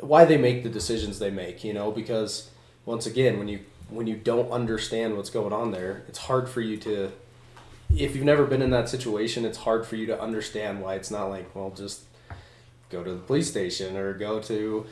why 0.00 0.26
they 0.26 0.36
make 0.36 0.62
the 0.62 0.68
decisions 0.68 1.18
they 1.18 1.30
make. 1.30 1.64
You 1.64 1.72
know, 1.72 1.90
because 1.90 2.50
once 2.84 3.06
again, 3.06 3.38
when 3.38 3.48
you 3.48 3.60
when 3.88 4.06
you 4.06 4.16
don't 4.16 4.50
understand 4.50 5.16
what's 5.16 5.30
going 5.30 5.52
on 5.52 5.70
there, 5.70 6.04
it's 6.08 6.18
hard 6.18 6.48
for 6.48 6.60
you 6.60 6.76
to. 6.78 7.12
If 7.96 8.16
you've 8.16 8.24
never 8.24 8.44
been 8.44 8.60
in 8.60 8.70
that 8.70 8.88
situation, 8.88 9.44
it's 9.44 9.58
hard 9.58 9.86
for 9.86 9.96
you 9.96 10.06
to 10.06 10.20
understand 10.20 10.82
why 10.82 10.94
it's 10.94 11.10
not 11.10 11.26
like, 11.26 11.54
well, 11.54 11.70
just 11.70 12.02
go 12.94 13.04
to 13.04 13.12
the 13.12 13.20
police 13.20 13.48
station 13.48 13.96
or 13.96 14.14
go 14.14 14.40
to 14.40 14.86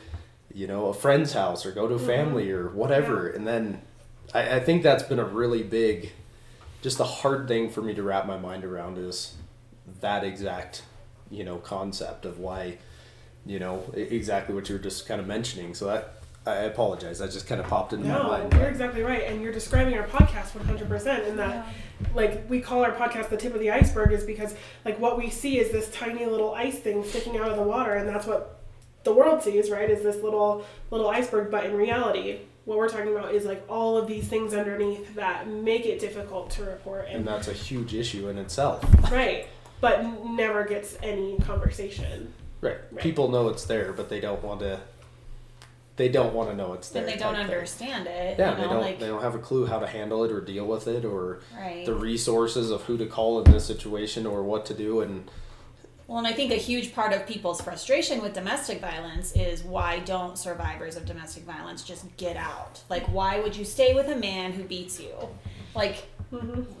you 0.53 0.67
know 0.67 0.87
a 0.87 0.93
friend's 0.93 1.33
house 1.33 1.65
or 1.65 1.71
go 1.71 1.87
to 1.87 1.95
a 1.95 1.97
mm-hmm. 1.97 2.05
family 2.05 2.51
or 2.51 2.69
whatever. 2.69 3.29
And 3.29 3.47
then 3.47 3.81
I, 4.33 4.57
I 4.57 4.59
think 4.59 4.83
that's 4.83 5.03
been 5.03 5.19
a 5.19 5.25
really 5.25 5.63
big 5.63 6.11
just 6.81 6.99
a 6.99 7.05
hard 7.05 7.47
thing 7.47 7.69
for 7.69 7.81
me 7.81 7.93
to 7.93 8.03
wrap 8.03 8.27
my 8.27 8.37
mind 8.37 8.65
around 8.65 8.97
is 8.97 9.35
that 10.01 10.23
exact 10.23 10.83
you 11.31 11.43
know 11.43 11.57
concept 11.57 12.25
of 12.25 12.39
why 12.39 12.77
you 13.45 13.59
know 13.59 13.83
exactly 13.93 14.53
what 14.53 14.67
you 14.69 14.75
were 14.75 14.81
just 14.81 15.07
kind 15.07 15.19
of 15.19 15.27
mentioning. 15.27 15.73
So 15.73 15.85
that 15.87 16.22
i 16.45 16.55
apologize 16.55 17.19
that 17.19 17.31
just 17.31 17.47
kind 17.47 17.61
of 17.61 17.67
popped 17.67 17.93
into 17.93 18.07
my 18.07 18.21
mind. 18.21 18.51
No, 18.51 18.59
you're 18.59 18.69
exactly 18.69 19.01
right, 19.01 19.23
and 19.23 19.41
you're 19.41 19.53
describing 19.53 19.97
our 19.97 20.05
podcast 20.07 20.51
100% 20.51 21.27
in 21.27 21.37
that, 21.37 21.65
like, 22.13 22.49
we 22.49 22.59
call 22.59 22.83
our 22.83 22.91
podcast 22.91 23.29
the 23.29 23.37
tip 23.37 23.53
of 23.53 23.59
the 23.61 23.71
iceberg, 23.71 24.11
is 24.11 24.23
because, 24.25 24.53
like, 24.83 24.99
what 24.99 25.17
we 25.17 25.29
see 25.29 25.57
is 25.59 25.71
this 25.71 25.89
tiny 25.91 26.25
little 26.25 26.53
ice 26.53 26.77
thing 26.79 27.03
sticking 27.05 27.37
out 27.37 27.49
of 27.49 27.55
the 27.55 27.63
water, 27.63 27.93
and 27.93 28.07
that's 28.09 28.27
what 28.27 28.59
the 29.03 29.13
world 29.13 29.41
sees, 29.41 29.69
right? 29.71 29.89
Is 29.89 30.03
this 30.03 30.21
little 30.23 30.65
little 30.91 31.09
iceberg, 31.09 31.49
but 31.51 31.65
in 31.65 31.75
reality, 31.75 32.39
what 32.65 32.77
we're 32.77 32.87
talking 32.89 33.09
about 33.15 33.33
is 33.33 33.45
like 33.45 33.63
all 33.69 33.97
of 33.97 34.07
these 34.07 34.27
things 34.27 34.53
underneath 34.53 35.15
that 35.15 35.47
make 35.49 35.85
it 35.85 35.99
difficult 35.99 36.49
to 36.51 36.63
report, 36.63 37.05
and 37.07 37.17
and 37.17 37.27
that's 37.27 37.47
a 37.49 37.53
huge 37.53 37.93
issue 37.93 38.27
in 38.29 38.37
itself 38.37 38.83
right, 39.11 39.47
but 39.81 40.03
never 40.25 40.63
gets 40.65 40.97
any 41.03 41.37
conversation. 41.39 42.33
right, 42.61 42.77
Right. 42.91 43.01
people 43.03 43.29
know 43.29 43.49
it's 43.49 43.65
there 43.65 43.91
but 43.91 44.07
they 44.09 44.21
don't 44.21 44.41
want 44.41 44.61
to 44.61 44.79
they 45.95 46.09
don't 46.09 46.33
want 46.33 46.49
to 46.49 46.55
know 46.55 46.73
it's 46.73 46.89
there 46.89 47.03
And 47.03 47.11
they 47.11 47.17
don't 47.17 47.35
type 47.35 47.45
thing. 47.47 47.53
understand 47.55 48.07
it. 48.07 48.39
yeah 48.39 48.51
you 48.51 48.55
know, 48.57 48.61
they 48.63 48.67
don't 48.73 48.81
like 48.81 48.99
they 48.99 49.07
don't 49.07 49.21
have 49.21 49.35
a 49.35 49.39
clue 49.39 49.65
how 49.65 49.79
to 49.79 49.87
handle 49.87 50.23
it 50.23 50.31
or 50.31 50.41
deal 50.41 50.65
with 50.65 50.87
it 50.87 51.05
or 51.05 51.41
right. 51.57 51.85
the 51.85 51.93
resources 51.93 52.71
of 52.71 52.81
who 52.83 52.97
to 52.97 53.05
call 53.05 53.39
in 53.43 53.51
this 53.51 53.65
situation 53.65 54.25
or 54.25 54.41
what 54.43 54.65
to 54.67 54.73
do 54.73 55.01
and 55.01 55.29
Well, 56.07 56.17
and 56.17 56.27
I 56.27 56.33
think 56.33 56.51
a 56.51 56.55
huge 56.55 56.93
part 56.93 57.13
of 57.13 57.25
people's 57.27 57.61
frustration 57.61 58.21
with 58.21 58.33
domestic 58.33 58.81
violence 58.81 59.33
is 59.35 59.63
why 59.63 59.99
don't 59.99 60.37
survivors 60.37 60.95
of 60.97 61.05
domestic 61.05 61.43
violence 61.43 61.83
just 61.83 62.05
get 62.17 62.35
out? 62.37 62.81
Like, 62.89 63.05
why 63.07 63.39
would 63.39 63.55
you 63.55 63.63
stay 63.65 63.93
with 63.93 64.07
a 64.09 64.15
man 64.15 64.51
who 64.53 64.63
beats 64.63 64.99
you? 64.99 65.13
Like, 65.75 66.03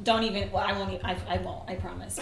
don't 0.03 0.23
even. 0.23 0.51
Well, 0.51 0.63
I 0.65 0.73
won't. 0.73 1.03
I 1.03 1.37
won't. 1.37 1.69
I 1.69 1.75
promise. 1.75 2.19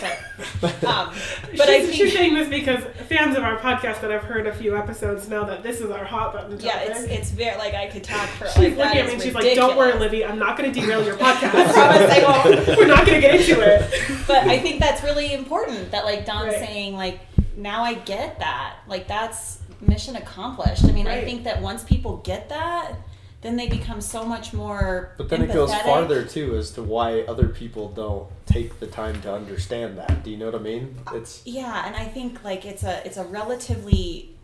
But, 0.60 0.84
um, 0.84 1.14
but 1.58 1.70
I 1.70 1.80
she's, 1.80 1.86
think 1.86 1.94
she's 1.94 2.14
saying 2.14 2.34
this 2.34 2.50
because 2.50 2.84
fans 3.08 3.38
of 3.38 3.44
our 3.44 3.58
podcast 3.58 4.02
that 4.02 4.12
have 4.12 4.24
heard 4.24 4.48
a 4.48 4.54
few 4.54 4.76
episodes 4.76 5.28
know 5.30 5.46
that 5.46 5.64
this 5.64 5.80
is 5.82 5.90
our 5.92 6.04
hot 6.04 6.34
button 6.34 6.52
topic. 6.58 6.66
yeah, 6.66 6.80
it's 6.82 7.02
it's 7.04 7.32
very 7.32 7.58
like 7.58 7.74
I 7.74 7.88
could 7.88 8.04
talk 8.04 8.28
for 8.30 8.48
She's 8.48 8.58
like 8.58 8.78
looking 8.78 8.98
at 9.00 9.08
me 9.08 9.14
and 9.14 9.22
she's 9.22 9.34
like, 9.34 9.56
"Don't 9.56 9.78
worry, 9.78 9.98
Libby. 10.00 10.26
I'm 10.26 10.40
not 10.40 10.58
going 10.58 10.72
to 10.72 10.80
derail 10.80 11.04
your 11.06 11.16
podcast. 11.18 11.54
I 11.54 11.72
promise 11.74 12.12
I 12.12 12.24
won't. 12.68 12.68
We're 12.78 12.88
not 12.88 13.06
going 13.06 13.22
to 13.22 13.28
get 13.28 13.40
into 13.40 13.62
it." 13.62 14.28
but 14.28 14.48
I 14.48 14.60
think 14.60 14.80
that's 14.80 15.04
really 15.04 15.34
important 15.34 15.92
that 15.92 16.06
like 16.06 16.26
Don's 16.26 16.54
Right. 16.54 16.66
saying 16.66 16.96
like 16.96 17.20
now 17.56 17.84
I 17.84 17.94
get 17.96 18.40
that 18.40 18.78
like 18.88 19.08
that's 19.08 19.60
mission 19.80 20.16
accomplished. 20.16 20.86
I 20.86 20.92
mean 20.92 21.08
I 21.08 21.24
think 21.24 21.44
that 21.46 21.62
once 21.62 21.84
people 21.84 22.18
get 22.18 22.50
that, 22.50 22.94
then 23.42 23.56
they 23.56 23.68
become 23.68 24.02
so 24.02 24.24
much 24.24 24.54
more. 24.54 25.14
But 25.18 25.30
then 25.30 25.42
it 25.42 25.52
goes 25.52 25.74
farther 25.74 26.24
too 26.24 26.56
as 26.56 26.72
to 26.72 26.84
why 26.84 27.22
other 27.22 27.48
people 27.48 27.90
don't 27.90 28.28
take 28.46 28.80
the 28.80 28.88
time 28.88 29.20
to 29.24 29.34
understand 29.34 29.98
that. 29.98 30.24
Do 30.24 30.30
you 30.30 30.38
know 30.38 30.46
what 30.46 30.56
I 30.56 30.60
mean? 30.60 30.96
Uh, 31.08 31.16
it's 31.16 31.42
Yeah, 31.46 31.86
and 31.86 31.96
I 31.96 32.06
think 32.06 32.44
like 32.44 32.66
it's 32.66 32.84
a 32.84 33.06
it's 33.06 33.18
a 33.18 33.26
relatively 33.26 34.36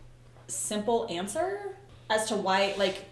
simple 0.48 1.06
answer 1.10 1.76
as 2.10 2.26
to 2.28 2.36
why 2.36 2.74
like 2.76 3.04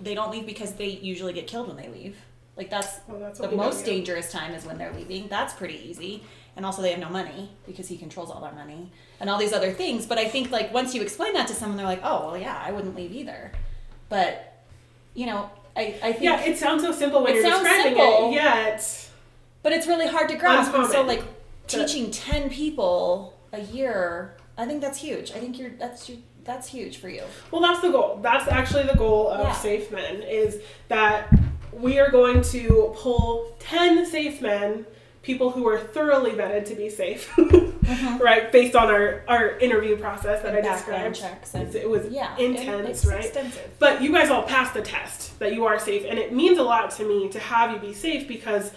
they 0.00 0.14
don't 0.14 0.30
leave 0.30 0.46
because 0.46 0.74
they 0.74 0.88
usually 0.88 1.32
get 1.32 1.46
killed 1.46 1.66
when 1.68 1.76
they 1.76 1.88
leave. 1.88 2.16
Like 2.56 2.70
that's 2.70 3.00
Well, 3.08 3.18
that's 3.18 3.38
the 3.38 3.44
what 3.44 3.50
we 3.50 3.56
know, 3.56 3.64
most 3.64 3.84
dangerous 3.84 4.30
time 4.30 4.54
is 4.54 4.64
when 4.64 4.78
they're 4.78 4.92
leaving. 4.92 5.26
That's 5.28 5.52
pretty 5.54 5.88
easy. 5.88 6.22
And 6.54 6.64
also 6.64 6.80
they 6.80 6.90
have 6.90 7.00
no 7.00 7.10
money 7.10 7.50
because 7.66 7.88
he 7.88 7.98
controls 7.98 8.30
all 8.30 8.40
their 8.40 8.52
money 8.52 8.90
and 9.20 9.28
all 9.28 9.38
these 9.38 9.52
other 9.52 9.72
things. 9.72 10.06
But 10.06 10.18
I 10.18 10.28
think 10.28 10.50
like 10.52 10.72
once 10.72 10.94
you 10.94 11.02
explain 11.02 11.32
that 11.34 11.48
to 11.48 11.54
someone, 11.54 11.76
they're 11.76 11.84
like, 11.84 12.00
oh 12.04 12.28
well, 12.28 12.38
yeah, 12.38 12.62
I 12.64 12.70
wouldn't 12.70 12.94
leave 12.94 13.12
either. 13.12 13.50
But 14.08 14.55
you 15.16 15.26
know, 15.26 15.50
I 15.76 15.82
I 16.02 16.12
think 16.12 16.22
Yeah, 16.22 16.40
it 16.42 16.56
sounds 16.58 16.82
so 16.84 16.92
simple 16.92 17.22
when 17.24 17.32
It 17.32 17.36
you're 17.36 17.50
sounds 17.50 17.64
describing 17.64 17.96
simple. 17.96 18.28
it. 18.30 18.34
Yet, 18.34 19.08
But 19.62 19.72
it's 19.72 19.86
really 19.88 20.06
hard 20.06 20.28
to 20.28 20.36
grasp. 20.36 20.72
And 20.74 20.86
so 20.86 21.00
Uncommon. 21.00 21.06
like 21.16 21.24
teaching 21.66 22.10
ten 22.12 22.48
people 22.50 23.34
a 23.52 23.60
year, 23.60 24.36
I 24.56 24.66
think 24.66 24.80
that's 24.80 24.98
huge. 24.98 25.32
I 25.32 25.38
think 25.40 25.58
you're 25.58 25.70
that's 25.70 26.08
you 26.08 26.18
that's 26.44 26.68
huge 26.68 26.98
for 26.98 27.08
you. 27.08 27.24
well, 27.50 27.60
that's 27.60 27.80
the 27.80 27.90
goal. 27.90 28.20
That's 28.22 28.46
actually 28.48 28.84
the 28.84 28.96
goal 28.96 29.28
of 29.30 29.40
Yeah. 29.40 29.52
Safe 29.52 29.90
Men 29.90 30.22
is 30.22 30.60
that 30.88 31.28
we 31.72 31.98
are 31.98 32.10
going 32.10 32.40
to 32.54 32.94
pull 32.96 33.56
ten 33.58 34.06
safe 34.06 34.40
men, 34.40 34.86
people 35.26 35.50
who 35.50 35.66
are 35.66 35.76
thoroughly 35.76 36.30
vetted 36.30 36.64
to 36.64 36.76
be 36.76 36.88
safe, 36.88 37.28
mm-hmm. 37.36 38.22
right? 38.22 38.52
Based 38.52 38.76
on 38.76 38.88
our 38.88 39.24
our 39.26 39.58
interview 39.58 39.96
process 39.96 40.40
that 40.42 40.54
And 40.54 40.64
I 40.64 40.72
described. 40.72 41.16
checks 41.16 41.52
and 41.54 41.74
It 41.74 41.90
was 41.90 42.06
yeah, 42.08 42.36
intense, 42.38 42.88
it's 42.88 43.04
right? 43.04 43.24
Extensive. 43.24 43.68
But 43.80 44.00
you 44.00 44.12
guys 44.12 44.30
all 44.30 44.44
passed 44.44 44.72
the 44.72 44.82
test 44.82 45.36
that 45.40 45.52
you 45.52 45.66
are 45.66 45.80
safe, 45.80 46.06
and 46.08 46.18
it 46.18 46.32
means 46.32 46.58
a 46.58 46.62
lot 46.62 46.92
to 46.92 47.04
me 47.04 47.28
to 47.30 47.40
have 47.40 47.72
you 47.72 47.78
be 47.78 47.92
safe 47.92 48.28
because 48.28 48.70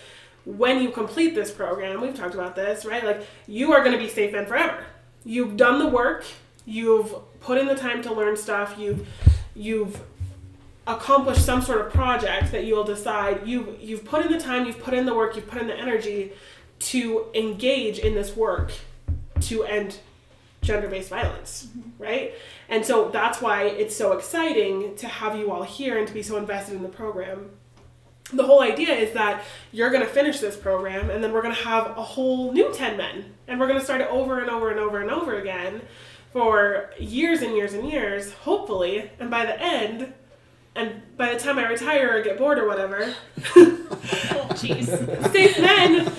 when 0.46 0.82
you 0.82 0.90
complete 0.90 1.36
this 1.36 1.52
program, 1.52 2.02
we've 2.02 2.16
talked 2.16 2.34
about 2.34 2.56
this, 2.56 2.84
right? 2.84 3.04
Like 3.04 3.22
you 3.48 3.72
are 3.74 3.82
going 3.84 3.94
to 3.94 4.04
be 4.04 4.10
safe 4.10 4.34
and 4.34 4.48
forever. 4.48 4.84
You've 5.24 5.56
done 5.56 5.78
the 5.78 5.88
work. 5.88 6.26
You've 6.66 7.14
put 7.42 7.60
in 7.60 7.68
the 7.68 7.76
time 7.76 8.02
to 8.04 8.14
learn 8.14 8.36
stuff. 8.36 8.76
You've 8.80 9.08
you've 9.56 10.02
accomplished 10.90 11.46
some 11.46 11.62
sort 11.62 11.86
of 11.86 11.94
project 11.94 12.52
that 12.52 12.66
you'll 12.66 12.84
decide 12.84 13.48
you 13.48 13.78
you've 13.80 14.04
put 14.04 14.26
in 14.26 14.32
the 14.32 14.40
time, 14.40 14.66
you've 14.66 14.80
put 14.80 14.94
in 14.94 15.06
the 15.06 15.14
work, 15.14 15.36
you've 15.36 15.48
put 15.48 15.62
in 15.62 15.68
the 15.68 15.78
energy 15.78 16.34
to 16.80 17.28
engage 17.36 18.00
in 18.00 18.16
this 18.16 18.36
work 18.36 18.72
to 19.42 19.64
end 19.64 20.00
gender-based 20.62 21.10
violence, 21.10 21.68
mm-hmm. 21.68 22.04
right? 22.04 22.34
And 22.68 22.86
so 22.86 23.10
that's 23.10 23.42
why 23.42 23.64
it's 23.64 23.96
so 23.96 24.14
exciting 24.14 24.96
to 24.98 25.08
have 25.08 25.38
you 25.38 25.52
all 25.52 25.64
here 25.64 25.98
and 25.98 26.08
to 26.08 26.14
be 26.14 26.24
so 26.24 26.38
invested 26.38 26.76
in 26.76 26.84
the 26.84 26.90
program. 26.90 27.52
The 28.34 28.46
whole 28.46 28.62
idea 28.62 28.94
is 28.94 29.14
that 29.14 29.44
you're 29.72 29.90
going 29.90 30.04
to 30.04 30.10
finish 30.10 30.40
this 30.40 30.56
program 30.56 31.10
and 31.10 31.24
then 31.24 31.34
we're 31.34 31.42
going 31.42 31.56
to 31.56 31.64
have 31.64 31.98
a 31.98 32.04
whole 32.04 32.52
new 32.52 32.72
10 32.74 32.98
men 32.98 33.26
and 33.48 33.60
we're 33.60 33.68
going 33.68 33.80
to 33.80 33.86
start 33.86 34.02
it 34.02 34.08
over 34.10 34.40
and 34.40 34.50
over 34.50 34.70
and 34.70 34.80
over 34.80 35.02
and 35.02 35.10
over 35.10 35.40
again 35.40 35.82
for 36.32 36.92
years 37.00 37.42
and 37.42 37.56
years 37.56 37.74
and 37.74 37.90
years, 37.90 38.34
hopefully. 38.34 39.12
And 39.20 39.32
by 39.32 39.46
the 39.46 39.60
end, 39.60 40.14
and 40.80 41.02
by 41.18 41.34
the 41.34 41.40
time 41.40 41.60
I 41.60 41.68
retire 41.68 42.18
or 42.18 42.22
get 42.22 42.38
bored 42.38 42.58
or 42.60 42.68
whatever, 42.68 43.14
Oh 43.56 44.48
jeez. 44.52 44.88
safe 45.32 45.60
men, 45.60 46.12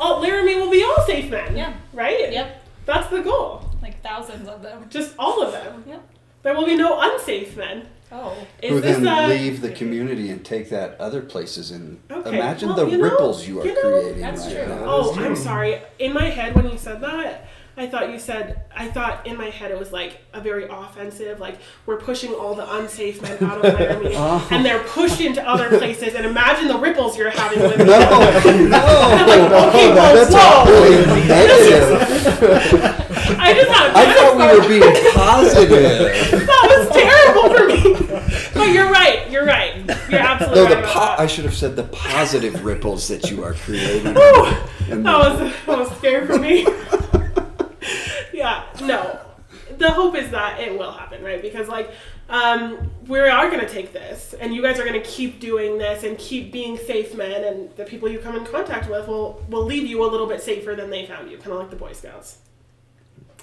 all 0.00 0.20
Laramie 0.20 0.56
will 0.56 0.70
be 0.70 0.82
all 0.82 1.04
safe 1.06 1.30
men. 1.30 1.56
Yeah. 1.56 1.74
Right? 1.92 2.32
yep. 2.32 2.64
That's 2.86 3.08
the 3.10 3.20
goal. 3.22 3.64
Like 3.82 4.02
thousands 4.02 4.48
of 4.48 4.62
them. 4.62 4.86
Just 4.88 5.14
all 5.18 5.42
of 5.42 5.52
them. 5.52 5.84
Yep. 5.86 6.02
There 6.42 6.54
will 6.54 6.66
be 6.66 6.76
no 6.76 6.98
unsafe 7.00 7.56
men. 7.56 7.88
Oh. 8.10 8.34
Is 8.62 8.70
Who 8.70 8.80
this 8.80 8.96
then 8.98 9.06
a- 9.06 9.28
leave 9.28 9.60
the 9.60 9.70
community 9.70 10.30
and 10.30 10.42
take 10.44 10.70
that 10.70 10.98
other 10.98 11.20
places 11.20 11.70
and 11.70 12.00
Okay, 12.10 12.36
imagine 12.36 12.68
well, 12.70 12.78
the 12.78 12.86
you 12.90 12.96
know- 12.98 13.04
ripples 13.04 13.46
you 13.46 13.60
are 13.60 13.66
you 13.66 13.74
know, 13.74 13.80
creating 14.00 14.20
that's 14.22 14.46
right 14.46 14.64
true. 14.64 14.74
now. 14.74 14.82
Oh, 14.86 15.14
That 15.14 15.26
I'm 15.26 15.36
sorry. 15.36 15.82
In 15.98 16.14
my 16.14 16.24
head, 16.30 16.54
when 16.54 16.70
you 16.70 16.78
said 16.78 17.00
that, 17.02 17.48
I 17.78 17.86
thought 17.86 18.10
you 18.10 18.18
said, 18.18 18.62
I 18.74 18.88
thought 18.88 19.24
in 19.26 19.36
my 19.36 19.50
head 19.50 19.70
it 19.70 19.78
was 19.78 19.92
like 19.92 20.18
a 20.32 20.40
very 20.40 20.66
offensive, 20.68 21.38
like 21.38 21.58
we're 21.86 21.96
pushing 21.98 22.34
all 22.34 22.54
the 22.54 22.68
unsafe 22.76 23.22
men 23.22 23.42
out 23.44 23.64
of 23.64 23.72
Miami 23.78 24.14
Oh. 24.16 24.46
and 24.50 24.64
they're 24.64 24.82
pushed 24.82 25.20
into 25.20 25.46
other 25.48 25.68
places. 25.78 26.14
And 26.14 26.26
imagine 26.26 26.66
the 26.68 26.78
ripples 26.78 27.16
you're 27.16 27.30
having 27.30 27.60
with 27.62 27.78
No, 27.78 27.84
no, 27.86 29.68
okay, 29.68 29.92
well, 29.94 30.14
that's 30.14 30.34
whoa. 30.34 30.64
negative. 31.28 32.94
I 33.40 33.54
just 33.54 33.68
had 33.70 33.90
I 33.94 34.14
thought 34.14 34.36
we 34.36 34.60
were 34.60 34.68
being 34.68 35.12
positive. 35.12 36.46
That 36.46 36.64
was 36.68 36.88
terrible 36.90 37.48
for 37.54 37.66
me. 37.68 37.78
But 38.54 38.72
you're 38.72 38.90
right. 38.90 39.30
You're 39.30 39.44
right. 39.46 39.76
You're 40.10 40.20
absolutely 40.20 40.64
No, 40.64 40.74
right. 40.74 40.82
the 40.82 40.88
po- 40.88 41.14
I 41.22 41.26
should 41.26 41.44
have 41.44 41.54
said 41.54 41.76
the 41.76 41.84
positive 41.84 42.64
ripples 42.64 43.06
that 43.08 43.30
you 43.30 43.44
are 43.44 43.54
creating. 43.54 44.06
And 44.90 45.04
that 45.06 45.18
was 45.18 45.52
that 45.66 45.78
was 45.78 45.90
scary 45.98 46.26
for 46.26 46.38
me. 46.38 46.66
The 49.88 49.94
hope 49.94 50.16
is 50.16 50.30
that 50.32 50.60
it 50.60 50.78
will 50.78 50.92
happen, 50.92 51.24
right? 51.24 51.40
Because 51.40 51.66
like 51.66 51.90
um, 52.28 52.90
we 53.06 53.18
are 53.18 53.48
going 53.48 53.60
to 53.60 53.68
take 53.68 53.94
this, 53.94 54.34
and 54.38 54.54
you 54.54 54.60
guys 54.60 54.78
are 54.78 54.84
going 54.84 55.00
to 55.02 55.08
keep 55.08 55.40
doing 55.40 55.78
this 55.78 56.04
and 56.04 56.18
keep 56.18 56.52
being 56.52 56.76
safe 56.76 57.14
men, 57.16 57.42
and 57.42 57.74
the 57.76 57.84
people 57.84 58.06
you 58.06 58.18
come 58.18 58.36
in 58.36 58.44
contact 58.44 58.90
with 58.90 59.08
will 59.08 59.42
will 59.48 59.64
leave 59.64 59.86
you 59.86 60.04
a 60.04 60.08
little 60.08 60.26
bit 60.26 60.42
safer 60.42 60.74
than 60.74 60.90
they 60.90 61.06
found 61.06 61.30
you, 61.30 61.38
kind 61.38 61.52
of 61.52 61.58
like 61.60 61.70
the 61.70 61.76
Boy 61.76 61.94
Scouts. 61.94 62.36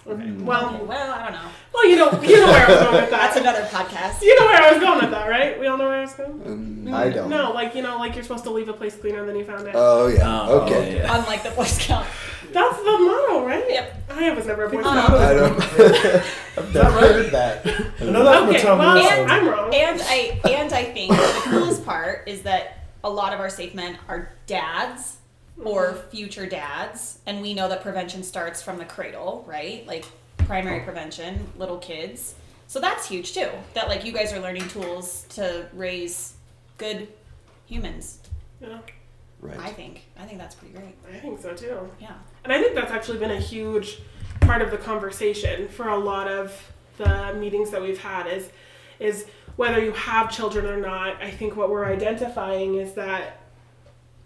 Okay. 0.08 0.22
Okay, 0.22 0.32
Well, 0.44 0.86
well, 0.86 1.12
I 1.14 1.24
don't 1.24 1.32
know. 1.34 1.50
well, 1.74 1.88
you 1.90 1.96
know, 1.96 2.12
you 2.22 2.36
know 2.40 2.46
where 2.48 2.66
I 2.68 2.70
was 2.72 2.80
going 2.80 2.94
with 3.02 3.10
that. 3.10 3.34
That's 3.34 3.38
another 3.38 3.64
podcast. 3.64 4.22
You 4.22 4.40
know 4.40 4.46
where 4.46 4.62
I 4.64 4.72
was 4.72 4.80
going 4.82 5.02
with 5.02 5.12
that, 5.12 5.28
right? 5.28 5.60
We 5.60 5.66
all 5.68 5.78
know 5.78 5.86
where 5.88 5.98
I 5.98 6.02
was 6.02 6.14
going. 6.14 6.42
Um, 6.46 6.94
I 6.94 7.10
don't. 7.10 7.30
No, 7.30 7.52
like 7.54 7.74
you 7.74 7.82
know, 7.82 7.98
like 7.98 8.14
you're 8.14 8.24
supposed 8.24 8.44
to 8.44 8.52
leave 8.52 8.70
a 8.70 8.74
place 8.74 8.96
cleaner 8.96 9.26
than 9.26 9.36
you 9.36 9.44
found 9.44 9.68
it. 9.68 9.74
Oh 9.76 10.08
yeah. 10.08 10.42
Oh, 10.48 10.60
okay. 10.62 10.98
yeah. 10.98 11.18
Unlike 11.20 11.44
the 11.44 11.50
Boy 11.52 11.64
Scout. 11.66 12.06
That's 12.54 12.78
the 12.78 12.84
motto, 12.84 13.46
right? 13.46 13.66
Yep. 13.68 14.12
I 14.12 14.32
was 14.32 14.46
never 14.46 14.66
a 14.66 14.70
Boy 14.70 14.82
Scout. 14.82 15.10
I 15.12 15.34
don't. 15.34 15.62
I've 16.58 16.74
never 16.74 16.92
heard 16.92 17.32
that. 17.32 17.66
I 18.00 18.04
know 18.06 18.24
that 18.24 18.44
Okay, 18.50 18.62
Tom 18.62 18.78
well, 18.80 18.98
and. 18.98 19.32
I'm 19.32 19.48
wrong. 19.48 19.74
And 19.74 20.00
I 20.04 20.40
and 20.48 20.72
I 20.72 20.84
think 20.86 21.12
the 21.12 21.42
coolest 21.46 21.84
part 21.84 22.28
is 22.28 22.44
that 22.44 22.86
a 23.04 23.10
lot 23.10 23.34
of 23.34 23.40
our 23.40 23.50
safe 23.50 23.74
men 23.74 23.98
are 24.08 24.32
dads 24.46 25.18
or 25.64 25.94
future 26.12 26.46
dads, 26.46 27.20
and 27.26 27.42
we 27.42 27.54
know 27.54 27.70
that 27.70 27.82
prevention 27.82 28.24
starts 28.24 28.62
from 28.62 28.78
the 28.78 28.86
cradle, 28.86 29.44
right? 29.48 29.86
Like 29.88 30.06
primary 30.38 30.82
prevention, 30.82 31.48
little 31.58 31.78
kids. 31.78 32.36
So 32.68 32.80
that's 32.80 33.08
huge 33.08 33.34
too. 33.34 33.50
That 33.74 33.88
like 33.88 34.04
you 34.06 34.12
guys 34.12 34.34
are 34.34 34.40
learning 34.40 34.68
tools 34.70 35.26
to 35.30 35.68
raise 35.74 36.34
good 36.78 37.08
humans. 37.66 38.20
Yeah, 38.62 38.80
Right. 39.42 39.60
I 39.60 39.72
think. 39.72 40.02
I 40.20 40.26
think 40.26 40.40
that's 40.40 40.56
pretty 40.56 40.74
great. 40.74 40.96
I 41.14 41.20
think 41.20 41.42
so 41.42 41.54
too. 41.54 41.78
Yeah. 42.00 42.14
And 42.44 42.52
I 42.52 42.62
think 42.62 42.74
that's 42.76 42.92
actually 42.92 43.20
been 43.20 43.32
a 43.32 43.40
huge 43.40 44.00
part 44.42 44.62
of 44.62 44.72
the 44.72 44.78
conversation 44.78 45.68
for 45.68 45.90
a 45.90 45.98
lot 45.98 46.28
of 46.28 46.72
the 46.98 47.34
meetings 47.38 47.70
that 47.72 47.82
we've 47.82 48.00
had 48.00 48.28
is 48.28 48.50
is 49.00 49.26
whether 49.58 49.84
you 49.84 49.92
have 49.92 50.32
children 50.32 50.66
or 50.66 50.78
not. 50.78 51.22
I 51.22 51.30
think 51.32 51.56
what 51.56 51.70
we're 51.70 51.86
identifying 51.86 52.76
is 52.76 52.94
that 52.94 53.42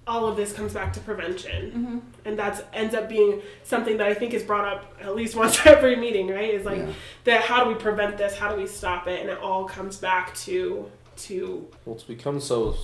all 0.09 0.27
of 0.27 0.35
this 0.35 0.51
comes 0.51 0.73
back 0.73 0.91
to 0.93 0.99
prevention. 0.99 1.71
Mm-hmm. 1.71 1.99
And 2.25 2.37
that's 2.37 2.61
ends 2.73 2.95
up 2.95 3.07
being 3.07 3.41
something 3.63 3.97
that 3.97 4.07
I 4.07 4.13
think 4.13 4.33
is 4.33 4.43
brought 4.43 4.65
up 4.73 4.93
at 5.01 5.15
least 5.15 5.35
once 5.43 5.65
every 5.65 5.95
meeting, 5.95 6.27
right? 6.29 6.53
Is 6.53 6.65
like 6.65 6.79
Yeah. 6.79 6.93
that 7.25 7.41
how 7.43 7.63
do 7.63 7.69
we 7.69 7.75
prevent 7.75 8.17
this? 8.17 8.37
How 8.37 8.51
do 8.51 8.59
we 8.59 8.67
stop 8.67 9.07
it? 9.07 9.21
And 9.21 9.29
it 9.29 9.37
all 9.37 9.65
comes 9.65 9.97
back 9.97 10.35
to 10.45 10.89
to 11.27 11.67
Well, 11.85 11.95
it's 11.95 12.03
become 12.03 12.39
so 12.41 12.75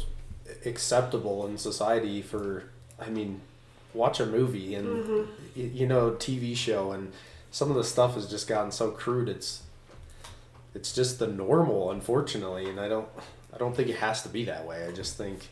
acceptable 0.65 1.47
in 1.47 1.57
society 1.57 2.21
for, 2.21 2.65
I 2.99 3.09
mean, 3.09 3.41
watch 3.93 4.19
a 4.19 4.26
movie 4.26 4.76
and, 4.76 4.88
Mm-hmm. 4.88 5.78
you 5.78 5.88
know, 5.88 6.11
TV 6.11 6.55
show, 6.55 6.91
and 6.91 7.11
some 7.51 7.69
of 7.69 7.76
the 7.78 7.84
stuff 7.84 8.15
has 8.15 8.30
just 8.30 8.47
gotten 8.47 8.71
so 8.71 8.91
crude. 8.91 9.30
It's, 9.30 9.63
it's 10.73 10.93
just 10.93 11.19
the 11.19 11.28
normal, 11.28 11.91
unfortunately, 11.91 12.69
and 12.69 12.80
I 12.80 12.89
don't, 12.89 13.07
I 13.53 13.57
don't 13.57 13.76
think 13.76 13.88
it 13.89 13.95
has 13.97 14.21
to 14.23 14.30
be 14.30 14.43
that 14.45 14.65
way. 14.67 14.86
I 14.86 14.91
just 14.91 15.17
think 15.17 15.47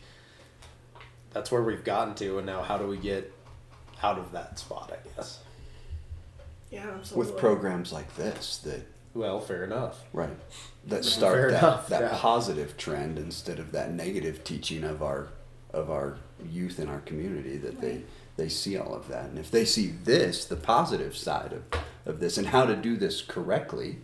that's 1.34 1.52
where 1.52 1.62
we've 1.62 1.84
gotten 1.84 2.14
to, 2.16 2.38
and 2.38 2.46
now 2.46 2.62
how 2.62 2.78
do 2.78 2.86
we 2.86 2.96
get 2.96 3.30
out 4.02 4.18
of 4.18 4.32
that 4.32 4.58
spot? 4.58 4.92
I 4.92 5.08
guess. 5.16 5.40
yeah, 6.70 6.86
absolutely. 6.96 7.32
With 7.32 7.40
programs 7.40 7.92
like 7.92 8.14
this 8.16 8.58
that 8.58 8.86
Well, 9.14 9.40
fair 9.40 9.64
enough. 9.64 10.02
right 10.12 10.36
that 10.86 11.02
Fair 11.02 11.02
start 11.02 11.50
that, 11.52 11.58
enough, 11.58 11.88
that 11.88 12.00
yeah. 12.12 12.18
positive 12.18 12.76
trend 12.76 13.18
instead 13.18 13.58
of 13.58 13.72
that 13.72 13.92
negative 13.92 14.44
teaching 14.44 14.84
of 14.84 15.02
our 15.02 15.28
of 15.72 15.90
our 15.90 16.18
youth 16.50 16.78
in 16.78 16.88
our 16.88 17.00
community 17.00 17.56
that 17.56 17.80
they 17.80 18.02
they 18.36 18.48
see 18.48 18.76
all 18.76 18.94
of 18.94 19.08
that 19.08 19.26
and 19.26 19.38
if 19.38 19.50
they 19.50 19.64
see 19.64 19.88
this 20.04 20.44
the 20.44 20.56
positive 20.56 21.16
side 21.16 21.52
of, 21.52 21.62
of 22.04 22.20
this 22.20 22.36
and 22.38 22.48
how 22.48 22.64
to 22.66 22.76
do 22.76 22.96
this 22.96 23.22
correctly 23.22 23.98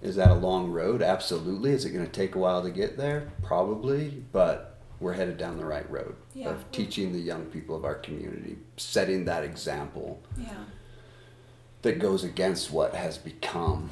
is 0.00 0.16
that 0.16 0.30
a 0.30 0.34
long 0.34 0.70
road 0.70 1.02
absolutely 1.02 1.70
is 1.72 1.84
it 1.84 1.90
going 1.90 2.04
to 2.04 2.10
take 2.10 2.34
a 2.34 2.38
while 2.38 2.62
to 2.62 2.70
get 2.70 2.96
there 2.96 3.30
probably 3.42 4.22
but 4.32 4.71
we're 5.02 5.12
headed 5.14 5.36
down 5.36 5.56
the 5.58 5.64
right 5.64 5.88
road 5.90 6.14
Yeah. 6.34 6.50
of 6.50 6.70
teaching 6.70 7.12
the 7.12 7.18
young 7.18 7.46
people 7.46 7.74
of 7.76 7.84
our 7.84 7.96
community 7.96 8.56
setting 8.76 9.24
that 9.26 9.42
example 9.44 10.22
Yeah. 10.38 10.64
that 11.82 11.98
goes 11.98 12.22
against 12.24 12.70
what 12.70 12.94
has 12.94 13.18
become 13.18 13.90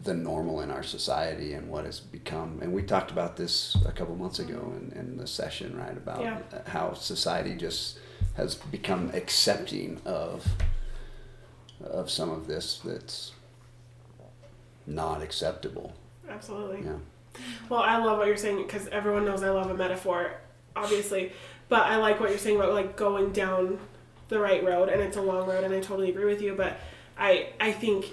the 0.00 0.14
normal 0.14 0.60
in 0.60 0.70
our 0.70 0.84
society 0.84 1.52
and 1.54 1.68
what 1.68 1.84
has 1.84 1.98
become 1.98 2.60
and 2.62 2.72
we 2.72 2.82
talked 2.84 3.10
about 3.10 3.36
this 3.36 3.76
a 3.84 3.90
couple 3.90 4.14
months 4.14 4.38
ago 4.38 4.54
mm-hmm. 4.58 4.92
in, 4.92 4.98
in 4.98 5.16
the 5.18 5.26
session 5.26 5.76
right 5.76 5.96
about 5.96 6.20
Yeah. 6.22 6.38
how 6.68 6.92
society 6.94 7.56
just 7.56 7.98
has 8.36 8.54
become 8.54 9.10
accepting 9.12 10.00
of 10.04 10.46
of 11.80 12.10
some 12.10 12.30
of 12.30 12.46
this 12.46 12.80
that's 12.84 13.32
not 14.86 15.20
acceptable 15.22 15.92
Absolutely. 16.28 16.84
yeah 16.84 16.98
Well, 17.68 17.80
I 17.80 17.98
love 17.98 18.18
what 18.18 18.26
you're 18.26 18.36
saying 18.36 18.62
because 18.62 18.88
everyone 18.88 19.24
knows 19.24 19.42
I 19.42 19.50
love 19.50 19.70
a 19.70 19.74
metaphor, 19.74 20.32
obviously. 20.74 21.32
But 21.68 21.82
I 21.82 21.96
like 21.96 22.18
what 22.18 22.30
you're 22.30 22.38
saying 22.38 22.56
about 22.56 22.72
like 22.72 22.96
going 22.96 23.32
down 23.32 23.78
the 24.28 24.38
right 24.38 24.64
road, 24.64 24.88
and 24.88 25.00
it's 25.00 25.16
a 25.16 25.22
long 25.22 25.48
road, 25.48 25.64
and 25.64 25.74
I 25.74 25.80
totally 25.80 26.10
agree 26.10 26.24
with 26.24 26.42
you. 26.42 26.54
But 26.54 26.78
I 27.18 27.50
I 27.60 27.72
think 27.72 28.06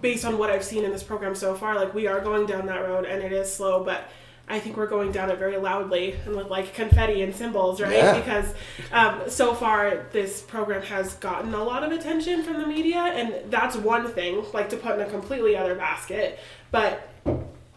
based 0.00 0.24
on 0.24 0.38
what 0.38 0.50
I've 0.50 0.64
seen 0.64 0.84
in 0.84 0.90
this 0.90 1.02
program 1.02 1.34
so 1.34 1.54
far, 1.54 1.74
like 1.76 1.94
we 1.94 2.06
are 2.06 2.20
going 2.20 2.46
down 2.46 2.66
that 2.66 2.82
road, 2.82 3.04
and 3.04 3.22
it 3.22 3.32
is 3.32 3.52
slow, 3.52 3.84
but. 3.84 4.08
I 4.46 4.58
think 4.58 4.76
we're 4.76 4.88
going 4.88 5.10
down 5.10 5.30
it 5.30 5.38
very 5.38 5.56
loudly 5.56 6.16
and 6.26 6.36
with 6.36 6.48
like 6.48 6.74
confetti 6.74 7.22
and 7.22 7.34
cymbals, 7.34 7.80
right? 7.80 7.94
Yeah. 7.94 8.18
Because 8.18 8.54
um, 8.92 9.22
so 9.26 9.54
far 9.54 10.06
this 10.12 10.42
program 10.42 10.82
has 10.82 11.14
gotten 11.14 11.54
a 11.54 11.64
lot 11.64 11.82
of 11.82 11.92
attention 11.92 12.42
from 12.42 12.58
the 12.60 12.66
media, 12.66 12.98
and 12.98 13.50
that's 13.50 13.74
one 13.74 14.06
thing, 14.08 14.44
like 14.52 14.68
to 14.68 14.76
put 14.76 14.96
in 14.96 15.00
a 15.00 15.08
completely 15.08 15.56
other 15.56 15.74
basket. 15.74 16.38
But 16.70 17.08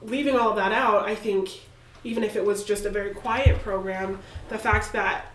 leaving 0.02 0.36
all 0.36 0.54
that 0.56 0.72
out, 0.72 1.08
I 1.08 1.16
think 1.16 1.50
even 2.04 2.24
if 2.24 2.36
it 2.36 2.45
was 2.45 2.64
just 2.64 2.86
a 2.86 2.89
very 2.89 3.14
quiet 3.14 3.62
program, 3.62 4.20
the 4.50 4.58
fact 4.58 4.93
that 4.93 5.34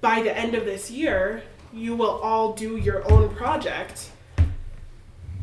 by 0.00 0.22
the 0.22 0.36
end 0.36 0.54
of 0.54 0.64
this 0.64 0.90
year, 0.90 1.42
you 1.72 1.96
will 1.96 2.18
all 2.20 2.52
do 2.52 2.76
your 2.76 3.10
own 3.10 3.34
project, 3.34 4.10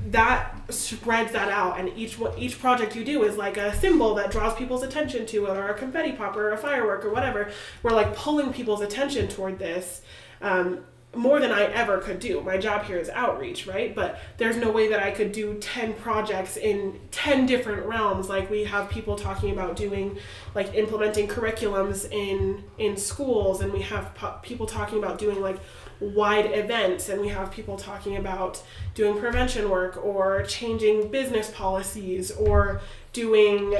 that 0.07 0.55
spreads 0.69 1.31
that 1.31 1.49
out, 1.49 1.79
and 1.79 1.89
each 1.97 2.17
each 2.37 2.59
project 2.59 2.95
you 2.95 3.03
do 3.03 3.23
is 3.23 3.37
like 3.37 3.57
a 3.57 3.75
cymbal 3.77 4.15
that 4.15 4.31
draws 4.31 4.53
people's 4.55 4.83
attention 4.83 5.25
to, 5.27 5.45
it, 5.47 5.57
or 5.57 5.69
a 5.69 5.73
confetti 5.73 6.11
popper 6.11 6.49
or 6.49 6.51
a 6.51 6.57
firework, 6.57 7.03
or 7.05 7.11
whatever. 7.11 7.51
We're 7.81 7.91
like 7.91 8.15
pulling 8.15 8.53
people's 8.53 8.81
attention 8.81 9.27
toward 9.27 9.59
this. 9.59 10.01
Um, 10.41 10.79
more 11.15 11.39
than 11.39 11.51
I 11.51 11.65
ever 11.65 11.99
could 11.99 12.19
do. 12.19 12.41
My 12.41 12.57
job 12.57 12.85
here 12.85 12.97
is 12.97 13.09
outreach, 13.09 13.67
right? 13.67 13.93
But 13.93 14.19
there's 14.37 14.57
no 14.57 14.71
way 14.71 14.87
that 14.89 15.01
I 15.01 15.11
could 15.11 15.31
do 15.31 15.55
10 15.59 15.93
projects 15.93 16.57
in 16.57 16.99
10 17.11 17.45
different 17.45 17.85
realms. 17.85 18.29
Like 18.29 18.49
we 18.49 18.63
have 18.63 18.89
people 18.89 19.15
talking 19.15 19.51
about 19.51 19.75
doing 19.75 20.17
like 20.55 20.73
implementing 20.73 21.27
curriculums 21.27 22.11
in 22.11 22.63
in 22.77 22.97
schools 22.97 23.61
and 23.61 23.71
we 23.71 23.81
have 23.81 24.13
po- 24.15 24.39
people 24.41 24.65
talking 24.65 24.97
about 24.97 25.19
doing 25.19 25.39
like 25.41 25.59
wide 25.99 26.45
events 26.45 27.09
and 27.09 27.21
we 27.21 27.29
have 27.29 27.51
people 27.51 27.77
talking 27.77 28.17
about 28.17 28.61
doing 28.95 29.17
prevention 29.19 29.69
work 29.69 30.03
or 30.03 30.43
changing 30.43 31.09
business 31.09 31.49
policies 31.51 32.31
or 32.31 32.81
doing 33.13 33.75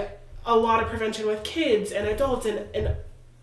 a 0.46 0.56
lot 0.56 0.82
of 0.84 0.90
prevention 0.90 1.26
with 1.26 1.44
kids 1.44 1.92
and 1.92 2.08
adults 2.08 2.46
and, 2.46 2.68
and 2.76 2.96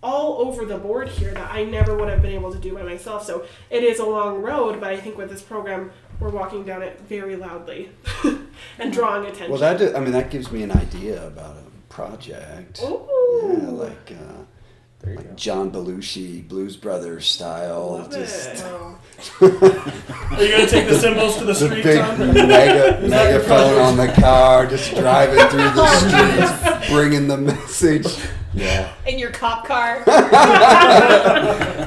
all 0.03 0.38
over 0.46 0.64
the 0.64 0.78
board 0.78 1.09
here 1.09 1.32
that 1.34 1.53
I 1.53 1.64
never 1.64 1.96
would 1.96 2.09
have 2.09 2.22
been 2.22 2.32
able 2.32 2.53
to 2.53 2.59
do 2.59 2.74
by 2.74 2.82
myself. 2.82 3.24
So 3.26 3.44
it 3.68 3.82
is 3.84 3.98
a 3.98 4.05
long 4.07 4.40
road, 4.42 4.80
but 4.80 4.90
I 4.90 4.96
think 4.96 5.18
with 5.18 5.28
this 5.30 5.42
program, 5.42 5.90
we're 6.20 6.30
walking 6.30 6.64
down 6.64 6.82
it 6.82 7.01
very 7.03 7.36
loudly 7.36 7.90
and 8.78 8.92
drawing 8.92 9.24
attention. 9.24 9.51
well 9.51 9.59
that 9.61 9.78
do, 9.78 9.94
i 9.96 10.01
mean 10.01 10.12
that 10.12 10.28
gives 10.30 10.53
me 10.53 10.62
an 10.62 10.70
idea 10.70 11.26
about 11.26 11.57
a 11.57 11.62
project 11.88 12.82
Ooh. 12.82 13.09
yeah 13.62 13.68
like 13.70 14.12
uh, 14.12 15.07
like 15.07 15.26
go. 15.26 15.34
John 15.34 15.70
Belushi, 15.70 16.46
Blues 16.46 16.76
Brothers 16.76 17.26
style. 17.26 17.92
Love 17.92 18.12
just 18.12 18.57
it. 18.57 18.62
Are 19.40 20.42
you 20.42 20.51
gonna 20.51 20.66
take 20.66 20.88
the 20.90 20.98
cymbals 20.98 21.38
to 21.38 21.44
the 21.46 21.53
The 21.55 21.66
streets? 21.68 21.86
big 21.86 21.98
Tom? 22.01 22.18
mega, 22.18 22.98
Is 22.98 23.11
that 23.11 23.30
your 23.30 23.38
megaphone 23.40 23.80
on 23.80 23.96
the 23.96 24.09
car, 24.20 24.66
just 24.66 24.94
driving 24.94 25.38
through 25.48 25.70
the 25.70 26.66
streets, 26.76 26.90
bringing 26.90 27.28
the 27.28 27.38
message. 27.38 28.07
Yeah, 28.53 28.92
In 29.07 29.18
your 29.18 29.30
cop 29.30 29.64
car. 29.66 30.03
yeah. 30.07 31.86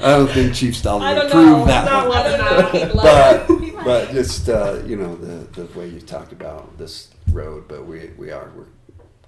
I 0.00 0.16
don't 0.16 0.30
think 0.30 0.54
Chief 0.54 0.74
Stalder 0.74 1.02
I 1.02 1.14
would 1.14 1.20
don't 1.22 1.30
approve 1.30 1.46
know. 1.58 1.64
that 1.66 1.84
Not 1.84 2.08
one. 2.08 2.18
I 2.18 2.36
don't 2.36 2.38
know 2.38 2.58
if 2.68 2.72
he'd 2.72 2.94
love 2.94 3.04
But 3.04 3.50
it. 3.50 3.60
He 3.64 3.70
but 3.84 4.10
just 4.12 4.48
uh, 4.48 4.80
you 4.86 4.96
know 4.96 5.14
the 5.16 5.62
the 5.62 5.78
way 5.78 5.88
you 5.88 6.00
talked 6.00 6.32
about 6.32 6.78
this 6.78 7.08
road, 7.32 7.66
but 7.68 7.86
we 7.86 8.10
we 8.16 8.30
are 8.30 8.50
we're 8.56 8.66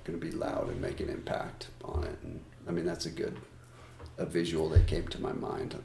going 0.05 0.18
to 0.18 0.24
be 0.24 0.30
loud 0.30 0.68
and 0.70 0.80
make 0.80 1.01
an 1.01 1.09
impact 1.09 1.68
on 1.84 2.05
it, 2.05 2.16
and 2.22 2.40
I 2.68 2.70
mean 2.70 2.86
that's 2.86 3.07
a 3.07 3.11
good 3.11 3.36
a 4.18 4.24
visual 4.24 4.68
that 4.70 4.86
came 4.86 5.09
to 5.09 5.20
my 5.20 5.32
mind. 5.32 5.76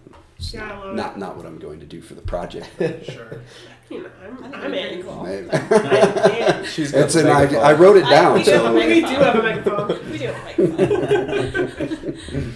It's 0.41 0.53
Yeah, 0.55 0.71
I 0.71 0.77
love 0.85 0.95
not 0.95 1.19
not 1.19 1.37
what 1.37 1.45
I'm 1.45 1.59
going 1.59 1.79
to 1.81 1.85
do 1.85 2.01
for 2.01 2.15
the 2.15 2.21
project. 2.21 2.67
Sure. 3.11 3.41
You 3.89 4.03
know, 4.03 4.09
I'm, 4.23 4.37
I 4.37 4.49
think 4.49 4.55
I'm 4.55 4.73
in. 4.73 4.87
pretty 4.87 5.03
cool. 5.03 5.23
Maybe. 5.23 5.49
I'm 5.51 6.59
in. 6.59 6.65
She's 6.65 6.93
It's 6.93 7.15
an 7.15 7.27
idea. 7.27 7.59
I 7.59 7.73
wrote 7.73 7.97
it 7.97 8.05
I- 8.05 8.09
down. 8.09 8.33
we 8.35 8.43
do 8.43 8.51
have 8.51 8.65
a 8.65 8.73
We 8.73 9.01
do 9.01 9.05
have 9.07 9.35
a 9.35 9.41
microphone. 9.43 10.11
We 10.11 10.17
do 10.17 10.27
have 10.27 10.59
a 10.59 11.67
microphone. 11.67 12.55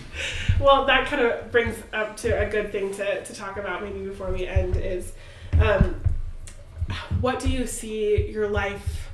Well, 0.59 0.85
that 0.85 1.07
kind 1.07 1.21
of 1.21 1.51
brings 1.51 1.75
up 1.93 2.15
to 2.17 2.29
a 2.29 2.49
good 2.49 2.71
thing 2.71 2.93
to, 2.95 3.23
to 3.23 3.33
talk 3.33 3.57
about 3.57 3.83
maybe 3.83 3.99
before 4.05 4.31
we 4.31 4.47
end 4.47 4.77
is 4.77 5.11
um, 5.59 6.01
what 7.19 7.39
do 7.41 7.49
you 7.49 7.67
see 7.67 8.31
your 8.31 8.47
life 8.47 9.09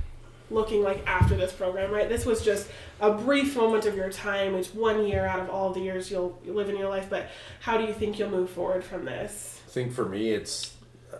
looking 0.52 0.84
like 0.84 1.06
after 1.08 1.36
this 1.36 1.52
program, 1.52 1.92
right? 1.92 2.08
This 2.08 2.26
was 2.26 2.46
just 2.46 2.68
a 3.02 3.12
brief 3.12 3.56
moment 3.56 3.86
of 3.86 3.96
your 3.96 4.10
time. 4.10 4.54
It's 4.56 4.74
one 4.74 5.06
year 5.08 5.26
out 5.26 5.40
of 5.40 5.50
all 5.50 5.74
the 5.74 5.82
years 5.82 6.12
you'll 6.12 6.40
live 6.46 6.70
in 6.70 6.78
your 6.78 6.88
life, 6.88 7.08
but 7.10 7.28
how 7.60 7.78
do 7.78 7.84
you 7.84 7.94
think 7.94 8.20
you'll 8.20 8.30
move 8.30 8.50
forward 8.50 8.84
from 8.84 9.04
this? 9.06 9.60
I 9.68 9.72
think 9.72 9.92
for 9.92 10.06
me, 10.06 10.32
it's 10.32 10.76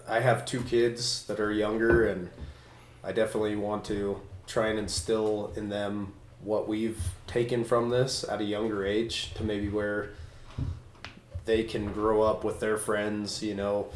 I 0.08 0.20
have 0.20 0.46
two 0.46 0.62
kids 0.62 1.26
that 1.26 1.40
are 1.40 1.52
younger, 1.52 2.08
and 2.08 2.30
I 3.04 3.12
definitely 3.12 3.56
want 3.56 3.84
to 3.86 4.22
try 4.46 4.68
and 4.68 4.78
instill 4.78 5.54
in 5.56 5.70
them 5.70 6.14
what 6.42 6.68
we've 6.68 7.02
taken 7.28 7.64
from 7.64 7.90
this 7.90 8.24
at 8.28 8.42
a 8.42 8.44
younger 8.44 8.86
age 8.86 9.34
to 9.36 9.44
maybe 9.44 9.70
where 9.70 10.12
they 11.46 11.64
can 11.64 11.92
grow 11.92 12.22
up 12.22 12.44
with 12.44 12.60
their 12.60 12.78
friends, 12.78 13.42
you 13.42 13.56
know, 13.56 13.88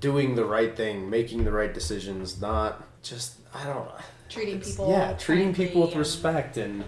doing 0.00 0.34
the 0.34 0.44
right 0.44 0.76
thing, 0.76 1.08
making 1.08 1.44
the 1.44 1.52
right 1.52 1.72
decisions, 1.72 2.40
not 2.40 2.84
just 3.02 3.38
I 3.54 3.64
don't 3.64 3.86
know. 3.86 3.94
Treating 4.30 4.56
It's- 4.56 4.70
people 4.70 4.90
yeah, 4.90 5.12
treating 5.14 5.52
people 5.52 5.82
with 5.82 5.96
respect 5.96 6.56
and 6.56 6.84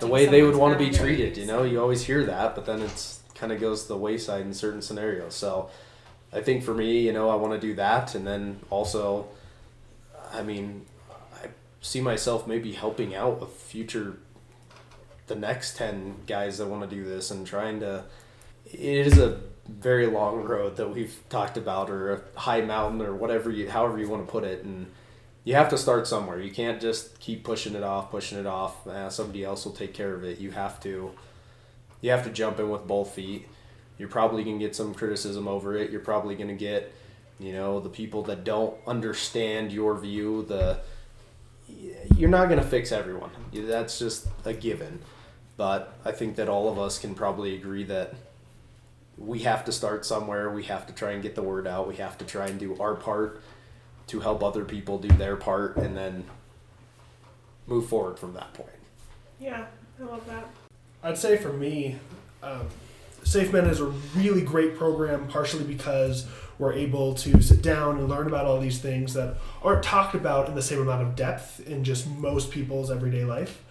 the 0.00 0.06
way 0.06 0.26
they 0.26 0.42
would 0.42 0.56
want 0.56 0.78
to 0.78 0.78
be 0.78 0.90
treated. 0.90 1.36
You 1.36 1.44
know, 1.44 1.64
you 1.64 1.80
always 1.80 2.04
hear 2.04 2.24
that, 2.24 2.54
but 2.54 2.64
then 2.66 2.80
it's 2.80 3.20
kind 3.34 3.52
of 3.52 3.60
goes 3.60 3.82
to 3.82 3.88
the 3.88 3.96
wayside 3.96 4.42
in 4.42 4.54
certain 4.54 4.80
scenarios. 4.80 5.34
So, 5.34 5.70
I 6.32 6.40
think 6.40 6.62
for 6.62 6.74
me, 6.74 7.00
you 7.00 7.12
know, 7.12 7.28
I 7.30 7.34
want 7.34 7.60
to 7.60 7.66
do 7.66 7.74
that, 7.74 8.14
and 8.14 8.26
then 8.26 8.60
also, 8.70 9.26
I 10.32 10.42
mean, 10.42 10.86
I 11.42 11.48
see 11.80 12.00
myself 12.00 12.46
maybe 12.46 12.72
helping 12.72 13.14
out 13.14 13.40
with 13.40 13.50
future, 13.50 14.18
the 15.26 15.34
next 15.34 15.76
ten 15.76 16.16
guys 16.26 16.58
that 16.58 16.66
want 16.66 16.88
to 16.88 16.94
do 16.96 17.04
this, 17.04 17.30
and 17.30 17.46
trying 17.46 17.80
to. 17.80 18.04
It 18.66 19.06
is 19.06 19.18
a 19.18 19.40
very 19.66 20.06
long 20.06 20.42
road 20.44 20.76
that 20.76 20.88
we've 20.94 21.18
talked 21.28 21.56
about, 21.56 21.90
or 21.90 22.12
a 22.12 22.20
high 22.40 22.60
mountain, 22.60 23.02
or 23.02 23.14
whatever 23.14 23.50
you, 23.50 23.68
however 23.68 23.98
you 23.98 24.08
want 24.08 24.26
to 24.26 24.30
put 24.30 24.44
it, 24.44 24.64
and 24.64 24.86
you 25.48 25.54
have 25.54 25.70
to 25.70 25.78
start 25.78 26.06
somewhere. 26.06 26.38
You 26.38 26.50
can't 26.50 26.78
just 26.78 27.18
keep 27.20 27.42
pushing 27.42 27.74
it 27.74 27.82
off, 27.82 28.10
pushing 28.10 28.36
it 28.36 28.44
off. 28.44 28.86
Uh, 28.86 29.08
somebody 29.08 29.44
else 29.44 29.64
will 29.64 29.72
take 29.72 29.94
care 29.94 30.12
of 30.12 30.22
it. 30.22 30.38
You 30.38 30.50
have 30.50 30.78
to, 30.80 31.12
you 32.02 32.10
have 32.10 32.22
to 32.24 32.30
jump 32.30 32.60
in 32.60 32.68
with 32.68 32.86
both 32.86 33.14
feet. 33.14 33.48
You're 33.96 34.10
probably 34.10 34.44
gonna 34.44 34.58
get 34.58 34.76
some 34.76 34.92
criticism 34.92 35.48
over 35.48 35.74
it. 35.74 35.90
You're 35.90 36.02
probably 36.02 36.34
gonna 36.34 36.52
get, 36.52 36.92
you 37.40 37.54
know, 37.54 37.80
the 37.80 37.88
people 37.88 38.24
that 38.24 38.44
don't 38.44 38.76
understand 38.86 39.72
your 39.72 39.96
view. 39.96 40.44
The, 40.46 40.80
you're 42.14 42.28
not 42.28 42.50
gonna 42.50 42.62
fix 42.62 42.92
everyone. 42.92 43.30
That's 43.54 43.98
just 43.98 44.26
a 44.44 44.52
given. 44.52 45.00
But 45.56 45.94
I 46.04 46.12
think 46.12 46.36
that 46.36 46.50
all 46.50 46.68
of 46.68 46.78
us 46.78 46.98
can 46.98 47.14
probably 47.14 47.56
agree 47.56 47.84
that 47.84 48.12
we 49.16 49.38
have 49.40 49.64
to 49.64 49.72
start 49.72 50.04
somewhere. 50.04 50.50
We 50.50 50.64
have 50.64 50.86
to 50.88 50.92
try 50.92 51.12
and 51.12 51.22
get 51.22 51.36
the 51.36 51.42
word 51.42 51.66
out. 51.66 51.88
We 51.88 51.96
have 51.96 52.18
to 52.18 52.26
try 52.26 52.48
and 52.48 52.60
do 52.60 52.78
our 52.78 52.94
part 52.96 53.40
to 54.08 54.20
help 54.20 54.42
other 54.42 54.64
people 54.64 54.98
do 54.98 55.08
their 55.08 55.36
part 55.36 55.76
and 55.76 55.96
then 55.96 56.24
move 57.66 57.86
forward 57.86 58.18
from 58.18 58.32
that 58.34 58.52
point. 58.54 58.68
Yeah, 59.38 59.66
I 60.00 60.04
love 60.04 60.26
that. 60.26 60.48
I'd 61.02 61.18
say 61.18 61.36
for 61.36 61.52
me, 61.52 61.96
um, 62.42 62.66
Safe 63.22 63.52
Men 63.52 63.66
is 63.66 63.80
a 63.80 63.86
really 64.16 64.42
great 64.42 64.76
program, 64.76 65.28
partially 65.28 65.64
because 65.64 66.26
we're 66.58 66.72
able 66.72 67.14
to 67.14 67.40
sit 67.40 67.62
down 67.62 67.98
and 67.98 68.08
learn 68.08 68.26
about 68.26 68.46
all 68.46 68.58
these 68.58 68.78
things 68.78 69.14
that 69.14 69.36
aren't 69.62 69.82
talked 69.82 70.14
about 70.14 70.48
in 70.48 70.54
the 70.54 70.62
same 70.62 70.80
amount 70.80 71.02
of 71.02 71.14
depth 71.14 71.60
in 71.66 71.84
just 71.84 72.08
most 72.08 72.50
people's 72.50 72.90
everyday 72.90 73.24
life. 73.24 73.62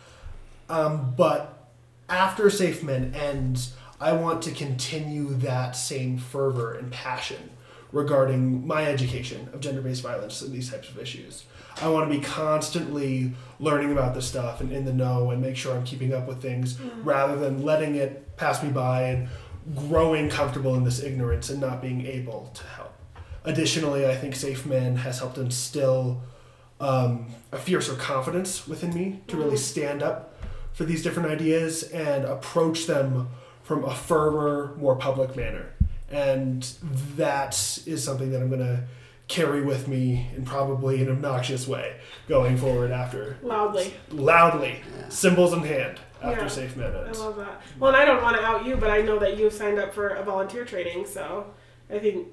Um, 0.70 1.14
but 1.18 1.70
after 2.08 2.50
Safe 2.50 2.84
Men 2.84 3.14
ends, 3.16 3.76
I 4.00 4.14
want 4.14 4.44
to 4.44 4.52
continue 4.52 5.34
that 5.36 5.76
same 5.76 6.18
fervor 6.18 6.76
and 6.76 6.92
passion 6.92 7.50
regarding 7.92 8.66
my 8.66 8.86
education 8.86 9.50
of 9.54 9.60
gender 9.60 9.82
based 9.82 10.04
violence 10.04 10.42
and 10.42 10.54
these 10.54 10.70
types 10.70 10.90
of 10.90 11.00
issues. 11.00 11.46
I 11.82 11.90
want 11.90 12.12
to 12.12 12.18
be 12.18 12.24
constantly 12.24 13.34
learning 13.60 13.92
about 13.92 14.14
this 14.16 14.28
stuff 14.28 14.62
and 14.62 14.72
in 14.72 14.86
the 14.86 14.94
know 14.94 15.32
and 15.32 15.42
make 15.42 15.56
sure 15.56 15.76
I'm 15.76 15.84
keeping 15.84 16.14
up 16.14 16.28
with 16.28 16.42
things 16.42 16.80
rather 17.04 17.38
than 17.38 17.64
letting 17.64 17.96
it 17.96 18.36
pass 18.36 18.64
me 18.64 18.70
by 18.70 19.04
and 19.04 19.30
growing 19.76 20.30
comfortable 20.30 20.76
in 20.76 20.84
this 20.84 21.04
ignorance 21.04 21.50
and 21.50 21.62
not 21.62 21.82
being 21.82 22.06
able 22.06 22.52
to 22.54 22.64
help. 22.64 22.94
Additionally, 23.44 24.06
I 24.06 24.16
think 24.16 24.36
Safe 24.36 24.66
Men 24.66 24.98
has 24.98 25.20
helped 25.20 25.38
instill 25.38 26.22
um, 26.80 27.28
a 27.52 27.58
fiercer 27.58 27.96
confidence 27.96 28.68
within 28.68 28.94
me 28.94 29.22
to 29.28 29.38
really 29.38 29.58
stand 29.58 30.04
up 30.04 30.34
for 30.74 30.84
these 30.84 31.02
different 31.02 31.30
ideas 31.30 31.84
and 31.84 32.26
approach 32.26 32.86
them 32.86 33.30
from 33.64 33.84
a 33.84 33.94
firmer, 33.94 34.76
more 34.78 34.96
public 34.96 35.36
manner. 35.36 35.74
And 36.12 36.64
that 37.18 37.80
is 37.86 38.04
something 38.04 38.32
that 38.32 38.42
I'm 38.42 38.48
going 38.50 38.62
to 38.62 38.84
carry 39.28 39.62
with 39.62 39.88
me 39.90 40.30
in 40.36 40.46
probably 40.46 41.02
an 41.02 41.10
obnoxious 41.10 41.68
way 41.68 41.98
going 42.30 42.56
forward 42.58 42.92
after. 42.92 43.38
Loudly. 43.44 43.94
Loudly, 44.12 44.80
Yeah. 44.98 45.10
cymbals 45.10 45.52
in 45.54 45.60
hand 45.64 46.00
after 46.24 46.44
Yeah. 46.44 46.48
Safe 46.48 46.78
Men 46.78 46.94
I 46.96 47.12
love 47.12 47.36
that. 47.38 47.62
Well, 47.78 47.92
and 47.94 48.02
I 48.02 48.06
don't 48.06 48.24
want 48.24 48.38
to 48.38 48.44
out 48.44 48.66
you, 48.66 48.78
but 48.78 48.90
I 48.90 49.02
know 49.02 49.20
that 49.20 49.38
you've 49.38 49.52
signed 49.52 49.80
up 49.80 49.94
for 49.94 50.08
a 50.08 50.24
volunteer 50.24 50.64
training, 50.64 51.06
so 51.06 51.48
I 51.94 52.00
think 52.00 52.28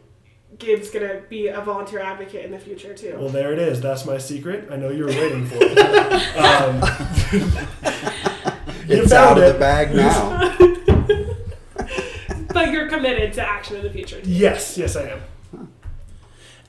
Gabe's 0.56 0.90
gonna 0.90 1.22
be 1.28 1.48
a 1.48 1.60
volunteer 1.60 1.98
advocate 1.98 2.44
in 2.44 2.52
the 2.52 2.60
future 2.60 2.94
too. 2.94 3.16
Well, 3.18 3.28
there 3.28 3.52
it 3.52 3.58
is. 3.58 3.80
That's 3.80 4.06
my 4.06 4.18
secret. 4.18 4.68
I 4.70 4.76
know 4.76 4.90
you 4.90 5.02
were 5.06 5.10
waiting 5.10 5.46
for 5.46 5.56
it. 5.60 5.78
um, 6.36 6.80
you 8.88 9.02
It's 9.02 9.12
found 9.12 9.30
out 9.30 9.38
of 9.38 9.44
it. 9.44 9.52
the 9.54 9.58
bag 9.58 9.94
now. 9.96 10.56
But 12.54 12.70
you're 12.70 12.88
committed 12.88 13.34
to 13.34 13.46
action 13.46 13.76
in 13.76 13.82
the 13.82 13.90
future. 13.90 14.20
Too. 14.20 14.30
Yes, 14.30 14.78
yes, 14.78 14.96
I 14.96 15.08
am. 15.10 15.68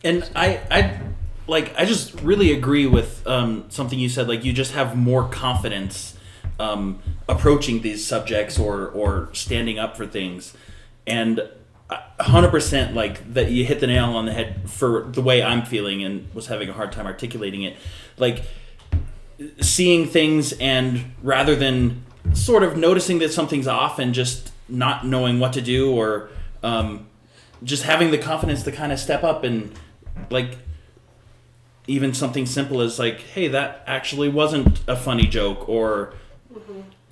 And 0.03 0.29
I, 0.35 0.59
I, 0.69 0.99
like, 1.47 1.73
I 1.79 1.85
just 1.85 2.19
really 2.21 2.51
agree 2.51 2.85
with 2.85 3.25
um, 3.25 3.65
something 3.69 3.97
you 3.97 4.09
said. 4.09 4.27
Like, 4.27 4.43
you 4.43 4.51
just 4.51 4.73
have 4.73 4.97
more 4.97 5.27
confidence 5.29 6.17
um, 6.59 6.99
approaching 7.27 7.81
these 7.81 8.05
subjects 8.05 8.59
or 8.59 8.87
or 8.87 9.29
standing 9.33 9.79
up 9.79 9.97
for 9.97 10.05
things, 10.05 10.53
and 11.05 11.47
hundred 12.19 12.49
percent 12.49 12.95
like 12.95 13.33
that. 13.33 13.51
You 13.51 13.65
hit 13.65 13.79
the 13.79 13.87
nail 13.87 14.05
on 14.05 14.25
the 14.25 14.33
head 14.33 14.69
for 14.69 15.03
the 15.03 15.21
way 15.21 15.43
I'm 15.43 15.65
feeling 15.65 16.03
and 16.03 16.33
was 16.33 16.47
having 16.47 16.69
a 16.69 16.73
hard 16.73 16.91
time 16.91 17.05
articulating 17.05 17.63
it. 17.63 17.77
Like 18.17 18.43
seeing 19.59 20.07
things 20.07 20.53
and 20.53 21.13
rather 21.21 21.55
than 21.55 22.05
sort 22.33 22.63
of 22.63 22.77
noticing 22.77 23.19
that 23.19 23.33
something's 23.33 23.67
off 23.67 23.99
and 23.99 24.13
just 24.13 24.51
not 24.67 25.05
knowing 25.05 25.39
what 25.39 25.53
to 25.53 25.61
do 25.61 25.93
or 25.93 26.29
um, 26.63 27.07
just 27.63 27.83
having 27.83 28.11
the 28.11 28.17
confidence 28.17 28.63
to 28.63 28.71
kind 28.71 28.91
of 28.91 28.99
step 28.99 29.23
up 29.23 29.43
and 29.43 29.71
like 30.29 30.57
even 31.87 32.13
something 32.13 32.45
simple 32.45 32.81
as 32.81 32.97
like 32.97 33.19
hey 33.19 33.47
that 33.47 33.83
actually 33.85 34.27
wasn't 34.27 34.79
a 34.87 34.95
funny 34.95 35.27
joke 35.27 35.69
or 35.69 36.13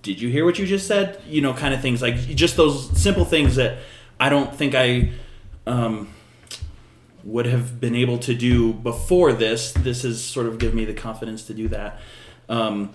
did 0.02 0.20
you 0.20 0.30
hear 0.30 0.44
what 0.46 0.58
you 0.60 0.66
just 0.66 0.88
said? 0.88 1.22
You 1.28 1.42
know 1.42 1.54
kind 1.54 1.74
of 1.74 1.82
things 1.82 2.02
like 2.02 2.16
just 2.16 2.58
those 2.58 2.90
simple 3.02 3.24
things 3.26 3.56
that 3.56 3.78
i 4.20 4.28
don't 4.30 4.54
think 4.56 4.76
i 4.76 5.10
um, 5.66 6.14
would 7.24 7.46
have 7.46 7.80
been 7.80 7.96
able 7.96 8.18
to 8.20 8.34
do 8.36 8.74
before 8.74 9.32
this. 9.34 9.72
This 9.72 10.04
has 10.04 10.22
sort 10.24 10.46
of 10.46 10.58
given 10.60 10.76
me 10.76 10.86
the 10.86 10.94
confidence 10.94 11.44
to 11.46 11.54
do 11.54 11.70
that. 11.70 12.00
Um, 12.50 12.92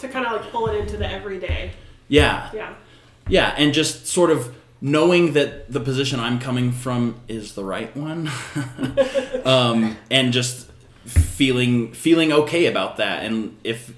To 0.00 0.08
kind 0.08 0.26
of 0.26 0.32
like 0.32 0.50
pull 0.50 0.66
it 0.68 0.76
into 0.76 0.96
the 0.96 1.10
everyday. 1.10 1.72
yeah. 2.08 2.50
Yeah. 2.52 2.74
Yeah, 3.28 3.54
and 3.56 3.72
just 3.72 4.06
sort 4.06 4.30
of 4.30 4.54
knowing 4.80 5.32
that 5.32 5.72
the 5.72 5.80
position 5.80 6.20
I'm 6.20 6.38
coming 6.38 6.72
from 6.72 7.20
is 7.28 7.54
the 7.54 7.64
right 7.64 7.94
one, 7.96 8.30
um, 9.44 9.96
and 10.10 10.32
just 10.32 10.70
feeling 11.04 11.92
feeling 11.92 12.32
okay 12.32 12.66
about 12.66 12.96
that. 12.98 13.24
And 13.24 13.56
if 13.64 13.92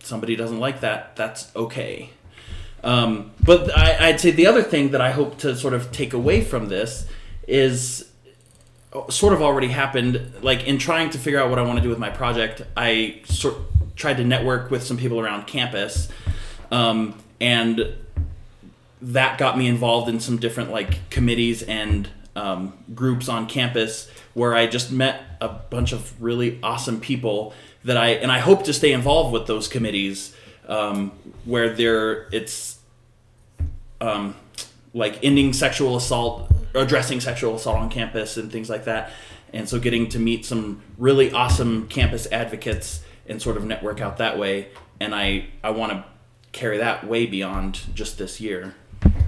somebody 0.00 0.36
doesn't 0.36 0.60
like 0.60 0.80
that, 0.80 1.16
that's 1.16 1.54
okay. 1.56 2.10
Um, 2.82 3.32
but 3.42 3.76
I, 3.76 4.08
I'd 4.08 4.20
say 4.20 4.30
the 4.30 4.46
other 4.46 4.62
thing 4.62 4.90
that 4.90 5.00
I 5.00 5.10
hope 5.10 5.38
to 5.38 5.56
sort 5.56 5.72
of 5.72 5.90
take 5.90 6.12
away 6.12 6.42
from 6.42 6.68
this 6.68 7.06
is 7.48 8.10
sort 9.08 9.32
of 9.32 9.42
already 9.42 9.68
happened. 9.68 10.34
Like 10.42 10.66
in 10.66 10.78
trying 10.78 11.10
to 11.10 11.18
figure 11.18 11.40
out 11.40 11.48
what 11.48 11.58
I 11.58 11.62
want 11.62 11.78
to 11.78 11.82
do 11.82 11.88
with 11.88 11.98
my 11.98 12.10
project, 12.10 12.62
I 12.76 13.22
sort 13.24 13.56
tried 13.96 14.18
to 14.18 14.24
network 14.24 14.70
with 14.70 14.82
some 14.82 14.96
people 14.96 15.20
around 15.20 15.46
campus, 15.46 16.08
um, 16.74 17.14
and 17.40 17.94
that 19.00 19.38
got 19.38 19.56
me 19.56 19.68
involved 19.68 20.08
in 20.08 20.18
some 20.18 20.38
different 20.38 20.72
like 20.72 21.08
committees 21.08 21.62
and 21.62 22.08
um, 22.34 22.72
groups 22.96 23.28
on 23.28 23.46
campus 23.46 24.10
where 24.34 24.56
I 24.56 24.66
just 24.66 24.90
met 24.90 25.22
a 25.40 25.48
bunch 25.48 25.92
of 25.92 26.20
really 26.20 26.58
awesome 26.64 27.00
people 27.00 27.54
that 27.84 27.96
I 27.96 28.08
and 28.08 28.32
I 28.32 28.40
hope 28.40 28.64
to 28.64 28.72
stay 28.72 28.92
involved 28.92 29.32
with 29.32 29.46
those 29.46 29.68
committees 29.68 30.34
um, 30.66 31.12
where 31.44 31.72
there 31.72 32.28
it's 32.32 32.78
um, 34.00 34.34
like 34.92 35.20
ending 35.22 35.52
sexual 35.52 35.96
assault, 35.96 36.50
addressing 36.74 37.20
sexual 37.20 37.54
assault 37.54 37.78
on 37.78 37.88
campus 37.88 38.36
and 38.36 38.50
things 38.50 38.68
like 38.68 38.86
that. 38.86 39.12
And 39.52 39.68
so 39.68 39.78
getting 39.78 40.08
to 40.08 40.18
meet 40.18 40.44
some 40.44 40.82
really 40.98 41.30
awesome 41.30 41.86
campus 41.86 42.26
advocates 42.32 43.04
and 43.28 43.40
sort 43.40 43.56
of 43.56 43.64
network 43.64 44.00
out 44.00 44.16
that 44.16 44.40
way. 44.40 44.70
And 44.98 45.14
I, 45.14 45.46
I 45.62 45.70
want 45.70 45.92
to 45.92 46.04
carry 46.54 46.78
that 46.78 47.06
way 47.06 47.26
beyond 47.26 47.80
just 47.94 48.16
this 48.16 48.40
year. 48.40 48.74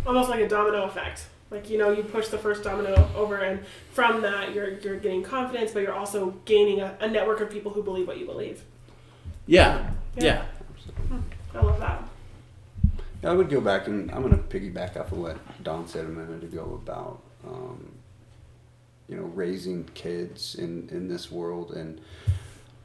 Almost 0.06 0.30
like 0.30 0.40
a 0.40 0.48
domino 0.48 0.84
effect. 0.84 1.26
Like 1.50 1.68
you 1.68 1.76
know, 1.78 1.90
you 1.92 2.02
push 2.02 2.28
the 2.28 2.38
first 2.38 2.62
domino 2.64 3.08
over, 3.14 3.36
and 3.36 3.60
from 3.92 4.22
that, 4.22 4.54
you're 4.54 4.78
you're 4.78 4.96
getting 4.98 5.22
confidence, 5.22 5.72
but 5.72 5.82
you're 5.82 5.94
also 5.94 6.30
gaining 6.44 6.80
a, 6.80 6.96
a 7.00 7.08
network 7.08 7.40
of 7.40 7.50
people 7.50 7.72
who 7.72 7.82
believe 7.82 8.06
what 8.08 8.18
you 8.18 8.26
believe. 8.26 8.62
Yeah, 9.46 9.90
Yeah. 10.16 10.44
yeah. 11.10 11.18
I 11.54 11.60
love 11.60 11.78
that. 11.78 12.02
Yeah, 13.22 13.30
I 13.30 13.34
would 13.34 13.48
go 13.48 13.60
back 13.60 13.86
and 13.86 14.10
I'm 14.10 14.22
going 14.22 14.32
to 14.36 14.42
piggyback 14.42 14.96
off 14.96 15.12
of 15.12 15.18
what 15.18 15.38
Don 15.62 15.86
said 15.86 16.04
a 16.04 16.08
minute 16.08 16.42
ago 16.42 16.80
about, 16.82 17.22
um, 17.46 17.92
you 19.08 19.16
know, 19.16 19.22
raising 19.22 19.84
kids 19.94 20.54
in, 20.56 20.88
in 20.90 21.08
this 21.08 21.30
world. 21.30 21.70
And 21.72 22.00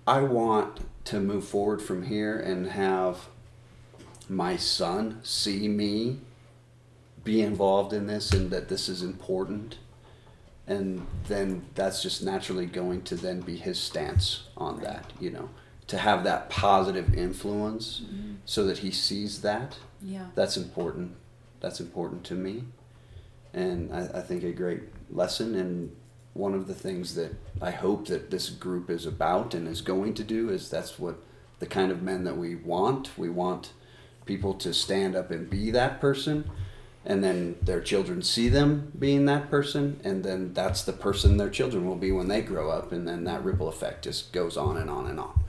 I 0.07 0.21
want 0.21 0.81
to 1.05 1.19
move 1.19 1.45
forward 1.45 1.81
from 1.81 2.03
here 2.03 2.39
and 2.39 2.67
have 2.67 3.27
my 4.32 4.55
son 4.55 5.19
see 5.23 5.67
me 5.67 6.17
be 7.21 7.41
involved 7.41 7.91
in 7.91 8.07
this 8.07 8.32
and 8.32 8.49
that 8.49 8.69
this 8.69 8.88
is 8.88 9.03
important. 9.03 9.77
And 10.65 11.05
then 11.27 11.65
that's 11.75 12.01
just 12.01 12.23
naturally 12.23 12.65
going 12.65 13.01
to 13.03 13.15
then 13.15 13.41
be 13.41 13.57
his 13.57 13.77
stance 13.77 14.47
on 14.55 14.79
that, 14.84 15.11
you 15.19 15.32
know, 15.32 15.49
to 15.88 15.97
have 15.97 16.23
that 16.23 16.49
positive 16.49 17.13
influence 17.13 18.03
mm-hmm. 18.05 18.36
so 18.45 18.63
that 18.65 18.77
he 18.77 18.89
sees 18.89 19.41
that 19.41 19.77
Yeah. 20.01 20.27
that's 20.34 20.55
important. 20.55 21.17
That's 21.59 21.82
important 21.82 22.23
to 22.25 22.36
me. 22.36 22.63
And 23.53 23.93
I, 23.93 24.19
I 24.19 24.21
think 24.21 24.43
a 24.43 24.53
great 24.53 24.84
lesson 25.09 25.55
and 25.55 25.93
one 26.34 26.53
of 26.53 26.67
the 26.67 26.73
things 26.73 27.15
that 27.15 27.36
I 27.61 27.71
hope 27.71 28.07
that 28.07 28.32
this 28.32 28.49
group 28.49 28.89
is 28.89 29.05
about 29.05 29.53
and 29.53 29.67
is 29.67 29.82
going 29.82 30.13
to 30.13 30.23
do 30.23 30.49
is 30.49 30.69
that's 30.69 30.97
what 30.97 31.17
the 31.59 31.65
kind 31.65 31.91
of 31.91 32.01
men 32.01 32.23
that 32.23 32.38
we 32.38 32.55
want. 32.55 33.17
We 33.17 33.29
want 33.29 33.73
people 34.26 34.53
to 34.53 34.74
stand 34.74 35.15
up 35.15 35.32
and 35.32 35.49
be 35.49 35.72
that 35.72 35.99
person 35.99 36.49
and 37.05 37.24
then 37.24 37.55
their 37.61 37.82
children 37.82 38.22
see 38.22 38.47
them 38.47 38.91
being 38.97 39.26
that 39.26 39.49
person 39.49 39.99
and 40.03 40.24
then 40.24 40.53
that's 40.53 40.84
the 40.84 40.93
person 40.93 41.38
their 41.38 41.49
children 41.49 41.86
will 41.86 41.95
be 41.95 42.11
when 42.11 42.28
they 42.28 42.41
grow 42.41 42.69
up 42.69 42.91
and 42.91 43.07
then 43.07 43.24
that 43.24 43.43
ripple 43.43 43.67
effect 43.67 44.03
just 44.03 44.32
goes 44.32 44.55
on 44.55 44.78
and 44.78 44.89
on 44.89 45.07
and 45.07 45.19
on. 45.19 45.43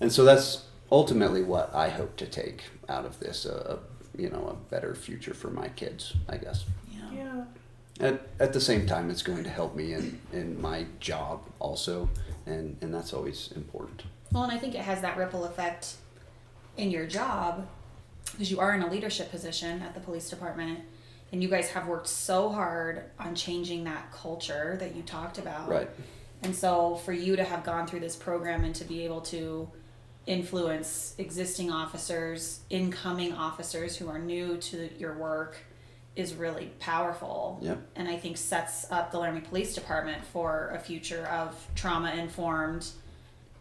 And 0.00 0.12
so 0.12 0.24
that's 0.24 0.64
ultimately 0.90 1.42
what 1.42 1.72
I 1.74 1.88
hope 1.88 2.16
to 2.16 2.26
take 2.26 2.64
out 2.88 3.04
of 3.04 3.20
this, 3.20 3.46
a, 3.46 3.78
a 3.78 4.20
you 4.20 4.28
know, 4.28 4.48
a 4.48 4.70
better 4.70 4.94
future 4.94 5.34
for 5.34 5.50
my 5.50 5.68
kids, 5.68 6.14
I 6.28 6.36
guess. 6.36 6.64
Yeah. 6.90 7.12
Yeah. 7.14 7.44
At, 8.00 8.26
at 8.40 8.52
the 8.52 8.60
same 8.60 8.86
time, 8.86 9.10
it's 9.10 9.22
going 9.22 9.44
to 9.44 9.50
help 9.50 9.76
me 9.76 9.94
in, 9.94 10.20
in 10.32 10.60
my 10.60 10.86
job 10.98 11.42
also, 11.60 12.10
and, 12.46 12.76
and 12.80 12.92
that's 12.92 13.12
always 13.12 13.52
important. 13.54 14.02
Well, 14.32 14.42
and 14.42 14.52
I 14.52 14.58
think 14.58 14.74
it 14.74 14.80
has 14.80 15.00
that 15.02 15.16
ripple 15.16 15.44
effect 15.44 15.94
in 16.76 16.90
your 16.90 17.06
job 17.06 17.68
because 18.30 18.50
you 18.50 18.60
are 18.60 18.74
in 18.74 18.82
a 18.82 18.90
leadership 18.90 19.30
position 19.30 19.82
at 19.82 19.94
the 19.94 20.00
police 20.00 20.30
department 20.30 20.80
and 21.32 21.42
you 21.42 21.48
guys 21.48 21.70
have 21.70 21.86
worked 21.86 22.08
so 22.08 22.50
hard 22.50 23.04
on 23.18 23.34
changing 23.34 23.84
that 23.84 24.12
culture 24.12 24.76
that 24.78 24.94
you 24.94 25.02
talked 25.02 25.38
about. 25.38 25.68
Right. 25.68 25.90
And 26.42 26.54
so 26.54 26.96
for 26.96 27.12
you 27.12 27.36
to 27.36 27.44
have 27.44 27.64
gone 27.64 27.86
through 27.86 28.00
this 28.00 28.16
program 28.16 28.64
and 28.64 28.74
to 28.74 28.84
be 28.84 29.04
able 29.04 29.22
to 29.22 29.70
influence 30.26 31.14
existing 31.18 31.70
officers, 31.70 32.60
incoming 32.68 33.32
officers 33.32 33.96
who 33.96 34.08
are 34.08 34.18
new 34.18 34.56
to 34.58 34.90
your 34.98 35.16
work 35.16 35.56
is 36.14 36.34
really 36.34 36.66
powerful. 36.78 37.58
Yep. 37.62 37.80
And 37.96 38.08
I 38.08 38.16
think 38.16 38.36
sets 38.36 38.90
up 38.90 39.10
the 39.10 39.18
Laramie 39.18 39.40
Police 39.40 39.74
Department 39.74 40.24
for 40.26 40.72
a 40.74 40.78
future 40.78 41.26
of 41.28 41.56
trauma 41.74 42.12
informed 42.12 42.88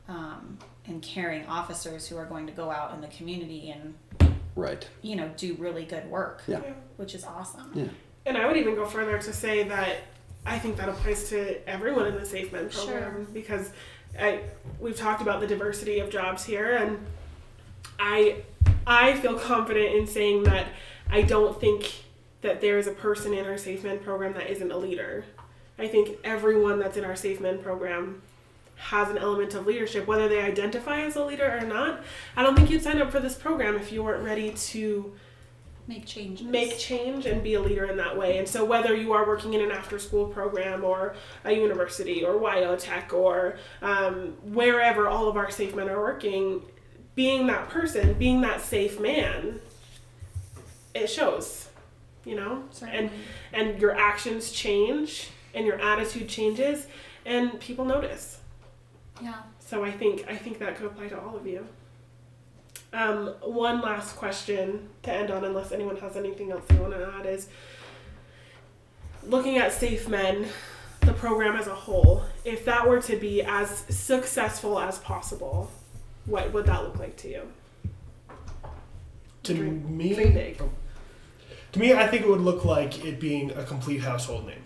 um, 0.09 0.57
and 0.85 1.01
caring 1.01 1.45
officers 1.45 2.07
who 2.07 2.17
are 2.17 2.25
going 2.25 2.47
to 2.47 2.53
go 2.53 2.69
out 2.69 2.93
in 2.93 3.01
the 3.01 3.07
community 3.07 3.69
and 3.69 3.93
Right. 4.55 4.87
you 5.01 5.15
know 5.15 5.29
do 5.37 5.55
really 5.55 5.85
good 5.85 6.09
work, 6.09 6.41
Yeah. 6.47 6.61
which 6.97 7.15
is 7.15 7.23
awesome. 7.23 7.71
Yeah. 7.73 7.85
And 8.25 8.37
I 8.37 8.45
would 8.47 8.57
even 8.57 8.75
go 8.75 8.85
further 8.85 9.17
to 9.17 9.33
say 9.33 9.63
that 9.63 9.97
I 10.45 10.59
think 10.59 10.77
that 10.77 10.89
applies 10.89 11.29
to 11.29 11.67
everyone 11.69 12.07
in 12.07 12.15
the 12.15 12.25
Safe 12.25 12.51
Men 12.51 12.69
program 12.69 13.27
because 13.33 13.71
I 14.19 14.41
we've 14.79 14.95
talked 14.97 15.21
about 15.21 15.39
the 15.39 15.47
diversity 15.47 15.99
of 15.99 16.09
jobs 16.09 16.43
here 16.43 16.75
and 16.77 16.99
I 17.99 18.43
I 18.85 19.13
feel 19.19 19.37
confident 19.37 19.95
in 19.95 20.07
saying 20.07 20.43
that 20.43 20.67
I 21.09 21.21
don't 21.21 21.59
think 21.59 21.93
that 22.41 22.59
there 22.61 22.77
is 22.79 22.87
a 22.87 22.91
person 22.91 23.33
in 23.33 23.45
our 23.45 23.57
Safe 23.57 23.83
Men 23.83 23.99
program 23.99 24.33
that 24.33 24.49
isn't 24.49 24.71
a 24.71 24.77
leader. 24.77 25.23
I 25.77 25.87
think 25.87 26.17
everyone 26.23 26.79
that's 26.79 26.97
in 26.97 27.05
our 27.05 27.15
Safe 27.15 27.39
Men 27.39 27.59
program 27.59 28.21
has 28.81 29.09
an 29.09 29.17
element 29.17 29.53
of 29.53 29.67
leadership, 29.67 30.07
whether 30.07 30.27
they 30.27 30.41
identify 30.41 31.01
as 31.01 31.15
a 31.15 31.23
leader 31.23 31.57
or 31.57 31.65
not. 31.65 32.03
I 32.35 32.41
don't 32.41 32.55
think 32.55 32.69
you'd 32.71 32.81
sign 32.81 32.99
up 33.01 33.11
for 33.11 33.19
this 33.19 33.35
program 33.35 33.75
if 33.75 33.91
you 33.91 34.03
weren't 34.03 34.23
ready 34.23 34.51
to 34.51 35.13
Make 35.87 36.05
changes. 36.05 36.45
make 36.45 36.77
change 36.77 37.25
and 37.25 37.43
be 37.43 37.53
a 37.53 37.61
leader 37.61 37.85
in 37.85 37.97
that 37.97 38.17
way. 38.17 38.37
And 38.37 38.47
so, 38.47 38.65
whether 38.65 38.95
you 38.95 39.13
are 39.13 39.25
working 39.27 39.53
in 39.53 39.61
an 39.61 39.71
after 39.71 39.99
school 39.99 40.27
program 40.27 40.83
or 40.83 41.15
a 41.43 41.51
university 41.51 42.23
or 42.23 42.33
WyoTech 42.33 43.13
or 43.13 43.57
um, 43.81 44.35
wherever 44.43 45.07
all 45.07 45.27
of 45.27 45.37
our 45.37 45.51
safe 45.51 45.75
men 45.75 45.89
are 45.89 45.99
working, 45.99 46.63
being 47.13 47.47
that 47.47 47.69
person, 47.69 48.13
being 48.13 48.41
that 48.41 48.61
safe 48.61 48.99
man, 48.99 49.59
it 50.95 51.07
shows, 51.07 51.69
you 52.25 52.35
know? 52.35 52.63
Certainly. 52.71 52.97
And, 52.97 53.11
and 53.53 53.81
your 53.81 53.95
actions 53.95 54.51
change 54.51 55.29
and 55.53 55.65
your 55.65 55.79
attitude 55.79 56.29
changes 56.29 56.87
and 57.25 57.59
people 57.59 57.85
notice. 57.85 58.40
Yeah. 59.21 59.35
So 59.59 59.83
I 59.83 59.91
think 59.91 60.25
I 60.27 60.35
think 60.35 60.59
that 60.59 60.75
could 60.75 60.87
apply 60.87 61.07
to 61.09 61.19
all 61.21 61.35
of 61.35 61.45
you. 61.47 61.65
Um, 62.93 63.27
one 63.41 63.79
last 63.81 64.15
question 64.17 64.89
to 65.03 65.13
end 65.13 65.31
on, 65.31 65.45
unless 65.45 65.71
anyone 65.71 65.95
has 65.97 66.17
anything 66.17 66.51
else 66.51 66.63
they 66.67 66.75
want 66.75 66.93
to 66.93 67.13
add, 67.19 67.25
is 67.25 67.47
looking 69.25 69.57
at 69.57 69.71
Safe 69.71 70.09
Men, 70.09 70.47
the 71.01 71.13
program 71.13 71.55
as 71.55 71.67
a 71.67 71.75
whole. 71.75 72.23
If 72.43 72.65
that 72.65 72.87
were 72.89 73.01
to 73.03 73.15
be 73.15 73.43
as 73.43 73.69
successful 73.89 74.77
as 74.77 74.97
possible, 74.99 75.71
what 76.25 76.51
would 76.51 76.65
that 76.65 76.83
look 76.83 76.99
like 76.99 77.15
to 77.17 77.29
you? 77.29 77.51
To 79.43 79.53
Dream- 79.53 79.97
me, 79.97 80.13
dream 80.13 80.33
big. 80.33 80.61
to 81.71 81.79
me, 81.79 81.93
I 81.93 82.07
think 82.07 82.23
it 82.23 82.27
would 82.29 82.41
look 82.41 82.65
like 82.65 83.03
it 83.05 83.19
being 83.19 83.51
a 83.51 83.63
complete 83.63 84.01
household 84.01 84.47
name. 84.47 84.61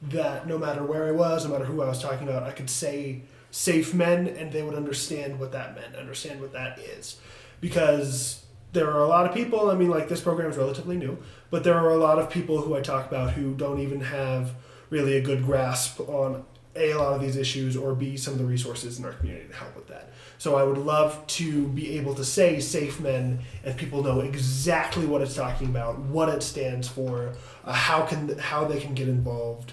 That 0.00 0.46
no 0.46 0.56
matter 0.58 0.84
where 0.84 1.08
I 1.08 1.10
was, 1.10 1.44
no 1.44 1.50
matter 1.50 1.64
who 1.64 1.82
I 1.82 1.88
was 1.88 2.00
talking 2.00 2.28
about, 2.28 2.44
I 2.44 2.52
could 2.52 2.70
say 2.70 3.22
safe 3.50 3.94
men 3.94 4.26
and 4.28 4.52
they 4.52 4.62
would 4.62 4.74
understand 4.74 5.38
what 5.38 5.52
that 5.52 5.74
meant, 5.74 5.96
understand 5.96 6.40
what 6.40 6.52
that 6.52 6.78
is. 6.78 7.18
Because 7.60 8.44
there 8.72 8.90
are 8.90 9.00
a 9.00 9.08
lot 9.08 9.26
of 9.26 9.34
people, 9.34 9.70
I 9.70 9.74
mean, 9.74 9.90
like 9.90 10.08
this 10.08 10.20
program 10.20 10.50
is 10.50 10.56
relatively 10.56 10.96
new, 10.96 11.18
but 11.50 11.64
there 11.64 11.74
are 11.74 11.90
a 11.90 11.96
lot 11.96 12.18
of 12.18 12.30
people 12.30 12.60
who 12.60 12.76
I 12.76 12.80
talk 12.80 13.06
about 13.06 13.32
who 13.32 13.54
don't 13.54 13.80
even 13.80 14.00
have 14.00 14.54
really 14.90 15.16
a 15.16 15.20
good 15.20 15.44
grasp 15.44 16.00
on 16.00 16.44
A, 16.76 16.90
a 16.92 16.98
lot 16.98 17.14
of 17.14 17.20
these 17.20 17.36
issues, 17.36 17.76
or 17.76 17.94
B, 17.94 18.16
some 18.16 18.34
of 18.34 18.38
the 18.38 18.44
resources 18.44 18.98
in 18.98 19.04
our 19.04 19.12
community 19.12 19.48
to 19.48 19.54
help 19.54 19.74
with 19.74 19.88
that. 19.88 20.12
So 20.38 20.54
I 20.54 20.62
would 20.62 20.78
love 20.78 21.26
to 21.26 21.66
be 21.68 21.98
able 21.98 22.14
to 22.14 22.24
say 22.24 22.60
safe 22.60 23.00
men 23.00 23.40
and 23.64 23.76
people 23.76 24.02
know 24.02 24.20
exactly 24.20 25.04
what 25.04 25.20
it's 25.20 25.34
talking 25.34 25.68
about, 25.68 25.98
what 25.98 26.28
it 26.28 26.42
stands 26.42 26.86
for, 26.86 27.32
uh, 27.64 27.72
how 27.72 28.02
can 28.02 28.38
how 28.38 28.64
they 28.64 28.80
can 28.80 28.94
get 28.94 29.08
involved. 29.08 29.72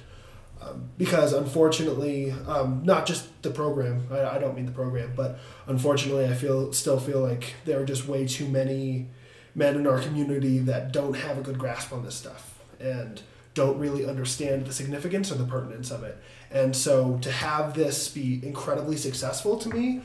Because 0.97 1.33
unfortunately, 1.33 2.31
um, 2.47 2.81
not 2.83 3.05
just 3.05 3.41
the 3.41 3.49
program. 3.49 4.07
I, 4.11 4.35
I 4.35 4.39
don't 4.39 4.55
mean 4.55 4.65
the 4.65 4.71
program, 4.71 5.13
but 5.15 5.39
unfortunately, 5.67 6.25
I 6.25 6.33
feel 6.33 6.73
still 6.73 6.99
feel 6.99 7.19
like 7.19 7.55
there 7.65 7.79
are 7.79 7.85
just 7.85 8.07
way 8.07 8.27
too 8.27 8.47
many 8.47 9.07
men 9.53 9.75
in 9.75 9.87
our 9.87 9.99
community 9.99 10.59
that 10.59 10.91
don't 10.91 11.13
have 11.13 11.37
a 11.37 11.41
good 11.41 11.57
grasp 11.57 11.93
on 11.93 12.03
this 12.03 12.15
stuff 12.15 12.59
and 12.79 13.21
don't 13.53 13.79
really 13.79 14.05
understand 14.05 14.65
the 14.65 14.73
significance 14.73 15.31
or 15.31 15.35
the 15.35 15.45
pertinence 15.45 15.89
of 15.91 16.03
it. 16.03 16.17
And 16.51 16.75
so 16.75 17.17
to 17.21 17.31
have 17.31 17.73
this 17.73 18.09
be 18.09 18.45
incredibly 18.45 18.97
successful 18.97 19.57
to 19.57 19.69
me 19.69 20.01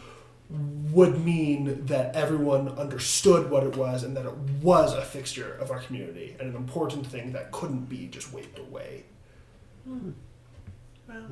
would 0.92 1.24
mean 1.24 1.86
that 1.86 2.14
everyone 2.16 2.68
understood 2.70 3.50
what 3.50 3.62
it 3.64 3.76
was 3.76 4.02
and 4.02 4.16
that 4.16 4.26
it 4.26 4.36
was 4.62 4.94
a 4.94 5.02
fixture 5.02 5.52
of 5.60 5.70
our 5.70 5.80
community 5.80 6.36
and 6.40 6.48
an 6.48 6.56
important 6.56 7.06
thing 7.06 7.32
that 7.32 7.52
couldn't 7.52 7.88
be 7.88 8.06
just 8.06 8.32
waved 8.32 8.58
away. 8.58 9.04
Wow. 11.10 11.24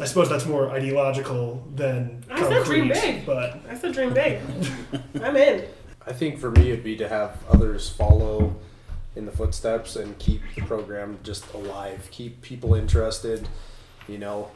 I 0.00 0.04
suppose 0.06 0.28
that's 0.28 0.46
more 0.46 0.70
ideological 0.70 1.66
than 1.74 2.24
I 2.30 2.40
said 2.40 2.64
dream 2.64 2.90
concrete, 2.92 3.12
big. 3.12 3.26
but 3.26 3.60
I 3.68 3.74
said 3.76 3.92
dream 3.92 4.14
big. 4.14 4.40
I'm 5.22 5.36
in. 5.36 5.66
I 6.06 6.12
think 6.12 6.38
for 6.38 6.50
me 6.50 6.70
it'd 6.70 6.84
be 6.84 6.96
to 6.96 7.08
have 7.08 7.38
others 7.50 7.90
follow 7.90 8.56
in 9.14 9.26
the 9.26 9.32
footsteps 9.32 9.96
and 9.96 10.18
keep 10.18 10.40
the 10.54 10.62
program 10.62 11.18
just 11.22 11.52
alive, 11.52 12.08
keep 12.10 12.40
people 12.42 12.74
interested. 12.74 13.46
You 14.08 14.18
know, 14.18 14.50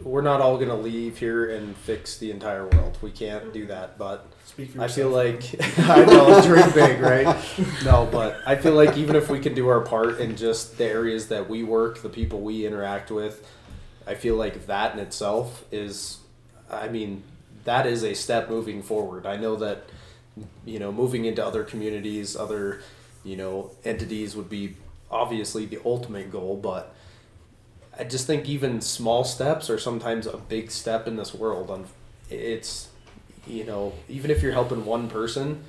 we're 0.00 0.22
not 0.22 0.40
all 0.40 0.58
gonna 0.58 0.76
leave 0.76 1.18
here 1.18 1.50
and 1.56 1.76
fix 1.76 2.18
the 2.18 2.30
entire 2.30 2.66
world. 2.68 2.98
We 3.02 3.10
can't 3.10 3.52
do 3.52 3.66
that, 3.66 3.98
but 3.98 4.26
speak 4.44 4.78
I 4.78 4.88
feel 4.88 5.10
like 5.10 5.42
I 5.78 6.04
know 6.04 6.40
dream 6.42 6.70
big, 6.72 7.00
right? 7.00 7.36
No, 7.84 8.08
but 8.10 8.40
I 8.46 8.56
feel 8.56 8.74
like 8.74 8.96
even 8.96 9.16
if 9.16 9.28
we 9.28 9.40
can 9.40 9.54
do 9.54 9.68
our 9.68 9.80
part 9.80 10.20
in 10.20 10.36
just 10.36 10.78
the 10.78 10.86
areas 10.86 11.28
that 11.28 11.48
we 11.48 11.64
work, 11.64 12.02
the 12.02 12.08
people 12.08 12.40
we 12.40 12.66
interact 12.66 13.10
with, 13.10 13.46
I 14.06 14.14
feel 14.14 14.36
like 14.36 14.66
that 14.66 14.94
in 14.94 15.00
itself 15.00 15.64
is, 15.70 16.18
I 16.70 16.88
mean, 16.88 17.22
that 17.64 17.86
is 17.86 18.02
a 18.02 18.14
step 18.14 18.48
moving 18.48 18.82
forward. 18.82 19.26
I 19.26 19.36
know 19.36 19.56
that, 19.56 19.84
you 20.64 20.78
know, 20.78 20.90
moving 20.90 21.24
into 21.24 21.44
other 21.44 21.62
communities, 21.64 22.36
other, 22.36 22.80
you 23.24 23.36
know, 23.36 23.70
entities 23.84 24.34
would 24.34 24.48
be 24.48 24.76
obviously 25.10 25.66
the 25.66 25.78
ultimate 25.84 26.32
goal, 26.32 26.56
but 26.56 26.94
I 27.98 28.04
just 28.04 28.26
think 28.26 28.48
even 28.48 28.80
small 28.80 29.22
steps 29.24 29.68
are 29.68 29.78
sometimes 29.78 30.26
a 30.26 30.38
big 30.38 30.70
step 30.70 31.06
in 31.06 31.16
this 31.16 31.34
world. 31.34 31.70
On 31.70 31.86
it's 32.30 32.88
you 33.46 33.64
know, 33.64 33.92
even 34.08 34.30
if 34.30 34.42
you're 34.42 34.52
helping 34.52 34.84
one 34.84 35.08
person, 35.08 35.62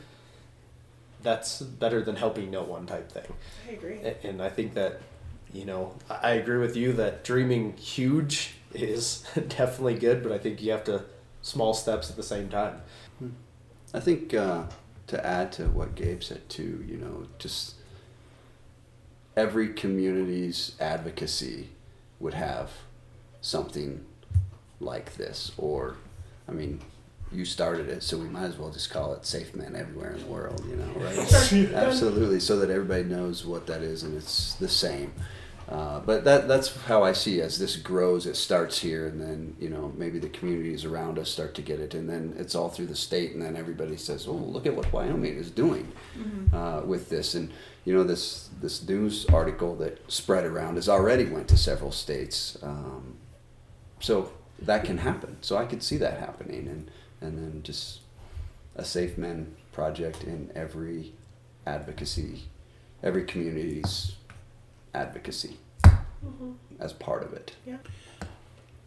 that's 1.22 1.62
better 1.62 2.02
than 2.02 2.16
helping 2.16 2.52
no 2.52 2.64
one 2.64 2.86
type 2.86 3.12
thing. 3.12 3.34
I 3.68 3.72
agree. 3.72 4.00
And 4.24 4.42
I 4.42 4.50
think 4.50 4.74
that, 4.76 5.02
you 5.54 5.66
know, 5.66 5.96
I 6.10 6.16
I 6.24 6.32
agree 6.32 6.58
with 6.58 6.76
you 6.76 6.94
that 6.94 7.24
dreaming 7.24 7.78
huge 7.78 8.56
is 8.74 9.24
definitely 9.48 9.96
good, 9.96 10.24
but 10.24 10.32
I 10.32 10.38
think 10.38 10.62
you 10.62 10.72
have 10.72 10.84
to 10.86 11.06
small 11.42 11.74
steps 11.74 12.10
at 12.10 12.16
the 12.16 12.24
same 12.24 12.50
time. 12.50 12.82
I 13.94 14.00
think 14.00 14.34
uh, 14.34 14.64
to 15.08 15.26
add 15.26 15.52
to 15.54 15.66
what 15.66 15.96
Gabe 15.96 16.24
said 16.24 16.50
too, 16.50 16.84
you 16.88 16.98
know, 16.98 17.28
just 17.38 17.76
every 19.38 19.74
community's 19.74 20.76
advocacy 20.80 21.70
would 22.20 22.34
have 22.34 22.72
something 23.42 24.04
like 24.80 25.16
this, 25.16 25.52
or, 25.58 25.98
I 26.48 26.52
mean, 26.52 26.80
you 27.32 27.46
started 27.46 27.90
it, 27.90 28.04
so 28.04 28.18
we 28.18 28.28
might 28.28 28.46
as 28.46 28.58
well 28.58 28.70
just 28.70 28.90
call 28.90 29.14
it 29.14 29.26
Safe 29.26 29.56
Men 29.56 29.76
Everywhere 29.76 30.14
in 30.14 30.22
the 30.22 30.26
World, 30.28 30.64
you 30.70 30.76
know, 30.76 30.92
right? 30.96 31.18
Absolutely, 31.74 32.40
so 32.40 32.58
that 32.60 32.70
everybody 32.70 33.04
knows 33.04 33.46
what 33.46 33.68
that 33.68 33.82
is 33.82 34.04
and 34.04 34.16
it's 34.16 34.56
the 34.56 34.70
same. 34.70 35.14
Uh, 35.70 36.00
but 36.02 36.26
that 36.26 36.48
that's 36.48 36.76
how 36.84 37.04
I 37.04 37.14
see 37.14 37.40
as 37.40 37.58
this 37.58 37.78
grows. 37.78 38.26
It 38.26 38.36
starts 38.36 38.80
here, 38.80 39.08
and 39.08 39.22
then 39.22 39.56
you 39.60 39.70
know 39.70 39.94
maybe 39.96 40.20
the 40.20 40.30
communities 40.30 40.84
around 40.84 41.18
us 41.18 41.30
start 41.30 41.56
to 41.56 41.62
get 41.62 41.80
it, 41.80 41.94
and 41.94 42.10
then 42.10 42.36
it's 42.38 42.54
all 42.54 42.70
through 42.70 42.88
the 42.88 42.96
state, 42.96 43.32
and 43.32 43.42
then 43.42 43.56
everybody 43.56 43.96
says, 43.96 44.28
"Oh, 44.28 44.34
look 44.34 44.66
at 44.66 44.76
what 44.76 44.92
Wyoming 44.92 45.38
is 45.38 45.50
doing 45.50 45.92
uh, 46.52 46.82
with 46.86 47.10
this." 47.10 47.34
And 47.34 47.52
you 47.86 47.94
know 47.94 48.04
this 48.04 48.50
this 48.62 48.86
news 48.86 49.26
article 49.28 49.76
that 49.78 50.12
spread 50.12 50.44
around 50.44 50.76
has 50.76 50.90
already 50.90 51.26
went 51.26 51.48
to 51.50 51.58
several 51.58 51.92
states, 51.92 52.58
um, 52.62 53.16
so 54.02 54.34
that 54.62 54.84
can 54.84 54.98
happen. 54.98 55.38
So 55.42 55.56
I 55.56 55.66
could 55.66 55.82
see 55.82 55.98
that 55.98 56.20
happening, 56.20 56.68
and 56.68 56.92
and 57.22 57.38
then 57.38 57.64
just 57.64 58.02
a 58.76 58.84
safe 58.84 59.18
men 59.18 59.56
project 59.72 60.24
in 60.26 60.52
every 60.56 61.14
advocacy, 61.66 62.44
every 63.02 63.24
community's 63.24 64.16
advocacy 64.94 65.58
as 66.80 66.94
part 66.94 67.24
of 67.24 67.34
it. 67.34 67.56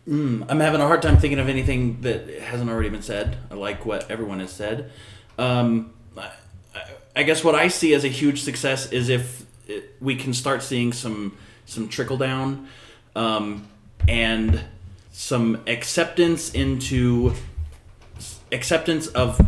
Mm, 0.08 0.46
I'm 0.48 0.60
having 0.60 0.80
a 0.80 0.86
hard 0.86 1.02
time 1.02 1.16
thinking 1.18 1.38
of 1.40 1.48
anything 1.48 2.00
that 2.02 2.28
hasn't 2.40 2.70
already 2.70 2.88
been 2.90 3.02
said. 3.02 3.36
I 3.50 3.54
like 3.54 3.84
what 3.84 4.08
everyone 4.10 4.38
has 4.40 4.52
said. 4.52 4.90
Um, 5.38 5.92
I, 6.16 6.30
I- 6.74 6.90
I 7.18 7.22
guess 7.22 7.42
what 7.42 7.54
I 7.54 7.68
see 7.68 7.94
as 7.94 8.04
a 8.04 8.08
huge 8.08 8.42
success 8.42 8.92
is 8.92 9.08
if 9.08 9.46
it, 9.66 9.94
we 10.02 10.16
can 10.16 10.34
start 10.34 10.62
seeing 10.62 10.92
some 10.92 11.36
some 11.64 11.88
trickle 11.88 12.18
down 12.18 12.68
um, 13.16 13.66
and 14.06 14.60
some 15.12 15.62
acceptance 15.66 16.52
into 16.52 17.32
acceptance 18.52 19.06
of 19.08 19.40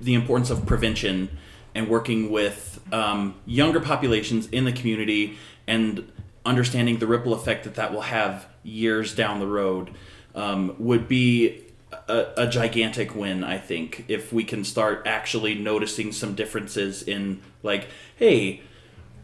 the 0.00 0.14
importance 0.14 0.50
of 0.50 0.64
prevention 0.66 1.36
and 1.74 1.88
working 1.88 2.30
with 2.30 2.80
um, 2.92 3.34
younger 3.44 3.80
populations 3.80 4.46
in 4.50 4.64
the 4.64 4.72
community 4.72 5.36
and 5.66 6.10
understanding 6.44 6.98
the 6.98 7.06
ripple 7.06 7.34
effect 7.34 7.64
that 7.64 7.74
that 7.74 7.92
will 7.92 8.02
have 8.02 8.46
years 8.62 9.14
down 9.14 9.40
the 9.40 9.46
road 9.46 9.90
um, 10.34 10.74
would 10.78 11.08
be 11.08 11.64
a, 12.08 12.26
a 12.36 12.46
gigantic 12.46 13.14
win 13.14 13.42
i 13.44 13.56
think 13.56 14.04
if 14.08 14.32
we 14.32 14.44
can 14.44 14.64
start 14.64 15.02
actually 15.06 15.54
noticing 15.54 16.12
some 16.12 16.34
differences 16.34 17.02
in 17.02 17.40
like 17.62 17.88
hey 18.16 18.60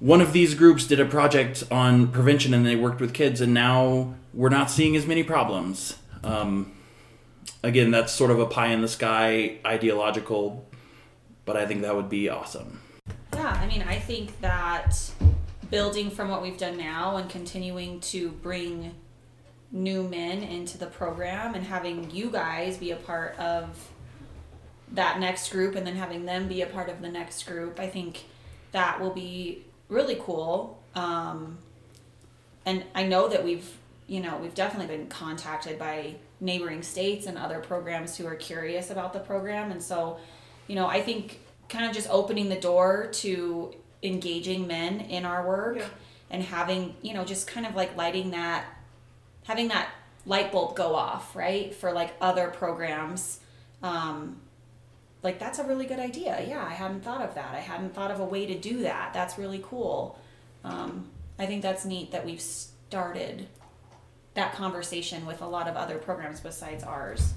one 0.01 0.21
of 0.21 0.33
these 0.33 0.55
groups 0.55 0.87
did 0.87 0.99
a 0.99 1.05
project 1.05 1.63
on 1.71 2.09
prevention 2.09 2.53
and 2.55 2.67
they 2.67 2.75
worked 2.75 3.01
with 3.01 3.15
kids 3.15 3.41
and 3.41 3.55
now 3.55 4.15
we're 4.35 4.49
not 4.49 4.69
seeing 4.69 4.97
as 4.97 5.07
many 5.07 5.23
problems. 5.23 5.97
Um, 6.25 6.73
again 7.63 7.93
that's 7.93 8.13
sort 8.13 8.31
of 8.33 8.41
a 8.41 8.47
pie 8.47 8.69
in 8.69 8.81
the 8.81 8.89
sky 8.89 9.59
ideological 9.65 10.67
but 11.45 11.57
i 11.57 11.67
think 11.67 11.83
that 11.83 11.95
would 11.95 12.09
be 12.09 12.29
awesome. 12.29 12.81
Yeah, 13.35 13.59
I 13.61 13.67
mean, 13.67 13.83
I 13.83 13.99
think 13.99 14.41
that 14.41 15.11
building 15.73 16.11
from 16.11 16.29
what 16.29 16.43
we've 16.43 16.59
done 16.59 16.77
now 16.77 17.17
and 17.17 17.31
continuing 17.31 17.99
to 17.99 18.29
bring 18.29 18.95
new 19.73 20.07
men 20.07 20.43
into 20.43 20.77
the 20.77 20.85
program 20.85 21.55
and 21.55 21.65
having 21.65 22.11
you 22.11 22.29
guys 22.29 22.77
be 22.77 22.91
a 22.91 22.97
part 22.97 23.35
of 23.39 23.91
that 24.93 25.19
next 25.19 25.51
group 25.51 25.75
and 25.75 25.87
then 25.87 25.97
having 25.97 26.27
them 26.27 26.47
be 26.47 26.61
a 26.61 26.67
part 26.67 26.91
of 26.91 27.01
the 27.01 27.09
next 27.09 27.45
group, 27.45 27.81
I 27.81 27.89
think 27.89 28.25
that 28.73 29.01
will 29.01 29.15
be 29.15 29.65
really 29.89 30.19
cool. 30.21 30.79
Um, 30.95 31.57
and 32.67 32.85
I 32.95 33.05
know 33.05 33.29
that 33.29 33.43
we've, 33.43 33.79
you 34.07 34.21
know, 34.21 34.37
we've 34.37 34.55
definitely 34.55 34.95
been 34.95 35.07
contacted 35.07 35.79
by 35.79 36.17
neighboring 36.39 36.83
states 36.83 37.25
and 37.25 37.39
other 37.39 37.61
programs 37.61 38.15
who 38.19 38.27
are 38.27 38.35
curious 38.35 38.91
about 38.91 39.15
the 39.15 39.21
program. 39.21 39.71
And 39.71 39.83
so, 39.83 40.19
you 40.67 40.75
know, 40.75 40.87
I 40.87 41.01
think 41.01 41.41
kind 41.71 41.87
of 41.87 41.95
just 41.95 42.11
opening 42.11 42.51
the 42.51 42.61
door 42.61 43.09
to 43.13 43.75
engaging 44.03 44.67
men 44.67 45.01
in 45.01 45.25
our 45.25 45.47
work 45.47 45.77
Yeah. 45.79 45.87
and 46.31 46.43
having, 46.43 46.95
you 47.03 47.15
know, 47.15 47.25
just 47.25 47.47
kind 47.47 47.67
of 47.67 47.75
like 47.75 47.97
lighting 47.97 48.31
that, 48.33 48.65
having 49.45 49.69
that 49.69 49.89
light 50.27 50.53
bulb 50.53 50.77
go 50.77 50.95
off, 50.95 51.35
right? 51.37 51.75
For 51.75 51.93
like 51.93 52.15
other 52.21 52.49
programs. 52.49 53.41
Um, 53.83 54.41
like 55.23 55.39
that's 55.39 55.59
a 55.59 55.65
really 55.65 55.87
good 55.87 56.01
idea. 56.01 56.45
Yeah, 56.47 56.65
I 56.65 56.73
hadn't 56.73 57.03
thought 57.05 57.21
of 57.23 57.35
that. 57.37 57.55
I 57.55 57.61
hadn't 57.61 57.95
thought 57.95 58.11
of 58.11 58.19
a 58.21 58.25
way 58.25 58.47
to 58.47 58.59
do 58.59 58.83
that. 58.83 59.13
That's 59.13 59.39
really 59.39 59.63
cool. 59.65 60.19
Um, 60.65 61.09
I 61.39 61.47
think 61.47 61.63
that's 61.63 61.85
neat 61.85 62.11
that 62.13 62.25
we've 62.25 62.41
started 62.41 63.47
that 64.35 64.55
conversation 64.55 65.27
with 65.27 65.43
a 65.43 65.47
lot 65.47 65.69
of 65.69 65.77
other 65.77 65.99
programs 65.99 66.41
besides 66.41 66.83
ours. 66.83 67.35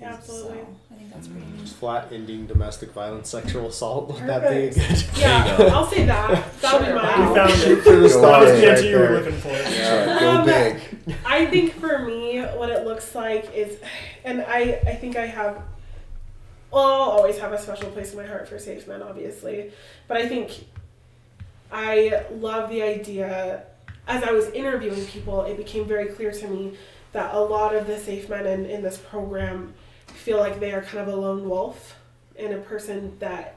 Yeah, 0.00 0.12
absolutely. 0.12 0.58
So, 0.58 0.66
I 0.90 0.94
think 0.98 1.12
that's 1.14 1.26
pretty 1.28 1.46
neat. 1.46 1.60
Just 1.60 1.76
flat 1.76 2.12
ending 2.12 2.46
domestic 2.46 2.92
violence, 2.92 3.30
sexual 3.30 3.68
assault. 3.68 4.08
Would 4.12 4.26
that 4.26 4.42
be 4.50 4.56
a 4.66 4.74
good? 4.74 5.04
Yeah, 5.16 5.56
There. 5.56 5.70
I'll 5.70 5.86
say 5.86 6.04
that. 6.04 6.60
That 6.60 6.72
would 6.74 6.80
be 6.80 6.86
Sure. 6.86 6.96
You 6.96 7.02
mine. 7.24 7.34
found 7.34 7.50
Shoot 7.52 7.78
it. 7.78 7.82
for 7.82 7.90
the 7.90 7.96
Go 7.96 7.96
That 7.96 8.02
was 8.02 8.12
stars 8.12 8.46
the 8.46 8.52
ahead. 8.56 8.68
answer 8.68 8.90
you 8.90 8.98
were 8.98 9.10
looking 9.20 9.38
for. 9.38 9.48
Yeah, 9.48 10.20
go 10.20 10.30
Um, 10.30 10.44
big. 10.46 11.16
I 11.24 11.46
think 11.46 11.72
for 11.80 11.98
me, 12.00 12.40
what 12.42 12.68
it 12.70 12.84
looks 12.86 13.14
like 13.14 13.50
is, 13.54 13.78
and 14.24 14.42
I, 14.42 14.80
I 14.86 14.94
think 14.96 15.16
I 15.16 15.26
have, 15.26 15.62
well, 16.70 16.84
I'll 16.84 17.10
always 17.10 17.38
have 17.38 17.52
a 17.52 17.58
special 17.58 17.90
place 17.90 18.10
in 18.12 18.18
my 18.18 18.26
heart 18.26 18.48
for 18.48 18.58
Safe 18.58 18.86
Men, 18.86 19.02
obviously. 19.02 19.70
But 20.08 20.18
I 20.18 20.28
think 20.28 20.66
I 21.72 22.24
love 22.32 22.68
the 22.70 22.82
idea, 22.82 23.62
as 24.06 24.22
I 24.22 24.32
was 24.32 24.48
interviewing 24.50 25.04
people, 25.06 25.42
it 25.42 25.56
became 25.56 25.86
very 25.86 26.06
clear 26.06 26.32
to 26.32 26.48
me 26.48 26.76
that 27.12 27.34
a 27.34 27.40
lot 27.40 27.74
of 27.74 27.86
the 27.86 27.98
Safe 27.98 28.28
Men 28.28 28.46
in, 28.46 28.66
in 28.66 28.82
this 28.82 28.98
program 28.98 29.72
feel 30.26 30.38
like 30.38 30.58
they 30.58 30.72
are 30.72 30.82
kind 30.82 30.98
of 30.98 31.14
a 31.14 31.16
lone 31.16 31.48
wolf 31.48 31.96
and 32.36 32.52
a 32.52 32.58
person 32.58 33.16
that 33.20 33.56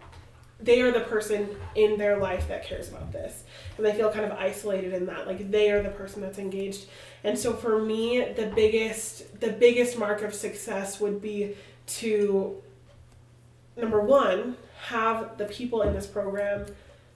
they 0.60 0.82
are 0.82 0.92
the 0.92 1.00
person 1.00 1.50
in 1.74 1.98
their 1.98 2.18
life 2.18 2.48
that 2.48 2.64
cares 2.64 2.90
about 2.90 3.12
this. 3.12 3.44
And 3.76 3.84
they 3.84 3.94
feel 3.94 4.12
kind 4.12 4.24
of 4.24 4.34
isolated 4.34 4.94
in 4.94 5.08
that 5.08 5.26
like 5.26 5.50
they 5.50 5.72
are 5.72 5.82
the 5.82 5.90
person 5.90 6.22
that's 6.22 6.38
engaged. 6.38 6.86
And 7.24 7.40
so 7.40 7.54
for 7.54 7.84
me 7.84 8.20
the 8.36 8.52
biggest 8.56 9.40
the 9.40 9.52
biggest 9.52 9.98
mark 9.98 10.22
of 10.22 10.32
success 10.32 11.00
would 11.00 11.24
be 11.24 11.56
to 11.88 12.62
number 13.76 14.00
one 14.00 14.56
have 14.90 15.40
the 15.40 15.46
people 15.46 15.82
in 15.82 15.96
this 15.96 16.06
program 16.06 16.68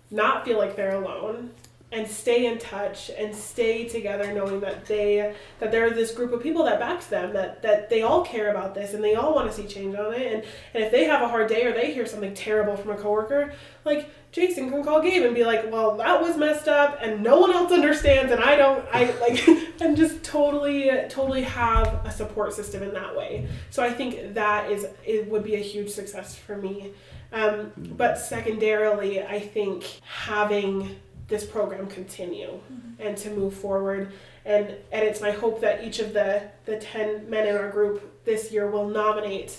not 0.10 0.46
feel 0.46 0.58
like 0.58 0.76
they're 0.76 0.96
alone 0.96 1.52
and 1.94 2.08
stay 2.08 2.48
in 2.48 2.58
touch 2.58 3.12
and 3.18 3.36
stay 3.36 3.88
together 3.88 4.34
knowing 4.34 4.60
that 4.62 4.86
they 4.88 5.34
that 5.60 5.72
there 5.72 5.86
is 5.86 5.94
this 5.94 6.12
group 6.12 6.34
of 6.34 6.42
people 6.42 6.64
that 6.64 6.80
backs 6.80 7.06
them 7.06 7.34
that 7.34 7.62
that 7.62 7.90
they 7.90 8.02
all 8.02 8.26
care 8.26 8.50
about 8.50 8.74
this 8.74 8.94
and 8.94 9.04
they 9.04 9.14
all 9.14 9.36
want 9.36 9.50
to 9.50 9.56
see 9.56 9.68
change 9.68 9.96
on 9.96 10.14
it. 10.14 10.34
And 10.34 10.44
and 10.74 10.84
if 10.84 10.92
they 10.92 11.06
have 11.06 11.22
a 11.22 11.28
hard 11.28 11.48
day 11.48 11.66
or 11.66 11.72
they 11.72 11.94
hear 11.94 12.06
something 12.06 12.34
terrible 12.34 12.76
from 12.76 12.92
a 12.92 12.98
coworker 12.98 13.54
like 13.86 14.10
Jason 14.32 14.72
can 14.72 14.84
call 14.84 15.02
Gabe 15.02 15.24
and 15.24 15.36
be 15.36 15.44
like 15.44 15.72
well 15.72 15.96
that 15.98 16.20
was 16.20 16.36
messed 16.36 16.68
up 16.68 16.98
and 17.00 17.22
no 17.22 17.40
one 17.40 17.52
else 17.54 17.72
understands 17.72 18.32
and 18.32 18.44
I 18.44 18.56
don't 18.56 18.84
I 18.92 19.12
like 19.20 19.48
and 19.82 19.96
just 19.96 20.24
totally 20.24 20.90
totally 21.10 21.44
have 21.44 22.02
a 22.06 22.12
support 22.12 22.54
system 22.54 22.82
in 22.82 22.94
that 22.94 23.16
way. 23.16 23.48
So 23.70 23.84
I 23.84 23.94
think 23.94 24.34
that 24.34 24.72
is 24.72 24.88
it 25.06 25.30
would 25.30 25.44
be 25.44 25.56
a 25.56 25.60
huge 25.60 25.90
success 25.90 26.36
for 26.36 26.58
me. 26.58 26.92
Um, 27.32 27.72
but 27.76 28.20
secondarily 28.20 29.22
I 29.22 29.40
think 29.40 29.84
having 30.04 30.96
this 31.28 31.46
program 31.46 31.88
continue 31.88 32.60
and 33.00 33.18
to 33.18 33.30
move 33.30 33.54
forward. 33.54 34.12
And 34.46 34.76
and 34.92 35.04
it's 35.06 35.22
my 35.22 35.32
hope 35.32 35.62
that 35.62 35.84
each 35.84 36.00
of 36.00 36.14
the 36.14 36.44
the 36.66 36.78
10 36.78 37.30
men 37.30 37.48
in 37.48 37.56
our 37.56 37.70
group 37.70 38.24
this 38.26 38.52
year 38.52 38.70
will 38.70 38.88
nominate 38.88 39.58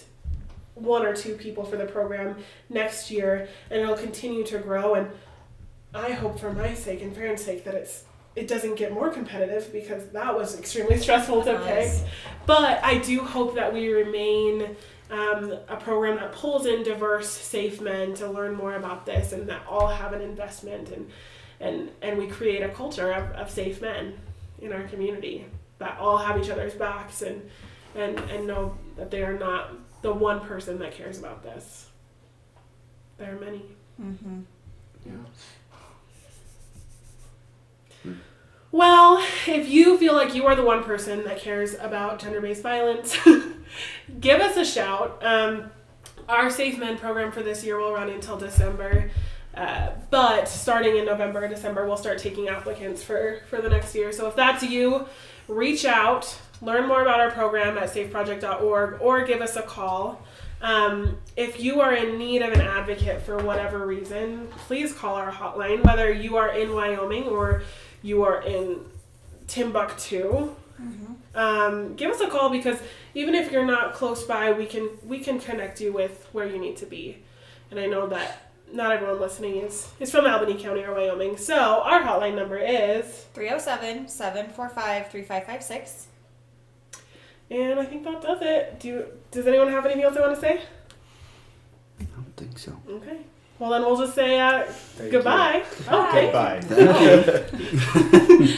one 0.75 1.07
or 1.07 1.15
two 1.15 1.35
people 1.35 1.65
for 1.65 1.77
the 1.77 1.87
program 1.87 2.37
next 2.69 3.11
year 3.11 3.49
and 3.71 3.81
it'll 3.81 3.97
continue 3.97 4.45
to 4.45 4.59
grow. 4.59 4.95
And 4.95 5.11
i 5.95 6.11
hope 6.11 6.39
for 6.39 6.53
my 6.53 6.75
sake 6.75 7.03
and 7.03 7.15
Farron's 7.15 7.43
sake 7.43 7.65
that 7.65 7.75
it's 7.75 8.05
it 8.35 8.49
doesn't 8.49 8.75
get 8.75 8.93
more 8.93 9.11
competitive 9.11 9.73
because 9.73 10.09
that 10.09 10.37
was 10.37 10.59
extremely 10.59 10.99
stressful 11.05 11.45
to 11.45 11.59
pick 11.61 11.93
but 12.47 12.83
i 12.83 12.99
do 12.99 13.21
hope 13.21 13.55
that 13.55 13.73
we 13.73 13.93
remain 13.93 14.77
um, 15.11 15.53
a 15.69 15.77
program 15.77 16.17
that 16.17 16.33
pulls 16.33 16.67
in 16.67 16.83
diverse 16.83 17.29
safe 17.29 17.81
men 17.81 18.15
to 18.15 18.29
learn 18.29 18.55
more 18.55 18.75
about 18.75 19.07
this 19.07 19.33
and 19.33 19.49
that 19.49 19.63
all 19.69 19.87
have 19.87 20.13
an 20.13 20.21
investment 20.21 20.91
and 20.91 21.09
and 21.61 21.91
and 22.03 22.19
we 22.19 22.27
create 22.27 22.63
a 22.63 22.69
culture 22.69 23.13
of, 23.13 23.31
of 23.33 23.51
safe 23.51 23.81
men 23.81 24.15
in 24.61 24.73
our 24.73 24.85
community 24.85 25.47
that 25.79 25.99
all 25.99 26.19
have 26.19 26.41
each 26.43 26.51
other's 26.51 26.75
backs 26.75 27.23
and 27.23 27.49
and 27.95 28.19
and 28.31 28.47
know 28.47 28.77
that 28.97 29.11
they 29.11 29.23
are 29.23 29.39
not 29.39 29.73
the 30.03 30.13
one 30.13 30.41
person 30.41 30.79
that 30.79 30.93
cares 30.93 31.19
about 31.19 31.43
this. 31.43 31.89
There 33.17 33.35
are 33.35 33.41
many. 33.41 33.63
Mm-hmm. 34.01 34.41
well 38.73 39.25
if 39.47 39.69
you 39.69 39.97
feel 39.99 40.15
like 40.15 40.35
you 40.35 40.47
are 40.47 40.57
the 40.57 40.65
one 40.65 40.83
person 40.83 41.23
that 41.23 41.39
cares 41.39 41.75
about 41.75 42.19
gender-based 42.19 42.61
violence 42.63 43.17
give 44.21 44.41
us 44.41 44.57
a 44.57 44.65
shout. 44.65 45.25
Um, 45.25 45.71
our 46.29 46.51
safe 46.51 46.77
men 46.79 46.99
program 46.99 47.31
for 47.31 47.43
this 47.43 47.63
year 47.63 47.79
will 47.79 47.93
run 47.93 48.09
until 48.09 48.37
december 48.37 49.11
uh, 49.57 49.91
but 50.11 50.49
starting 50.49 50.97
in 50.97 51.05
November 51.05 51.43
and 51.43 51.55
December, 51.55 51.87
we'll 51.87 51.97
start 51.97 52.19
taking 52.19 52.49
applicants 52.49 53.03
for, 53.03 53.41
for 53.49 53.61
the 53.61 53.69
next 53.69 53.95
year. 53.95 54.13
So 54.13 54.27
if 54.29 54.37
that's 54.37 54.63
you, 54.63 55.07
reach 55.49 55.85
out, 55.85 56.39
learn 56.61 56.89
more 56.89 57.03
about 57.03 57.21
our 57.21 57.31
program 57.31 57.79
at 57.79 57.91
safeproject.org, 57.91 59.01
or 59.01 59.25
give 59.25 59.41
us 59.41 59.57
a 59.57 59.63
call. 59.63 60.23
Um, 60.61 61.19
if 61.37 61.61
you 61.61 61.81
are 61.81 61.95
in 61.95 62.19
need 62.19 62.41
of 62.43 62.53
an 62.53 62.63
advocate 62.63 63.23
for 63.23 63.37
whatever 63.39 63.87
reason, 63.87 64.49
please 64.67 64.93
call 64.93 65.15
our 65.15 65.31
hotline, 65.31 65.85
whether 65.85 66.11
you 66.11 66.37
are 66.37 66.49
in 66.49 66.73
Wyoming 66.75 67.25
or 67.25 67.63
you 68.03 68.23
are 68.23 68.41
in 68.43 68.81
Timbuktu. 69.47 70.55
Um, 71.35 71.97
give 71.97 72.11
us 72.11 72.21
a 72.21 72.29
call 72.29 72.49
because 72.49 72.79
even 73.15 73.35
if 73.35 73.53
you're 73.53 73.67
not 73.67 73.93
close 73.93 74.25
by, 74.25 74.53
we 74.53 74.67
can 74.67 74.89
we 75.05 75.19
can 75.19 75.39
connect 75.39 75.81
you 75.81 75.93
with 75.93 76.29
where 76.33 76.47
you 76.47 76.59
need 76.59 76.77
to 76.79 76.87
be. 76.87 77.19
And 77.71 77.79
I 77.79 77.87
know 77.87 78.07
that 78.09 78.44
not 78.75 78.93
everyone 78.93 79.21
listening 79.21 79.57
is 79.57 79.89
is 80.01 80.11
from 80.11 80.27
Albany 80.27 80.55
County 80.61 80.83
or 80.83 80.95
Wyoming. 80.95 81.37
So 81.37 81.55
our 81.55 82.03
hotline 82.03 82.35
number 82.35 82.59
is, 82.59 83.25
307 83.35 84.09
745 84.09 85.11
3556. 85.11 86.07
and 87.51 87.79
I 87.81 87.85
think 87.85 88.05
that 88.05 88.21
does 88.21 88.39
it. 88.43 88.81
Do 88.81 88.89
you, 88.89 89.07
does 89.31 89.47
anyone 89.47 89.69
have 89.69 89.85
anything 89.87 90.03
else 90.05 90.15
they 90.15 90.21
want 90.21 90.35
to 90.35 90.41
say? 90.41 90.61
I 92.01 92.05
don't 92.15 92.37
think 92.37 92.59
so. 92.59 92.73
Okay. 92.89 93.19
Well 93.59 93.71
then 93.71 93.83
we'll 93.83 93.97
just 93.97 94.15
say 94.15 94.41
uh, 94.41 94.65
Thank 94.65 95.13
goodbye. 95.13 95.65
Bye. 95.87 96.09
Okay. 96.09 96.33
Bye. 96.33 96.61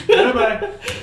Bye 0.08 0.32
bye. 0.32 1.02